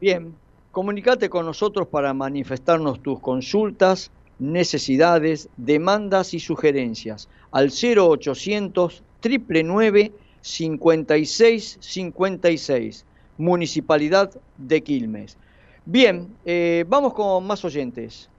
bien. 0.00 0.32
Comunicate 0.70 1.28
con 1.28 1.44
nosotros 1.44 1.88
para 1.88 2.14
manifestarnos 2.14 3.02
tus 3.02 3.18
consultas, 3.18 4.12
necesidades, 4.38 5.48
demandas 5.56 6.32
y 6.32 6.38
sugerencias 6.38 7.28
al 7.50 7.72
0800 7.72 9.02
999 9.20 10.12
5656, 10.42 13.04
Municipalidad 13.36 14.30
de 14.58 14.80
Quilmes. 14.80 15.36
Bien, 15.84 16.28
eh, 16.44 16.84
vamos 16.86 17.14
con 17.14 17.44
más 17.44 17.64
oyentes. 17.64 18.30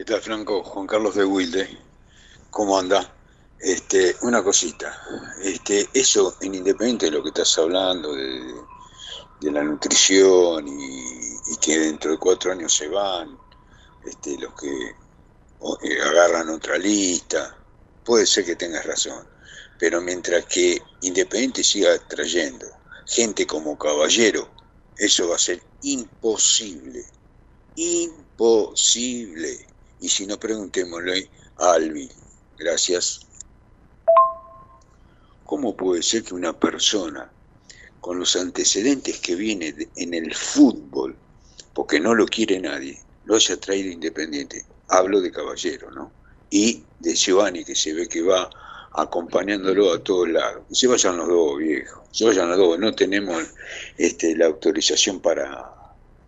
¿Qué 0.00 0.06
tal, 0.06 0.22
Franco? 0.22 0.64
Juan 0.64 0.86
Carlos 0.86 1.14
de 1.14 1.26
Wilde. 1.26 1.78
¿Cómo 2.48 2.78
anda? 2.78 3.14
Este, 3.58 4.16
una 4.22 4.42
cosita. 4.42 4.98
Este, 5.42 5.90
eso 5.92 6.38
en 6.40 6.54
Independiente 6.54 7.04
de 7.04 7.12
lo 7.12 7.22
que 7.22 7.28
estás 7.28 7.58
hablando, 7.58 8.14
de, 8.14 8.54
la 9.42 9.62
nutrición 9.62 10.66
y, 10.66 11.02
y 11.52 11.56
que 11.60 11.80
dentro 11.80 12.12
de 12.12 12.16
cuatro 12.16 12.50
años 12.50 12.72
se 12.72 12.88
van, 12.88 13.38
este, 14.06 14.38
los 14.38 14.54
que 14.54 14.70
eh, 14.70 16.02
agarran 16.02 16.48
otra 16.48 16.78
lista, 16.78 17.54
puede 18.02 18.24
ser 18.24 18.46
que 18.46 18.56
tengas 18.56 18.86
razón. 18.86 19.28
Pero 19.78 20.00
mientras 20.00 20.46
que 20.46 20.80
Independiente 21.02 21.62
siga 21.62 21.98
trayendo 22.08 22.64
gente 23.06 23.46
como 23.46 23.76
Caballero, 23.76 24.48
eso 24.96 25.28
va 25.28 25.36
a 25.36 25.38
ser 25.38 25.62
imposible. 25.82 27.04
Imposible. 27.76 29.66
Y 30.00 30.08
si 30.08 30.26
no, 30.26 30.38
preguntémosle 30.38 31.28
a 31.58 31.72
Albi. 31.72 32.10
Gracias. 32.58 33.20
¿Cómo 35.44 35.76
puede 35.76 36.02
ser 36.02 36.22
que 36.22 36.34
una 36.34 36.52
persona 36.52 37.30
con 38.00 38.18
los 38.18 38.36
antecedentes 38.36 39.18
que 39.18 39.34
viene 39.34 39.74
en 39.96 40.14
el 40.14 40.34
fútbol, 40.34 41.16
porque 41.74 42.00
no 42.00 42.14
lo 42.14 42.26
quiere 42.26 42.60
nadie, 42.60 42.98
lo 43.24 43.36
haya 43.36 43.56
traído 43.58 43.90
Independiente? 43.90 44.64
Hablo 44.88 45.20
de 45.20 45.30
Caballero, 45.30 45.90
¿no? 45.90 46.10
Y 46.50 46.84
de 46.98 47.14
Giovanni, 47.14 47.64
que 47.64 47.74
se 47.74 47.92
ve 47.92 48.08
que 48.08 48.22
va 48.22 48.50
acompañándolo 48.92 49.92
a 49.92 50.02
todos 50.02 50.28
lados. 50.28 50.62
Se 50.72 50.86
vayan 50.86 51.16
los 51.16 51.28
dos, 51.28 51.58
viejo. 51.58 52.04
Se 52.10 52.24
vayan 52.24 52.48
los 52.48 52.58
dos. 52.58 52.78
No 52.78 52.94
tenemos 52.94 53.42
este, 53.98 54.36
la 54.36 54.46
autorización 54.46 55.20
para, 55.20 55.72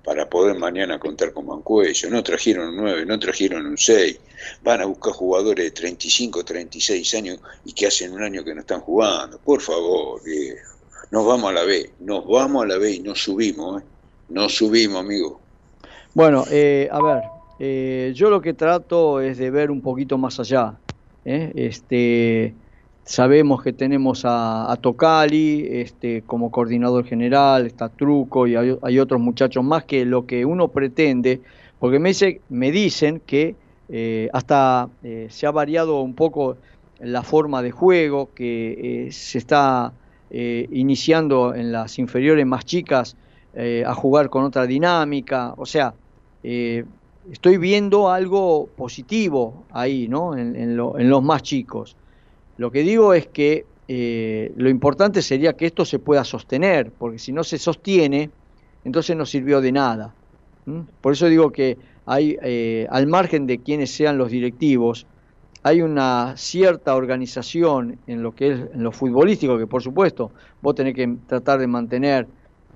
para 0.04 0.28
poder 0.28 0.58
mañana 0.58 0.98
contar 0.98 1.32
con 1.32 1.46
Mancuello. 1.46 2.10
No 2.10 2.22
trajeron 2.22 2.70
un 2.70 2.76
9, 2.76 3.06
no 3.06 3.18
trajeron 3.18 3.66
un 3.66 3.78
6. 3.78 4.18
Van 4.62 4.80
a 4.80 4.86
buscar 4.86 5.12
jugadores 5.12 5.64
de 5.64 5.70
35, 5.70 6.44
36 6.44 7.14
años 7.14 7.38
y 7.64 7.72
que 7.72 7.86
hacen 7.86 8.12
un 8.12 8.22
año 8.22 8.44
que 8.44 8.54
no 8.54 8.60
están 8.60 8.80
jugando. 8.80 9.38
Por 9.38 9.60
favor, 9.60 10.22
viejo. 10.24 10.72
Nos 11.10 11.26
vamos 11.26 11.50
a 11.50 11.52
la 11.52 11.62
B. 11.64 11.90
Nos 12.00 12.26
vamos 12.26 12.64
a 12.64 12.66
la 12.66 12.78
B 12.78 12.92
y 12.92 13.00
no 13.00 13.14
subimos, 13.14 13.82
¿eh? 13.82 13.84
No 14.30 14.48
subimos, 14.48 15.00
amigo. 15.00 15.40
Bueno, 16.14 16.44
eh, 16.50 16.88
a 16.90 17.02
ver, 17.02 17.22
eh, 17.58 18.12
yo 18.14 18.30
lo 18.30 18.40
que 18.40 18.54
trato 18.54 19.20
es 19.20 19.36
de 19.36 19.50
ver 19.50 19.70
un 19.70 19.82
poquito 19.82 20.16
más 20.16 20.40
allá. 20.40 20.74
¿eh? 21.24 21.52
Este, 21.54 22.54
sabemos 23.04 23.62
que 23.62 23.72
tenemos 23.72 24.24
a, 24.24 24.70
a 24.72 24.76
Tocali 24.76 25.66
este, 25.68 26.24
como 26.24 26.50
coordinador 26.50 27.04
general, 27.06 27.66
está 27.66 27.88
Truco 27.94 28.46
y 28.46 28.54
hay, 28.56 28.98
otros 28.98 29.20
muchachos 29.20 29.64
más 29.64 29.84
que 29.84 30.04
lo 30.04 30.26
que 30.26 30.44
uno 30.44 30.72
pretende, 30.72 31.42
porque 31.78 31.98
me, 31.98 32.10
dice, 32.10 32.44
me 32.48 32.70
dicen 32.70 33.20
que 33.26 33.58
eh, 33.88 34.28
hasta 34.32 34.90
eh, 35.02 35.26
se 35.30 35.46
ha 35.46 35.50
variado 35.50 36.00
un 36.02 36.14
poco 36.14 36.58
la 36.98 37.22
forma 37.22 37.62
de 37.62 37.70
juego, 37.72 38.32
que 38.34 39.06
eh, 39.08 39.12
se 39.12 39.38
está 39.38 39.96
iniciando 40.34 41.54
en 41.54 41.72
las 41.72 41.98
inferiores 41.98 42.46
más 42.46 42.64
chicas 42.64 43.16
a 43.86 43.94
jugar 43.94 44.30
con 44.30 44.44
otra 44.44 44.66
dinámica, 44.66 45.52
o 45.58 45.66
sea, 45.66 45.94
estoy 46.42 47.58
viendo 47.58 48.10
algo 48.10 48.72
positivo 48.74 49.66
ahí, 49.70 50.08
¿no? 50.08 50.36
En, 50.36 50.56
en 50.56 50.76
lo- 50.76 50.98
en 50.98 51.08
los 51.10 51.22
más 51.22 51.42
chicos. 51.42 51.96
Lo 52.56 52.70
que 52.70 52.80
digo 52.82 53.14
es 53.14 53.26
que 53.28 53.66
eh, 53.88 54.52
lo 54.56 54.68
importante 54.68 55.22
sería 55.22 55.54
que 55.54 55.66
esto 55.66 55.84
se 55.84 55.98
pueda 55.98 56.24
sostener, 56.24 56.92
porque 56.92 57.18
si 57.18 57.32
no 57.32 57.44
se 57.44 57.58
sostiene, 57.58 58.30
entonces 58.84 59.16
no 59.16 59.26
sirvió 59.26 59.60
de 59.60 59.72
nada. 59.72 60.14
Por 61.00 61.12
eso 61.14 61.26
digo 61.26 61.50
que 61.50 61.76
hay, 62.06 62.36
eh, 62.42 62.86
al 62.90 63.06
margen 63.08 63.46
de 63.46 63.62
quienes 63.62 63.90
sean 63.94 64.16
los 64.16 64.30
directivos, 64.30 65.06
hay 65.64 65.82
una 65.82 66.34
cierta 66.36 66.94
organización 66.94 67.98
en 68.06 68.22
lo 68.22 68.34
que 68.34 68.48
es 68.52 68.60
en 68.72 68.82
lo 68.82 68.92
futbolístico, 68.92 69.58
que 69.58 69.66
por 69.66 69.82
supuesto 69.82 70.32
vos 70.60 70.74
tenés 70.74 70.94
que 70.94 71.16
tratar 71.26 71.58
de 71.60 71.66
mantener 71.66 72.28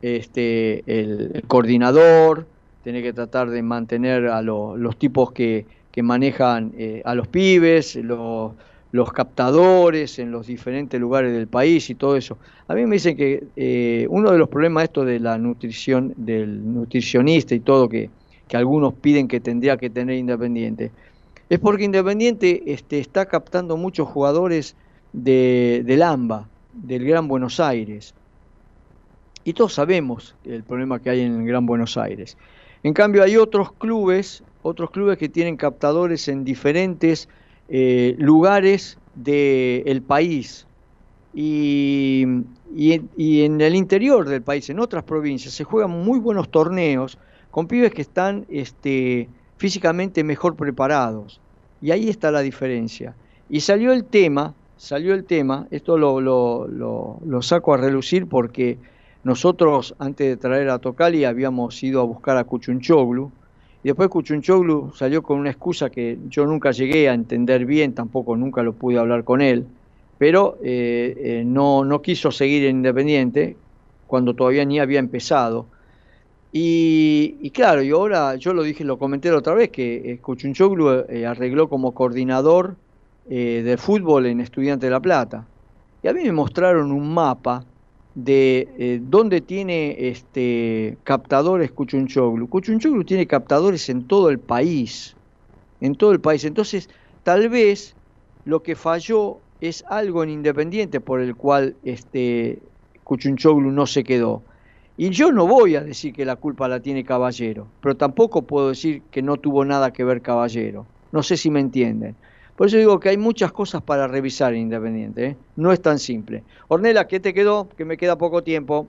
este, 0.03 0.83
el, 0.87 1.45
coordinador, 1.49 2.49
tenés 2.83 3.03
que 3.03 3.13
tratar 3.13 3.51
de 3.51 3.63
mantener 3.63 4.27
a 4.29 4.43
lo- 4.43 4.77
los 4.77 4.99
tipos 4.99 5.33
que, 5.33 5.67
que 5.91 6.03
manejan 6.03 6.73
eh, 6.77 7.03
a 7.05 7.15
los 7.15 7.29
pibes, 7.29 7.97
los, 7.97 8.55
los 8.97 9.13
captadores 9.13 10.19
en 10.19 10.33
los 10.33 10.47
diferentes 10.47 11.01
lugares 11.01 11.33
del 11.33 11.47
país 11.47 11.89
y 11.91 11.95
todo 11.95 12.17
eso. 12.17 12.39
A 12.67 12.75
mí 12.75 12.85
me 12.87 12.97
dicen 12.97 13.17
que 13.17 13.45
eh, 13.55 14.07
uno 14.11 14.33
de 14.33 14.39
los 14.39 14.49
problemas 14.49 14.85
esto 14.85 15.05
de 15.05 15.21
la 15.21 15.39
nutrición, 15.39 16.15
del 16.17 16.75
nutricionista 16.75 17.55
y 17.55 17.61
todo 17.61 17.89
que, 17.89 18.11
que 18.49 18.57
algunos 18.57 18.95
piden 18.95 19.29
que 19.29 19.39
tendría 19.39 19.77
que 19.77 19.91
tener 19.91 20.17
Independiente, 20.17 20.91
es 21.49 21.59
porque 21.61 21.85
Independiente 21.85 22.63
este, 22.73 22.99
está 22.99 23.27
captando 23.27 23.77
muchos 23.77 24.09
jugadores 24.09 24.75
de, 25.13 25.83
del 25.85 26.03
AMBA, 26.03 26.49
del 26.73 27.05
Gran 27.05 27.29
Buenos 27.29 27.61
Aires. 27.61 28.15
Y 29.45 29.53
todos 29.53 29.75
sabemos 29.75 30.35
el 30.45 30.65
problema 30.65 30.99
que 30.99 31.11
hay 31.11 31.21
en 31.21 31.41
el 31.41 31.47
Gran 31.47 31.67
Buenos 31.67 31.97
Aires. 31.97 32.37
En 32.83 32.95
cambio 32.95 33.23
hay 33.23 33.37
otros 33.37 33.73
clubes, 33.73 34.43
otros 34.63 34.91
clubes 34.91 35.19
que 35.19 35.29
tienen 35.29 35.57
captadores 35.57 36.27
en 36.29 36.45
diferentes 36.45 37.29
eh, 37.69 38.15
lugares 38.19 39.01
del 39.15 40.03
país 40.05 40.69
y, 41.33 42.25
y 43.17 43.43
en- 43.43 43.61
el 43.61 43.75
interior 43.75 44.29
del 44.29 44.43
país, 44.43 44.69
en 44.71 44.81
otras 44.81 45.05
provincias, 45.05 45.55
se 45.55 45.65
juegan 45.65 45.91
muy 45.91 46.19
buenos 46.19 46.51
torneos 46.51 47.19
con 47.51 47.69
pibes 47.69 47.93
que 47.93 48.03
están 48.03 48.47
este, 48.49 49.31
físicamente 49.57 50.25
mejor 50.25 50.57
preparados. 50.57 51.43
Y 51.81 51.91
ahí 51.91 52.09
está 52.09 52.31
la 52.31 52.41
diferencia. 52.41 53.19
Y 53.49 53.61
salió 53.61 53.93
el 53.93 54.07
tema, 54.09 54.57
salió 54.77 55.15
el 55.15 55.27
tema, 55.27 55.67
esto 55.71 55.97
lo, 55.99 56.21
lo, 56.21 56.67
lo- 56.69 57.21
lo 57.25 57.43
saco 57.43 57.75
a 57.75 57.77
relucir 57.79 58.29
porque 58.29 58.81
nosotros 59.23 59.95
antes 59.99 60.29
de 60.29 60.37
traer 60.37 60.69
a 60.71 60.79
Tocali 60.79 61.25
habíamos 61.25 61.83
ido 61.83 62.01
a 62.01 62.05
buscar 62.05 62.37
a 62.37 62.45
Cuchunchoglu 62.45 63.33
después 63.87 64.09
Cuchunchoglu 64.09 64.93
salió 64.95 65.23
con 65.23 65.39
una 65.39 65.51
excusa 65.51 65.91
que 65.91 66.19
yo 66.29 66.45
nunca 66.45 66.73
llegué 66.73 67.09
a 67.09 67.15
entender 67.15 67.65
bien, 67.65 67.95
tampoco 67.95 68.37
nunca 68.37 68.63
lo 68.63 68.73
pude 68.73 68.99
hablar 68.99 69.23
con 69.23 69.41
él, 69.41 69.67
pero 70.19 70.59
eh, 70.63 71.15
eh, 71.17 71.45
no, 71.47 71.85
no 71.85 72.03
quiso 72.03 72.33
seguir 72.33 72.65
en 72.65 72.79
Independiente 72.79 73.57
cuando 74.07 74.35
todavía 74.35 74.65
ni 74.65 74.81
había 74.81 74.99
empezado. 74.99 75.67
Y, 76.59 77.51
claro, 77.51 77.83
y 77.83 77.91
ahora 77.91 78.35
yo 78.37 78.55
lo 78.55 78.63
dije, 78.63 78.83
lo 78.83 78.99
comenté 78.99 79.31
la 79.31 79.39
otra 79.39 79.53
vez, 79.53 79.69
que 79.69 80.19
Cuchunchoglu 80.23 81.05
eh, 81.09 81.27
arregló 81.27 81.69
como 81.69 81.93
coordinador 81.93 82.77
de 83.27 83.77
fútbol 83.77 84.27
en 84.27 84.41
Estudiante 84.41 84.87
de 84.87 84.93
La 84.93 85.01
Plata. 85.01 85.45
Y 86.03 86.09
a 86.09 86.13
mí 86.13 86.23
me 86.23 86.33
mostraron 86.33 86.93
un 86.93 87.13
mapa 87.13 87.65
de 88.17 88.67
eh, 88.79 89.01
dónde 89.03 89.43
tiene 89.43 90.09
este 90.09 90.97
captadores 91.05 91.71
Cuchunchoglu. 91.71 92.49
Cuchunchoglu 92.49 93.05
tiene 93.05 93.27
captadores 93.27 93.89
en 93.91 94.09
todo 94.09 94.31
el 94.31 94.39
país, 94.39 95.15
en 95.83 95.95
todo 95.95 96.13
el 96.13 96.21
país. 96.21 96.45
Entonces, 96.45 96.89
tal 97.23 97.51
vez 97.51 97.95
lo 98.47 98.63
que 98.63 98.75
falló 98.75 99.37
es 99.61 99.85
algo 99.89 100.25
en 100.25 100.31
Independiente 100.31 100.99
por 100.99 101.21
el 101.21 101.37
cual 101.37 101.77
este 101.85 102.59
Cuchunchoglu 103.05 103.71
no 103.71 103.87
se 103.87 104.03
quedó. 104.03 104.43
Y 104.97 105.11
yo 105.11 105.31
no 105.31 105.47
voy 105.47 105.77
a 105.77 105.83
decir 105.83 106.15
que 106.15 106.25
la 106.25 106.37
culpa 106.37 106.69
la 106.69 106.81
tiene 106.81 107.05
Caballero, 107.05 107.67
pero 107.83 107.99
tampoco 107.99 108.43
puedo 108.43 108.71
decir 108.71 109.03
que 109.11 109.21
no 109.21 109.37
tuvo 109.37 109.67
nada 109.67 109.93
que 109.93 110.05
ver 110.05 110.23
Caballero. 110.23 110.87
No 111.13 111.23
sé 111.23 111.37
si 111.37 111.51
me 111.51 111.61
entienden. 111.61 112.17
Por 112.57 112.69
eso 112.69 112.77
digo 112.79 112.99
que 113.01 113.11
hay 113.11 113.19
muchas 113.19 113.53
cosas 113.53 113.83
para 113.83 114.07
revisar 114.07 114.55
en 114.55 114.61
Independiente, 114.61 115.27
¿eh? 115.27 115.37
no 115.57 115.73
es 115.73 115.83
tan 115.83 115.99
simple. 115.99 116.43
Ornela, 116.69 117.07
¿qué 117.07 117.21
te 117.21 117.35
quedó? 117.35 117.69
Que 117.77 117.85
me 117.85 117.97
queda 117.97 118.17
poco 118.17 118.43
tiempo. 118.43 118.89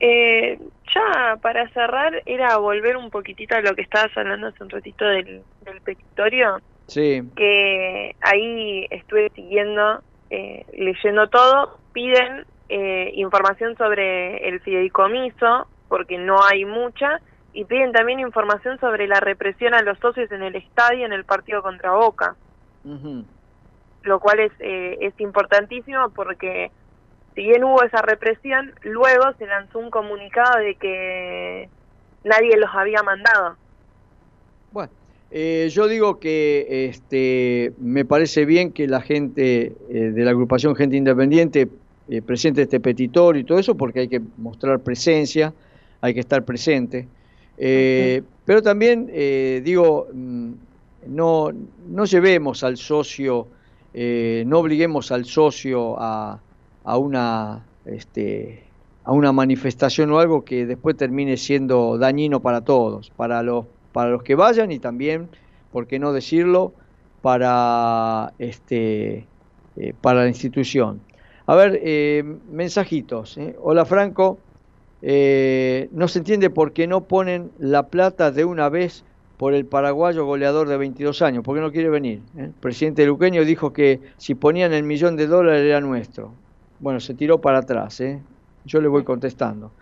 Eh, 0.00 0.58
ya 0.94 1.36
para 1.40 1.68
cerrar, 1.70 2.22
era 2.26 2.56
volver 2.56 2.96
un 2.96 3.10
poquitito 3.10 3.54
a 3.54 3.60
lo 3.60 3.74
que 3.74 3.82
estabas 3.82 4.10
hablando 4.16 4.48
hace 4.48 4.64
un 4.64 4.70
ratito 4.70 5.04
del, 5.04 5.42
del 5.64 5.80
petitorio, 5.82 6.60
Sí, 6.86 7.22
que 7.36 8.14
ahí 8.20 8.86
estuve 8.90 9.30
siguiendo, 9.34 10.02
eh, 10.30 10.66
leyendo 10.72 11.28
todo, 11.28 11.78
piden 11.92 12.44
eh, 12.68 13.12
información 13.14 13.76
sobre 13.76 14.48
el 14.48 14.60
fideicomiso, 14.60 15.68
porque 15.88 16.18
no 16.18 16.42
hay 16.44 16.64
mucha, 16.64 17.20
y 17.52 17.64
piden 17.64 17.92
también 17.92 18.20
información 18.20 18.78
sobre 18.80 19.06
la 19.06 19.20
represión 19.20 19.74
a 19.74 19.82
los 19.82 19.98
socios 19.98 20.30
en 20.32 20.42
el 20.42 20.56
estadio 20.56 21.06
en 21.06 21.12
el 21.12 21.24
partido 21.24 21.62
contra 21.62 21.92
Boca, 21.92 22.36
lo 22.84 24.20
cual 24.20 24.40
es, 24.40 24.52
eh, 24.60 24.98
es 25.00 25.18
importantísimo 25.20 26.10
porque 26.10 26.70
si 27.34 27.42
bien 27.42 27.64
hubo 27.64 27.82
esa 27.82 28.02
represión, 28.02 28.72
luego 28.82 29.32
se 29.38 29.46
lanzó 29.46 29.78
un 29.78 29.90
comunicado 29.90 30.58
de 30.58 30.74
que 30.74 31.68
nadie 32.24 32.56
los 32.56 32.70
había 32.74 33.02
mandado. 33.02 33.56
Bueno, 34.72 34.90
eh, 35.30 35.68
yo 35.70 35.88
digo 35.88 36.18
que 36.18 36.88
este, 36.88 37.72
me 37.78 38.04
parece 38.04 38.44
bien 38.44 38.72
que 38.72 38.86
la 38.86 39.00
gente 39.00 39.72
eh, 39.88 40.10
de 40.12 40.24
la 40.24 40.30
agrupación 40.32 40.74
Gente 40.76 40.96
Independiente 40.96 41.68
eh, 42.08 42.20
presente 42.20 42.62
este 42.62 42.80
petitorio 42.80 43.40
y 43.40 43.44
todo 43.44 43.58
eso 43.58 43.76
porque 43.76 44.00
hay 44.00 44.08
que 44.08 44.20
mostrar 44.36 44.80
presencia, 44.80 45.54
hay 46.00 46.12
que 46.12 46.20
estar 46.20 46.44
presente. 46.44 47.06
Eh, 47.56 48.22
Pero 48.44 48.60
también 48.60 49.08
eh, 49.12 49.62
digo, 49.64 50.08
mm, 50.12 50.52
no, 51.06 51.50
no 51.88 52.04
llevemos 52.04 52.64
al 52.64 52.76
socio, 52.76 53.48
eh, 53.94 54.44
no 54.46 54.58
obliguemos 54.58 55.12
al 55.12 55.24
socio 55.24 55.96
a, 55.98 56.40
a 56.84 56.96
una 56.96 57.64
este, 57.84 58.64
a 59.04 59.12
una 59.12 59.32
manifestación 59.32 60.10
o 60.12 60.18
algo 60.18 60.44
que 60.44 60.66
después 60.66 60.96
termine 60.96 61.36
siendo 61.36 61.98
dañino 61.98 62.40
para 62.40 62.62
todos, 62.62 63.10
para 63.10 63.42
los 63.42 63.66
para 63.92 64.10
los 64.10 64.22
que 64.22 64.34
vayan 64.34 64.72
y 64.72 64.78
también, 64.78 65.28
por 65.70 65.86
qué 65.86 65.98
no 65.98 66.14
decirlo, 66.14 66.72
para 67.20 68.32
este 68.38 69.26
eh, 69.76 69.94
para 70.00 70.22
la 70.22 70.28
institución. 70.28 71.00
A 71.46 71.56
ver, 71.56 71.80
eh, 71.82 72.24
mensajitos. 72.50 73.38
Hola 73.60 73.84
Franco, 73.84 74.38
no 75.02 76.08
se 76.08 76.18
entiende 76.18 76.48
por 76.48 76.72
qué 76.72 76.86
no 76.86 77.04
ponen 77.04 77.50
la 77.58 77.88
plata 77.88 78.30
de 78.30 78.44
una 78.44 78.68
vez 78.68 79.04
por 79.42 79.54
el 79.54 79.66
paraguayo 79.66 80.24
goleador 80.24 80.68
de 80.68 80.76
22 80.76 81.20
años, 81.20 81.42
¿por 81.42 81.56
qué 81.56 81.60
no 81.60 81.72
quiere 81.72 81.88
venir? 81.88 82.20
eh? 82.36 82.44
El 82.44 82.50
presidente 82.52 83.04
Luqueño 83.04 83.44
dijo 83.44 83.72
que 83.72 83.98
si 84.16 84.36
ponían 84.36 84.72
el 84.72 84.84
millón 84.84 85.16
de 85.16 85.26
dólares 85.26 85.64
era 85.64 85.80
nuestro. 85.80 86.32
Bueno, 86.78 87.00
se 87.00 87.12
tiró 87.14 87.40
para 87.40 87.58
atrás, 87.58 88.00
¿eh? 88.02 88.22
yo 88.64 88.80
le 88.80 88.86
voy 88.86 89.02
contestando. 89.02 89.72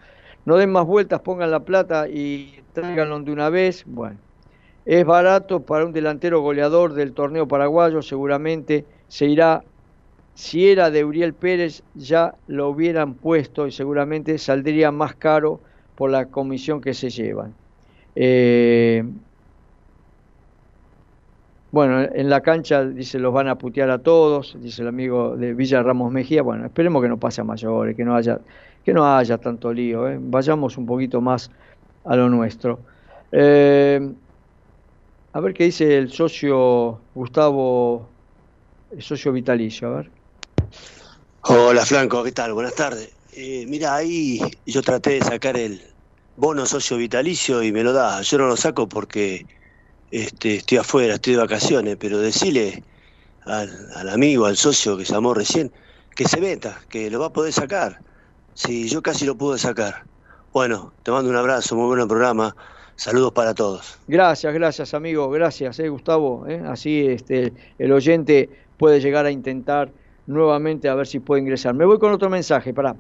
No 0.47 0.57
den 0.57 0.73
más 0.73 0.87
vueltas, 0.87 1.21
pongan 1.21 1.51
la 1.51 1.61
plata 1.61 2.09
y 2.09 2.55
tráiganlo 2.73 3.21
de 3.21 3.33
una 3.33 3.51
vez. 3.51 3.85
Bueno, 3.87 4.17
es 4.87 5.05
barato 5.05 5.61
para 5.61 5.85
un 5.85 5.93
delantero 5.93 6.41
goleador 6.41 6.95
del 6.95 7.13
torneo 7.13 7.47
paraguayo, 7.47 8.01
seguramente 8.01 8.87
se 9.09 9.27
irá. 9.27 9.63
Si 10.33 10.71
era 10.71 10.91
de 10.91 11.05
Uriel 11.05 11.35
Pérez, 11.35 11.83
ya 11.95 12.35
lo 12.47 12.71
hubieran 12.71 13.13
puesto 13.13 13.67
y 13.67 13.73
seguramente 13.73 14.39
saldría 14.39 14.91
más 14.91 15.17
caro 15.17 15.61
por 15.97 16.11
la 16.11 16.25
comisión 16.25 16.81
que 16.81 16.95
se 16.95 17.11
llevan. 17.11 17.53
Eh, 18.17 19.05
bueno, 21.73 22.01
en 22.01 22.29
la 22.29 22.41
cancha 22.41 22.85
dice 22.85 23.19
los 23.19 23.33
van 23.33 23.49
a 23.49 23.57
putear 23.57 23.91
a 23.91 23.99
todos, 23.99 24.57
dice 24.61 24.83
el 24.83 24.89
amigo 24.89 25.37
de 25.37 25.55
Villa 25.55 25.83
Ramos 25.83 26.13
Mejía. 26.13 26.43
Bueno, 26.43 26.67
esperemos 26.67 27.01
que 27.03 27.09
no 27.09 27.17
pase 27.17 27.41
a 27.41 27.45
mayores, 27.45 27.97
que 27.97 28.05
no 28.05 28.17
haya, 28.17 28.41
que 28.85 28.93
no 28.93 29.07
haya 29.17 29.39
tanto 29.39 29.73
lío, 29.73 30.09
¿eh? 30.09 30.19
vayamos 30.21 30.77
un 30.77 30.87
poquito 30.87 31.21
más 31.21 31.51
a 32.05 32.17
lo 32.17 32.29
nuestro. 32.29 32.81
Eh, 33.31 34.11
a 35.33 35.41
ver 35.41 35.55
qué 35.55 35.65
dice 35.65 35.97
el 35.97 36.11
socio 36.11 37.01
Gustavo, 37.15 38.09
el 38.91 39.03
socio 39.03 39.33
vitalicio, 39.33 39.89
a 39.89 39.97
ver. 39.99 40.11
Hola 41.43 41.87
Franco, 41.87 42.25
¿qué 42.25 42.33
tal? 42.33 42.53
Buenas 42.53 42.75
tardes. 42.75 43.13
Eh, 43.33 43.65
mira, 43.69 43.95
ahí 43.95 44.41
yo 44.67 44.83
traté 44.83 45.11
de 45.11 45.21
sacar 45.23 45.57
el 45.57 45.81
bono 46.37 46.67
socio 46.67 46.97
vitalicio 46.97 47.63
y 47.63 47.71
me 47.71 47.85
lo 47.85 47.93
da. 47.93 48.23
Yo 48.23 48.39
no 48.39 48.49
lo 48.49 48.57
saco 48.57 48.89
porque 48.89 49.47
este, 50.11 50.57
estoy 50.57 50.79
afuera, 50.79 51.15
estoy 51.15 51.35
de 51.35 51.41
vacaciones, 51.41 51.97
pero 51.99 52.19
decile 52.19 52.83
al, 53.45 53.71
al 53.97 54.09
amigo, 54.09 54.47
al 54.47 54.57
socio 54.57 54.97
que 54.97 55.05
se 55.05 55.13
llamó 55.13 55.35
recién, 55.35 55.73
que 56.15 56.27
se 56.27 56.41
meta, 56.41 56.81
que 56.89 57.11
lo 57.11 57.21
va 57.21 57.27
a 57.27 57.33
poder 57.33 57.53
sacar. 57.53 57.99
Sí, 58.55 58.89
yo 58.89 59.03
casi 59.03 59.25
lo 59.25 59.37
pude 59.37 59.59
sacar. 59.59 60.05
Bueno, 60.53 60.93
te 61.03 61.11
mando 61.11 61.31
un 61.31 61.37
abrazo, 61.37 61.77
muy 61.77 61.87
buen 61.95 62.09
programa. 62.09 62.55
Saludos 62.97 63.33
para 63.33 63.55
todos. 63.55 63.99
Gracias, 64.09 64.53
gracias 64.53 64.93
amigo, 64.93 65.31
gracias, 65.31 65.79
eh, 65.79 65.89
Gustavo. 65.89 66.47
eh, 66.47 66.61
Así 66.67 67.07
este, 67.07 67.53
el 67.79 67.93
oyente 67.93 68.51
puede 68.77 69.01
llegar 69.01 69.25
a 69.25 69.31
intentar 69.31 69.91
nuevamente 70.27 70.89
a 70.89 70.95
ver 70.95 71.07
si 71.07 71.21
puede 71.21 71.41
ingresar. 71.41 71.73
Me 71.73 71.85
voy 71.87 71.99
con 71.99 72.13
otro 72.13 72.29
mensaje, 72.29 72.75
pará. 72.75 72.95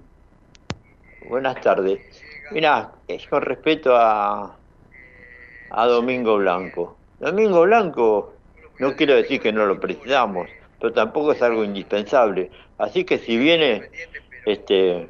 Buenas 1.28 1.60
tardes. 1.60 2.00
Mira, 2.52 2.92
con 3.28 3.42
respecto 3.42 3.94
a, 3.94 4.56
a 5.70 5.86
Domingo 5.86 6.36
Blanco. 6.38 6.96
Domingo 7.20 7.62
Blanco 7.62 8.34
No 8.78 8.96
quiero 8.96 9.14
decir 9.14 9.40
que 9.40 9.52
no 9.52 9.66
lo 9.66 9.78
precisamos, 9.78 10.48
pero 10.80 10.92
tampoco 10.92 11.32
es 11.32 11.42
algo 11.42 11.62
indispensable. 11.64 12.50
Así 12.78 13.04
que 13.04 13.18
si 13.18 13.36
viene 13.36 13.90
este 14.46 15.06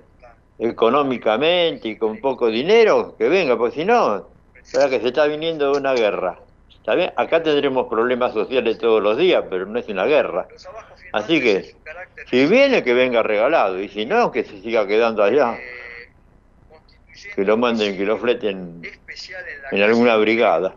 económicamente 0.58 1.88
y 1.88 1.96
con 1.96 2.20
poco 2.20 2.48
dinero, 2.48 3.14
que 3.16 3.28
venga, 3.28 3.56
porque 3.56 3.76
si 3.76 3.84
no, 3.84 4.26
verdad 4.74 4.90
que 4.90 5.00
se 5.00 5.08
está 5.08 5.26
viniendo 5.26 5.72
una 5.72 5.94
guerra. 5.94 6.38
¿Está 6.68 6.96
bien? 6.96 7.12
Acá 7.16 7.42
tendremos 7.42 7.86
problemas 7.88 8.32
sociales 8.32 8.78
todos 8.78 9.00
los 9.00 9.16
días, 9.16 9.44
pero 9.48 9.66
no 9.66 9.78
es 9.78 9.88
una 9.88 10.04
guerra. 10.04 10.48
Así 11.12 11.40
que, 11.40 11.76
si 12.28 12.46
viene, 12.46 12.82
que 12.82 12.92
venga 12.92 13.22
regalado, 13.22 13.80
y 13.80 13.88
si 13.88 14.04
no, 14.04 14.32
que 14.32 14.44
se 14.44 14.60
siga 14.60 14.86
quedando 14.86 15.22
allá. 15.22 15.56
Que 17.34 17.44
lo 17.44 17.56
manden, 17.56 17.96
que 17.96 18.04
lo 18.04 18.18
fleten 18.18 18.82
en 19.70 19.82
alguna 19.82 20.16
brigada. 20.16 20.74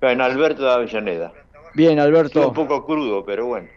En 0.00 0.20
Alberto 0.20 0.62
de 0.62 0.70
Avellaneda. 0.70 1.32
Bien, 1.74 1.98
Alberto. 1.98 2.48
Un 2.48 2.54
poco 2.54 2.84
crudo, 2.84 3.24
pero 3.24 3.46
bueno. 3.46 3.68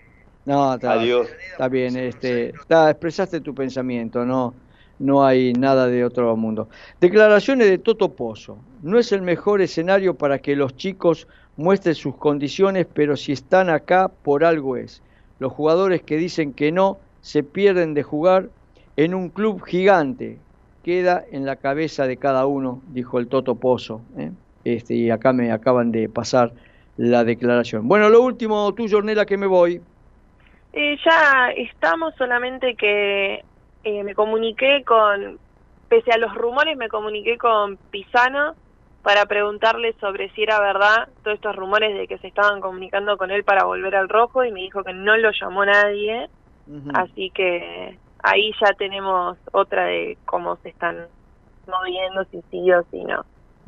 No, 0.46 0.74
está, 0.74 0.94
Adiós. 0.94 1.28
está 1.52 1.68
bien, 1.68 1.96
este, 1.98 2.50
está, 2.50 2.90
expresaste 2.90 3.42
tu 3.42 3.54
pensamiento, 3.54 4.26
no, 4.26 4.54
no 4.98 5.24
hay 5.24 5.54
nada 5.54 5.88
de 5.88 6.04
otro 6.04 6.36
mundo. 6.36 6.70
Declaraciones 7.00 7.70
de 7.70 7.78
Toto 7.78 8.14
Pozo. 8.14 8.58
No 8.82 8.98
es 8.98 9.12
el 9.12 9.22
mejor 9.22 9.62
escenario 9.62 10.16
para 10.16 10.40
que 10.40 10.56
los 10.56 10.76
chicos 10.76 11.28
muestren 11.58 11.96
sus 11.96 12.16
condiciones, 12.16 12.88
pero 12.92 13.18
si 13.18 13.34
están 13.34 13.70
acá, 13.70 14.08
por 14.08 14.44
algo 14.44 14.78
es. 14.78 15.02
Los 15.40 15.52
jugadores 15.54 16.02
que 16.02 16.18
dicen 16.18 16.54
que 16.54 16.72
no 16.72 16.98
se 17.22 17.44
pierden 17.44 17.94
de 17.94 18.04
jugar 18.04 18.50
en 18.96 19.14
un 19.14 19.30
club 19.30 19.64
gigante. 19.64 20.38
Queda 20.84 21.24
en 21.32 21.46
la 21.46 21.58
cabeza 21.58 22.08
de 22.08 22.18
cada 22.18 22.46
uno, 22.46 22.82
dijo 22.88 23.20
el 23.20 23.28
Toto 23.28 23.56
Pozo. 23.56 24.02
¿eh? 24.18 24.32
Este, 24.64 24.94
y 24.94 25.10
acá 25.10 25.34
me 25.34 25.52
acaban 25.52 25.92
de 25.92 26.10
pasar 26.10 26.52
la 26.98 27.24
declaración. 27.24 27.88
Bueno, 27.88 28.10
lo 28.10 28.22
último 28.22 28.74
tuyo, 28.74 28.98
Ornella, 28.98 29.26
que 29.26 29.38
me 29.38 29.48
voy. 29.48 29.82
Eh, 30.74 30.98
ya 31.04 31.50
estamos, 31.56 32.14
solamente 32.16 32.76
que 32.76 33.44
eh, 33.84 34.04
me 34.04 34.14
comuniqué 34.14 34.84
con, 34.84 35.40
pese 35.88 36.12
a 36.12 36.18
los 36.18 36.36
rumores, 36.36 36.78
me 36.78 36.90
comuniqué 36.90 37.38
con 37.38 37.78
Pisano 37.90 38.56
para 39.02 39.26
preguntarle 39.26 39.96
sobre 40.00 40.30
si 40.32 40.44
era 40.44 40.60
verdad 40.60 41.08
todos 41.24 41.36
estos 41.36 41.56
rumores 41.56 41.98
de 41.98 42.08
que 42.08 42.18
se 42.18 42.28
estaban 42.28 42.60
comunicando 42.60 43.18
con 43.18 43.32
él 43.32 43.44
para 43.44 43.64
volver 43.64 43.96
al 43.96 44.10
rojo 44.10 44.44
y 44.44 44.52
me 44.52 44.60
dijo 44.60 44.84
que 44.84 44.94
no 44.94 45.16
lo 45.18 45.32
llamó 45.32 45.66
nadie, 45.66 46.30
así 46.94 47.32
que 47.32 47.98
ahí 48.22 48.52
ya 48.62 48.74
tenemos 48.74 49.38
otra 49.54 49.86
de 49.86 50.18
cómo 50.26 50.58
se 50.58 50.70
están 50.70 51.08
moviendo, 51.66 52.26
si 52.26 52.42
sí 52.52 52.72
o 52.72 52.84
si 52.92 53.04
no. 53.06 53.24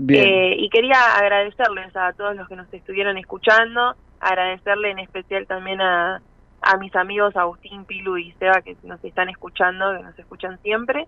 Eh, 0.09 0.55
y 0.57 0.69
quería 0.69 1.15
agradecerles 1.17 1.95
a 1.95 2.13
todos 2.13 2.35
los 2.35 2.47
que 2.47 2.55
nos 2.55 2.71
estuvieron 2.73 3.17
escuchando, 3.17 3.95
agradecerle 4.19 4.91
en 4.91 4.99
especial 4.99 5.45
también 5.47 5.81
a, 5.81 6.21
a 6.61 6.77
mis 6.77 6.95
amigos 6.95 7.35
Agustín, 7.35 7.85
Pilu 7.85 8.17
y 8.17 8.31
Seba 8.33 8.61
que 8.61 8.75
nos 8.83 9.03
están 9.03 9.29
escuchando, 9.29 9.95
que 9.97 10.03
nos 10.03 10.17
escuchan 10.17 10.59
siempre, 10.61 11.07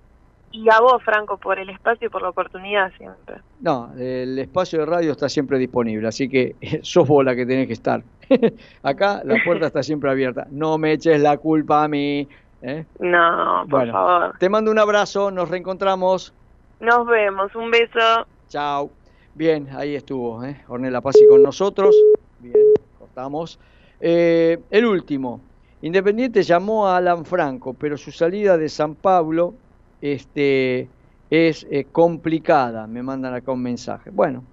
y 0.52 0.70
a 0.70 0.80
vos, 0.82 1.02
Franco, 1.04 1.38
por 1.38 1.58
el 1.58 1.70
espacio 1.72 2.08
y 2.08 2.10
por 2.12 2.22
la 2.22 2.30
oportunidad 2.30 2.91
siempre. 2.98 3.38
No, 3.60 3.91
el 3.98 4.38
espacio 4.38 4.80
de 4.80 4.86
radio 4.86 5.12
está 5.12 5.28
siempre 5.28 5.58
disponible, 5.58 6.08
así 6.08 6.30
que 6.30 6.56
sos 6.84 7.08
vos 7.08 7.26
la 7.26 7.36
que 7.36 7.46
tenés 7.46 7.68
que 7.68 7.74
estar. 7.74 8.04
Acá 8.84 9.22
la 9.26 9.36
puerta 9.44 9.68
está 9.68 9.82
siempre 9.84 10.12
abierta. 10.12 10.46
No 10.52 10.78
me 10.78 10.91
eches 10.94 11.20
la 11.22 11.38
culpa 11.38 11.84
a 11.84 11.88
mí. 11.88 12.28
¿eh? 12.62 12.86
No, 13.00 13.66
por 13.70 13.80
Bueno, 13.80 13.94
favor. 13.94 14.36
te 14.39 14.48
mando 14.50 14.70
un 14.72 14.80
abrazo, 14.80 15.32
nos 15.32 15.50
reencontramos. 15.50 16.34
Nos 16.80 17.06
vemos, 17.08 17.54
un 17.56 17.72
beso. 17.72 18.28
Chao. 18.54 18.91
Bien, 19.34 19.68
ahí 19.72 19.95
estuvo, 19.95 20.43
¿eh? 20.43 20.56
Ornella 20.68 21.01
Pasi 21.01 21.26
con 21.28 21.41
nosotros. 21.41 21.95
Bien, 22.38 22.54
cortamos. 22.99 23.58
Eh, 23.99 24.60
el 24.70 24.86
último. 24.86 25.41
Independiente 25.82 26.43
llamó 26.43 26.86
a 26.86 26.97
Alan 26.97 27.26
Franco, 27.26 27.74
pero 27.74 27.97
su 27.97 28.12
salida 28.12 28.56
de 28.56 28.70
San 28.70 28.93
Pablo 28.93 29.56
este, 29.99 30.88
es 31.32 31.66
eh, 31.72 31.88
complicada. 31.91 32.86
Me 32.86 33.01
mandan 33.01 33.34
acá 33.34 33.51
un 33.51 33.64
mensaje. 33.64 34.12
Bueno, 34.12 34.43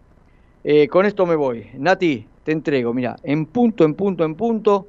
eh, 0.64 0.88
con 0.88 1.04
esto 1.04 1.26
me 1.26 1.36
voy. 1.36 1.66
Nati, 1.74 2.26
te 2.42 2.52
entrego, 2.52 2.94
mira, 2.94 3.16
en 3.22 3.44
punto, 3.44 3.84
en 3.84 3.92
punto, 3.92 4.24
en 4.24 4.34
punto. 4.34 4.88